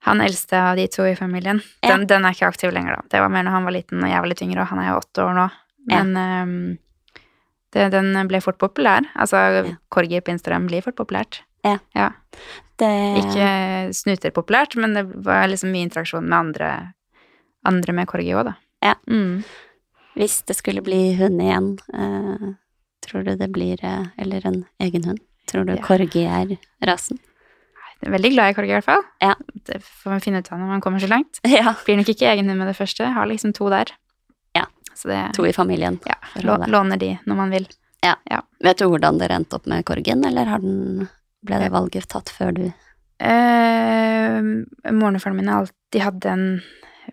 han 0.04 0.22
eldste 0.22 0.60
av 0.60 0.76
de 0.80 0.88
to 0.92 1.06
i 1.08 1.16
familien. 1.16 1.62
Ja. 1.82 1.94
Den, 1.94 2.08
den 2.12 2.26
er 2.28 2.36
ikke 2.36 2.50
aktiv 2.52 2.74
lenger, 2.76 2.98
da. 3.00 3.10
Det 3.12 3.22
var 3.24 3.32
mer 3.32 3.46
når 3.48 3.56
han 3.56 3.68
var 3.68 3.76
liten 3.78 4.04
og 4.04 4.12
jeg 4.12 4.24
var 4.24 4.32
litt 4.32 4.44
yngre, 4.44 4.66
og 4.66 4.72
han 4.74 4.82
er 4.84 4.90
jo 4.92 4.98
åtte 5.00 5.24
år 5.24 5.38
nå. 5.38 5.46
Ja. 5.92 6.02
Men 6.02 6.18
ehm, 6.20 6.58
det, 7.74 7.88
den 7.94 8.12
ble 8.28 8.42
fort 8.44 8.60
populær. 8.60 9.08
Altså, 9.16 9.40
Ja. 9.64 9.76
på 9.88 10.32
Instagram 10.36 10.68
blir 10.68 10.84
fort 10.84 11.00
populært. 11.00 11.42
Det, 11.64 12.92
Ikke 13.22 13.94
snuter 13.96 14.32
populært, 14.36 14.76
men 14.76 14.94
det 14.94 15.06
var 15.24 15.48
liksom 15.48 15.72
mye 15.72 15.88
interaksjon 15.88 16.28
med 16.28 16.38
andre, 16.38 16.94
andre 17.64 17.94
med 17.94 18.08
korgi 18.08 18.34
òg, 18.36 18.50
da. 18.50 18.56
Ja. 18.84 18.96
Mm. 19.08 19.44
Hvis 20.18 20.42
det 20.46 20.58
skulle 20.58 20.84
bli 20.84 21.16
hund 21.16 21.42
igjen, 21.42 21.78
eh, 21.94 22.54
tror 23.06 23.24
du 23.28 23.36
det 23.40 23.52
blir 23.52 23.80
eh, 23.84 24.06
Eller 24.18 24.46
en 24.48 24.64
egen 24.80 25.04
hund? 25.10 25.20
Tror 25.52 25.66
du 25.68 25.74
Ja. 25.76 25.82
korgi 25.84 26.24
er 26.26 26.58
rasen? 26.88 27.20
Jeg 28.04 28.10
er 28.10 28.18
veldig 28.18 28.32
glad 28.34 28.50
i 28.52 28.54
korgi, 28.58 28.72
i 28.72 28.76
hvert 28.80 28.84
fall. 28.88 29.04
Ja. 29.22 29.34
Det 29.68 29.78
får 29.84 30.10
man 30.12 30.20
finne 30.24 30.40
ut 30.44 30.52
av 30.52 30.60
når 30.60 30.68
man 30.74 30.82
kommer 30.82 31.00
så 31.00 31.08
langt. 31.08 31.40
Ja. 31.48 31.74
Blir 31.86 31.96
nok 32.00 32.10
ikke 32.12 32.28
egen 32.34 32.50
hund 32.50 32.60
med 32.60 32.68
det 32.68 32.76
første. 32.76 33.06
Har 33.16 33.26
liksom 33.30 33.54
to 33.56 33.70
der. 33.72 33.92
Ja. 34.56 34.66
Så 34.94 35.08
det 35.12 35.22
To 35.38 35.46
i 35.48 35.54
familien. 35.56 36.00
ja, 36.06 36.16
låner 36.68 36.98
de 37.00 37.14
når 37.26 37.36
man 37.36 37.50
vil. 37.52 37.68
Ja. 38.04 38.16
Vet 38.64 38.78
du 38.80 38.86
hvordan 38.92 39.20
dere 39.20 39.36
endte 39.40 39.56
opp 39.56 39.66
med 39.68 39.86
korgen, 39.86 40.26
eller 40.28 40.46
har 40.46 40.60
den, 40.60 41.08
ble 41.44 41.60
det 41.60 41.72
valget 41.72 42.08
tatt 42.12 42.30
før 42.30 42.52
du 42.54 42.66
Eh, 43.24 44.42
Morgenfaren 44.92 45.36
min 45.38 45.50
alltid 45.50 46.02
hadde 46.04 46.30
en 46.34 46.46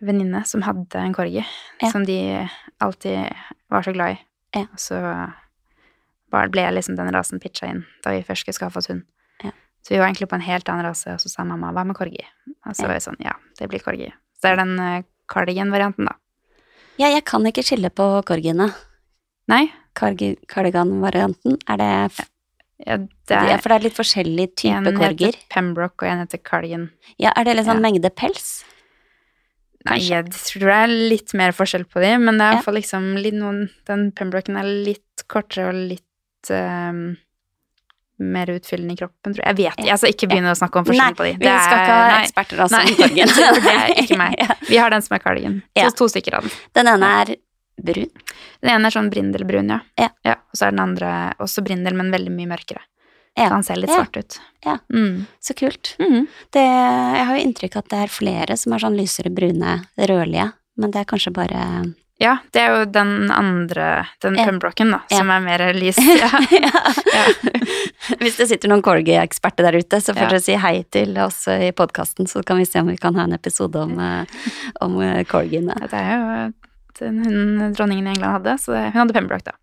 venninne 0.00 0.40
som 0.46 0.62
hadde 0.66 0.98
en 0.98 1.14
corgi, 1.14 1.44
Ja. 1.80 1.90
som 1.90 2.04
de 2.04 2.48
alltid 2.80 3.32
var 3.70 3.82
så 3.82 3.92
glad 3.92 4.16
i. 4.16 4.18
Ja. 4.56 4.62
Og 4.72 4.78
så 4.78 4.98
var, 6.30 6.48
ble 6.48 6.66
liksom 6.76 6.96
den 6.96 7.10
rasen 7.14 7.40
pitcha 7.42 7.66
inn 7.70 7.84
da 8.04 8.10
vi 8.14 8.22
først 8.26 8.44
skulle 8.46 8.58
skaffe 8.58 8.78
oss 8.82 8.88
hund. 8.90 9.02
Ja. 9.42 9.50
Så 9.82 9.94
vi 9.94 9.98
var 9.98 10.06
egentlig 10.08 10.28
på 10.30 10.36
en 10.38 10.46
helt 10.46 10.68
annen 10.68 10.86
rase, 10.86 11.14
og 11.14 11.20
så 11.20 11.28
sa 11.32 11.44
mamma 11.44 11.72
hva 11.72 11.84
med 11.86 11.96
corgi? 11.96 12.22
Og 12.66 12.74
så 12.76 12.86
var 12.86 12.94
jeg 12.98 13.06
sånn, 13.08 13.20
ja, 13.24 13.32
det 13.58 13.68
blir 13.72 13.82
corgi. 13.84 14.10
Så 14.36 14.46
det 14.46 14.52
er 14.54 14.60
den 14.64 14.74
uh, 14.78 15.02
cardigan-varianten, 15.28 16.06
da. 16.10 16.16
Ja, 17.00 17.08
jeg 17.08 17.24
kan 17.24 17.46
ikke 17.48 17.64
skille 17.64 17.90
på 17.90 18.06
corgiene. 18.28 18.70
Nei, 19.50 19.70
Cardigan-varianten, 19.98 21.56
er 21.68 21.80
det 21.80 21.88
ja, 22.86 22.96
det 22.96 23.36
er 23.36 23.58
For 23.60 23.68
det 23.72 23.76
er 23.76 23.84
litt 23.88 23.96
forskjellig 23.98 24.46
type 24.56 24.72
en 24.78 24.96
korger. 24.96 25.34
heter 25.34 25.48
Pembroke, 25.52 26.06
og 26.06 26.08
en 26.08 26.22
heter 26.22 26.40
cardigan. 26.40 26.86
Ja, 27.20 27.32
er 27.36 27.44
det 27.44 27.56
litt 27.56 27.66
sånn 27.66 27.82
Ja. 27.82 27.84
mengde 27.90 28.10
pels? 28.14 28.64
Nei, 29.84 29.98
jeg 29.98 30.30
tror 30.32 30.60
det 30.68 30.76
er 30.76 30.86
litt 30.86 31.34
mer 31.34 31.52
forskjell 31.52 31.84
på 31.88 32.00
de, 32.00 32.18
men 32.18 32.38
det 32.38 32.46
er 32.46 32.62
Ja. 32.62 32.72
liksom 32.72 33.16
litt 33.16 33.34
noen 33.34 33.70
Den 33.86 34.12
Pembroken 34.12 34.56
er 34.56 34.64
litt 34.64 35.24
kortere 35.28 35.68
og 35.68 35.74
litt 35.74 36.04
ehm, 36.48 37.02
mer 38.20 38.50
utfyllende 38.52 38.92
i 38.94 38.96
kroppen, 39.00 39.32
tror 39.34 39.40
jeg. 39.44 39.48
Jeg 39.48 39.56
vet 39.60 39.72
ikke. 39.78 39.86
Ja. 39.88 39.92
Altså, 39.96 40.08
ikke 40.12 40.28
begynne 40.28 40.52
å 40.52 40.58
snakke 40.58 40.80
om 40.80 40.84
forskjellen 40.88 41.16
på 41.16 41.24
de. 41.28 41.32
vi 41.40 41.52
skal 41.52 41.78
ikke 41.80 41.94
ha 41.94 42.00
nei, 42.10 42.24
eksperter 42.26 42.62
altså 42.64 42.76
Nei, 42.76 42.90
det 43.64 43.74
er 43.74 44.02
ikke 44.04 44.18
meg. 44.20 44.42
Vi 44.72 44.76
har 44.80 44.92
den 44.92 45.04
som 45.06 45.16
er 45.16 45.22
cardigan. 45.24 45.62
Ja. 45.78 45.88
Så 45.88 45.96
to 46.02 46.08
stykker 46.12 46.36
av 46.36 46.44
den. 46.48 46.52
Den 46.76 46.90
ene 46.92 47.10
er 47.22 47.32
brun. 47.80 48.10
Den 48.60 48.72
ene 48.74 48.90
er 48.90 48.96
sånn 48.96 49.08
brindelbrun, 49.12 49.72
ja. 49.72 49.80
Ja. 50.26 50.36
Og 50.36 50.58
så 50.60 50.68
er 50.68 50.74
den 50.76 50.82
andre 50.84 51.12
også 51.40 51.64
brindel, 51.64 51.96
men 51.96 52.12
veldig 52.12 52.32
mye 52.34 52.50
mørkere. 52.52 52.84
Ja. 53.38 53.46
Så 53.46 53.54
han 53.54 53.64
ser 53.64 53.80
litt 53.80 53.90
Ja. 53.94 54.02
svart 54.02 54.16
ut. 54.20 54.36
Ja. 54.66 54.76
Mm. 54.92 55.24
Så 55.40 55.54
kult. 55.56 55.94
Mm. 56.02 56.26
Det, 56.52 56.60
jeg 56.66 57.24
har 57.30 57.36
jo 57.38 57.44
inntrykk 57.46 57.76
av 57.78 57.84
at 57.86 57.90
det 57.94 58.00
er 58.04 58.12
flere 58.12 58.56
som 58.60 58.74
er 58.76 58.84
sånn 58.84 58.98
lysere 59.00 59.32
brune, 59.32 59.78
rødlige, 59.96 60.50
men 60.76 60.90
det 60.92 61.00
er 61.00 61.08
kanskje 61.08 61.32
bare 61.32 61.64
Ja, 62.20 62.34
det 62.52 62.60
er 62.60 62.74
jo 62.74 62.84
den 62.92 63.30
andre, 63.32 64.06
den 64.20 64.34
Ja. 64.36 64.44
Pembroken, 64.44 64.90
da, 64.92 64.98
som 65.08 65.30
er 65.32 65.40
mer 65.40 65.62
lys. 65.72 65.96
Ja. 66.20 66.28
ja. 66.52 67.32
Hvis 68.20 68.36
det 68.36 68.48
sitter 68.50 68.68
noen 68.68 68.82
corgi-eksperter 68.84 69.64
der 69.70 69.78
ute, 69.80 70.00
så 70.04 70.12
får 70.12 70.26
Ja. 70.26 70.28
dere 70.34 70.40
si 70.44 70.56
hei 70.60 70.82
til 70.92 71.16
oss 71.22 71.46
i 71.48 71.70
podkasten, 71.72 72.28
så 72.28 72.42
kan 72.44 72.60
vi 72.60 72.66
se 72.68 72.80
om 72.82 72.90
vi 72.92 72.98
kan 73.00 73.16
ha 73.16 73.24
en 73.24 73.32
episode 73.36 73.80
om, 73.80 73.96
eh, 73.98 74.24
om 74.84 75.00
eh, 75.00 75.22
corgiene. 75.24 75.74
Det 75.80 75.96
er 75.96 76.12
jo 76.12 76.52
den 77.00 77.24
hunden 77.24 77.72
dronningen 77.74 78.06
i 78.06 78.10
England 78.12 78.32
hadde, 78.42 78.58
så 78.60 78.72
det, 78.76 78.84
hun 78.92 79.00
hadde 79.06 79.16
Pembroke, 79.16 79.44
da. 79.44 79.56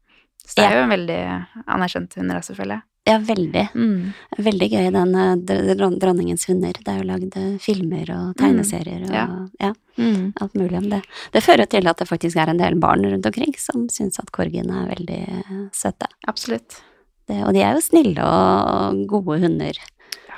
Så 0.48 0.56
det 0.62 0.66
er 0.72 0.78
jo 0.80 0.84
en 0.88 0.94
veldig 0.96 1.22
anerkjent 1.68 2.16
hunderase, 2.18 2.54
selvfølgelig. 2.56 2.82
Ja, 3.08 3.18
veldig. 3.24 3.64
Mm. 3.74 4.14
Veldig 4.44 4.68
gøy, 4.74 4.88
den 4.92 5.16
eh, 5.16 5.36
dron- 5.78 5.98
Dronningens 6.02 6.44
hunder. 6.50 6.74
Det 6.76 6.92
er 6.92 6.98
jo 7.02 7.08
lagd 7.08 7.38
eh, 7.40 7.58
filmer 7.64 8.10
og 8.18 8.36
tegneserier 8.42 9.06
og 9.08 9.14
Ja. 9.16 9.26
ja, 9.64 9.74
Mm. 9.98 10.34
alt 10.42 10.54
mulig 10.54 10.78
om 10.78 10.90
det. 10.92 11.02
Det 11.34 11.42
fører 11.42 11.66
til 11.72 11.88
at 11.88 11.98
det 11.98 12.08
faktisk 12.10 12.38
er 12.38 12.50
en 12.52 12.58
del 12.60 12.76
barn 12.78 13.02
rundt 13.08 13.26
omkring 13.26 13.56
som 13.58 13.88
syns 13.90 14.20
at 14.20 14.30
corgiene 14.32 14.84
er 14.84 14.92
veldig 14.96 15.22
eh, 15.28 15.54
søte. 15.74 16.06
Absolutt. 16.28 16.82
Det, 17.28 17.42
og 17.44 17.54
de 17.56 17.64
er 17.64 17.74
jo 17.74 17.82
snille 17.82 18.24
og 18.24 19.08
gode 19.08 19.40
hunder. 19.42 19.74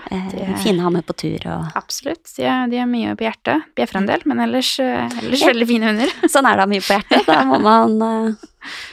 De 0.10 0.40
er- 0.42 0.56
Fine 0.64 0.80
å 0.80 0.84
ha 0.88 0.90
med 0.90 1.06
på 1.06 1.14
tur 1.14 1.44
og 1.52 1.74
Absolutt. 1.76 2.24
De 2.38 2.44
er, 2.48 2.68
de 2.72 2.78
er 2.80 2.86
mye 2.88 3.16
på 3.20 3.26
hjertet. 3.28 3.66
Bjeffer 3.76 3.98
en 4.00 4.08
del, 4.08 4.22
men 4.26 4.40
ellers, 4.40 4.72
ellers 4.80 5.42
Ja. 5.44 5.50
veldig 5.52 5.68
fine 5.68 5.84
hunder. 5.92 6.08
Sånn 6.34 6.48
er 6.50 6.56
det 6.58 6.70
mye 6.72 6.82
på 6.86 6.96
hjertet. 6.96 7.26
Da 7.28 7.44
må 7.46 7.60
man 7.62 8.38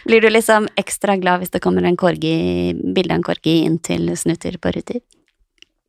Blir 0.06 0.20
du 0.22 0.28
liksom 0.30 0.68
ekstra 0.78 1.16
glad 1.20 1.40
hvis 1.42 1.50
det 1.54 1.60
kommer 1.64 1.84
en 1.88 1.96
korgi, 1.98 2.72
bilde 2.94 3.12
av 3.14 3.20
en 3.20 3.26
korgi 3.26 3.58
inn 3.66 3.78
til 3.82 4.08
snutter 4.16 4.58
på 4.62 4.72
ruter? 4.76 5.00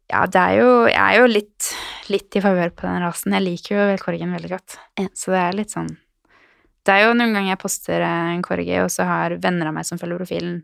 Ja, 0.08 0.22
det 0.32 0.40
er 0.40 0.54
jo, 0.62 0.68
jeg 0.88 1.04
er 1.04 1.18
jo 1.20 1.28
litt, 1.28 1.70
litt 2.08 2.36
i 2.40 2.42
favør 2.42 2.70
på 2.72 2.88
den 2.88 3.02
rasen. 3.04 3.34
Jeg 3.36 3.44
liker 3.44 3.76
jo 3.76 3.98
korgen 4.00 4.32
veldig 4.38 4.52
godt. 4.54 4.78
Ja. 4.98 5.08
Så 5.14 5.34
det 5.36 5.42
er 5.44 5.58
litt 5.58 5.74
sånn 5.76 5.90
Det 6.88 6.94
er 6.96 7.02
jo 7.10 7.14
noen 7.20 7.34
ganger 7.36 7.52
jeg 7.52 7.60
poster 7.60 8.02
en 8.08 8.42
korgi, 8.46 8.78
og 8.80 8.88
så 8.94 9.04
har 9.04 9.36
venner 9.44 9.68
av 9.68 9.74
meg 9.76 9.84
som 9.90 10.00
følger 10.00 10.22
profilen, 10.22 10.62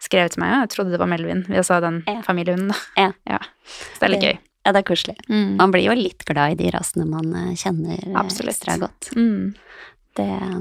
skrevet 0.00 0.32
til 0.32 0.40
meg, 0.40 0.54
ja, 0.54 0.60
jeg 0.64 0.70
trodde 0.72 0.94
det 0.94 1.00
var 1.02 1.10
Melvin. 1.12 1.42
Vi 1.44 1.60
sa 1.62 1.80
den 1.84 1.98
Ja. 2.08 2.22
familiehunden, 2.24 2.72
da. 2.72 3.10
Ja. 3.28 3.38
Så 3.68 4.00
det 4.00 4.06
er 4.08 4.14
litt 4.14 4.24
gøy. 4.24 4.38
Ja, 4.64 4.72
det 4.72 4.80
er 4.80 4.88
koselig. 4.88 5.16
Mm. 5.28 5.56
Man 5.60 5.70
blir 5.72 5.84
jo 5.84 5.92
litt 5.96 6.24
glad 6.24 6.52
i 6.52 6.56
de 6.64 6.70
rasene 6.72 7.04
man 7.08 7.28
eh, 7.36 7.52
kjenner 7.60 8.00
eh, 8.00 8.16
Absolutt. 8.16 8.56
ekstra 8.56 8.78
godt. 8.80 9.10
Mm. 9.16 9.54
Det 10.16 10.24
er 10.24 10.56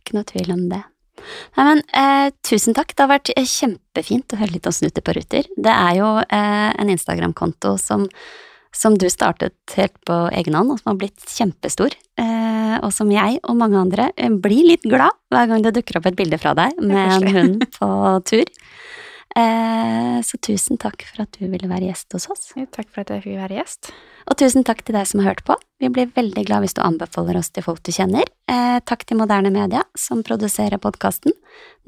ikke 0.00 0.16
noe 0.16 0.24
tvil 0.32 0.52
om 0.56 0.64
det. 0.72 0.80
Nei, 1.58 1.64
men 1.70 1.80
eh, 1.92 2.28
tusen 2.46 2.76
takk. 2.76 2.94
Det 2.94 3.04
har 3.04 3.12
vært 3.12 3.32
eh, 3.34 3.48
kjempefint 3.48 4.34
å 4.34 4.40
høre 4.40 4.54
litt 4.56 4.68
om 4.68 4.74
Snutter 4.74 5.04
på 5.04 5.14
ruter. 5.16 5.48
Det 5.56 5.72
er 5.74 5.98
jo 6.00 6.12
eh, 6.22 6.68
en 6.74 6.92
Instagram-konto 6.92 7.76
som, 7.80 8.06
som 8.74 8.98
du 8.98 9.08
startet 9.12 9.76
helt 9.76 9.96
på 10.08 10.20
egen 10.38 10.58
hånd, 10.58 10.74
og 10.74 10.82
som 10.82 10.92
har 10.92 11.00
blitt 11.02 11.26
kjempestor. 11.34 11.96
Eh, 12.20 12.76
og 12.82 12.92
som 12.94 13.10
jeg 13.12 13.40
og 13.42 13.58
mange 13.58 13.80
andre 13.80 14.10
eh, 14.16 14.32
blir 14.32 14.66
litt 14.70 14.86
glad 14.86 15.16
hver 15.32 15.50
gang 15.50 15.64
det 15.64 15.74
dukker 15.78 16.00
opp 16.00 16.08
et 16.10 16.18
bilde 16.18 16.40
fra 16.40 16.54
deg 16.58 16.78
med 16.82 17.18
en 17.18 17.34
hund 17.36 17.68
på 17.78 17.90
tur. 18.28 18.56
Eh, 19.36 20.18
så 20.24 20.38
tusen 20.42 20.78
takk 20.80 21.04
for 21.06 21.22
at 21.24 21.36
du 21.36 21.46
ville 21.46 21.68
være 21.70 21.90
gjest 21.90 22.14
hos 22.16 22.28
oss. 22.32 22.48
Takk 22.74 22.88
for 22.90 23.04
at 23.04 23.12
jeg 23.12 23.24
fikk 23.26 23.38
være 23.38 23.58
gjest. 23.60 23.92
Og 24.28 24.38
tusen 24.40 24.64
takk 24.66 24.82
til 24.84 24.96
deg 24.98 25.08
som 25.08 25.22
har 25.22 25.32
hørt 25.32 25.44
på. 25.46 25.56
Vi 25.82 25.90
blir 25.92 26.10
veldig 26.16 26.44
glad 26.48 26.64
hvis 26.64 26.76
du 26.78 26.82
anbefaler 26.84 27.38
oss 27.40 27.52
til 27.52 27.66
folk 27.66 27.82
du 27.86 27.92
kjenner. 27.94 28.26
Eh, 28.50 28.78
takk 28.88 29.06
til 29.06 29.20
Moderne 29.20 29.52
Media, 29.54 29.84
som 29.98 30.24
produserer 30.26 30.80
podkasten. 30.82 31.36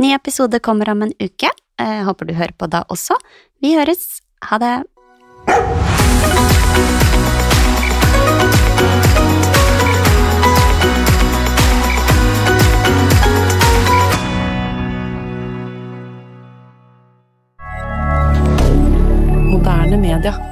Ny 0.01 0.15
episode 0.17 0.63
kommer 0.65 0.93
om 0.93 1.09
en 1.09 1.17
uke. 1.21 1.51
Eh, 1.81 2.01
håper 2.07 2.29
du 2.29 2.37
hører 2.37 2.57
på 2.57 2.71
da 2.71 2.85
også. 2.93 3.19
Vi 3.65 3.75
høres. 3.79 4.21
Ha 4.51 4.61
det. 4.61 4.75
Moderne 19.61 19.99
media. 19.99 20.50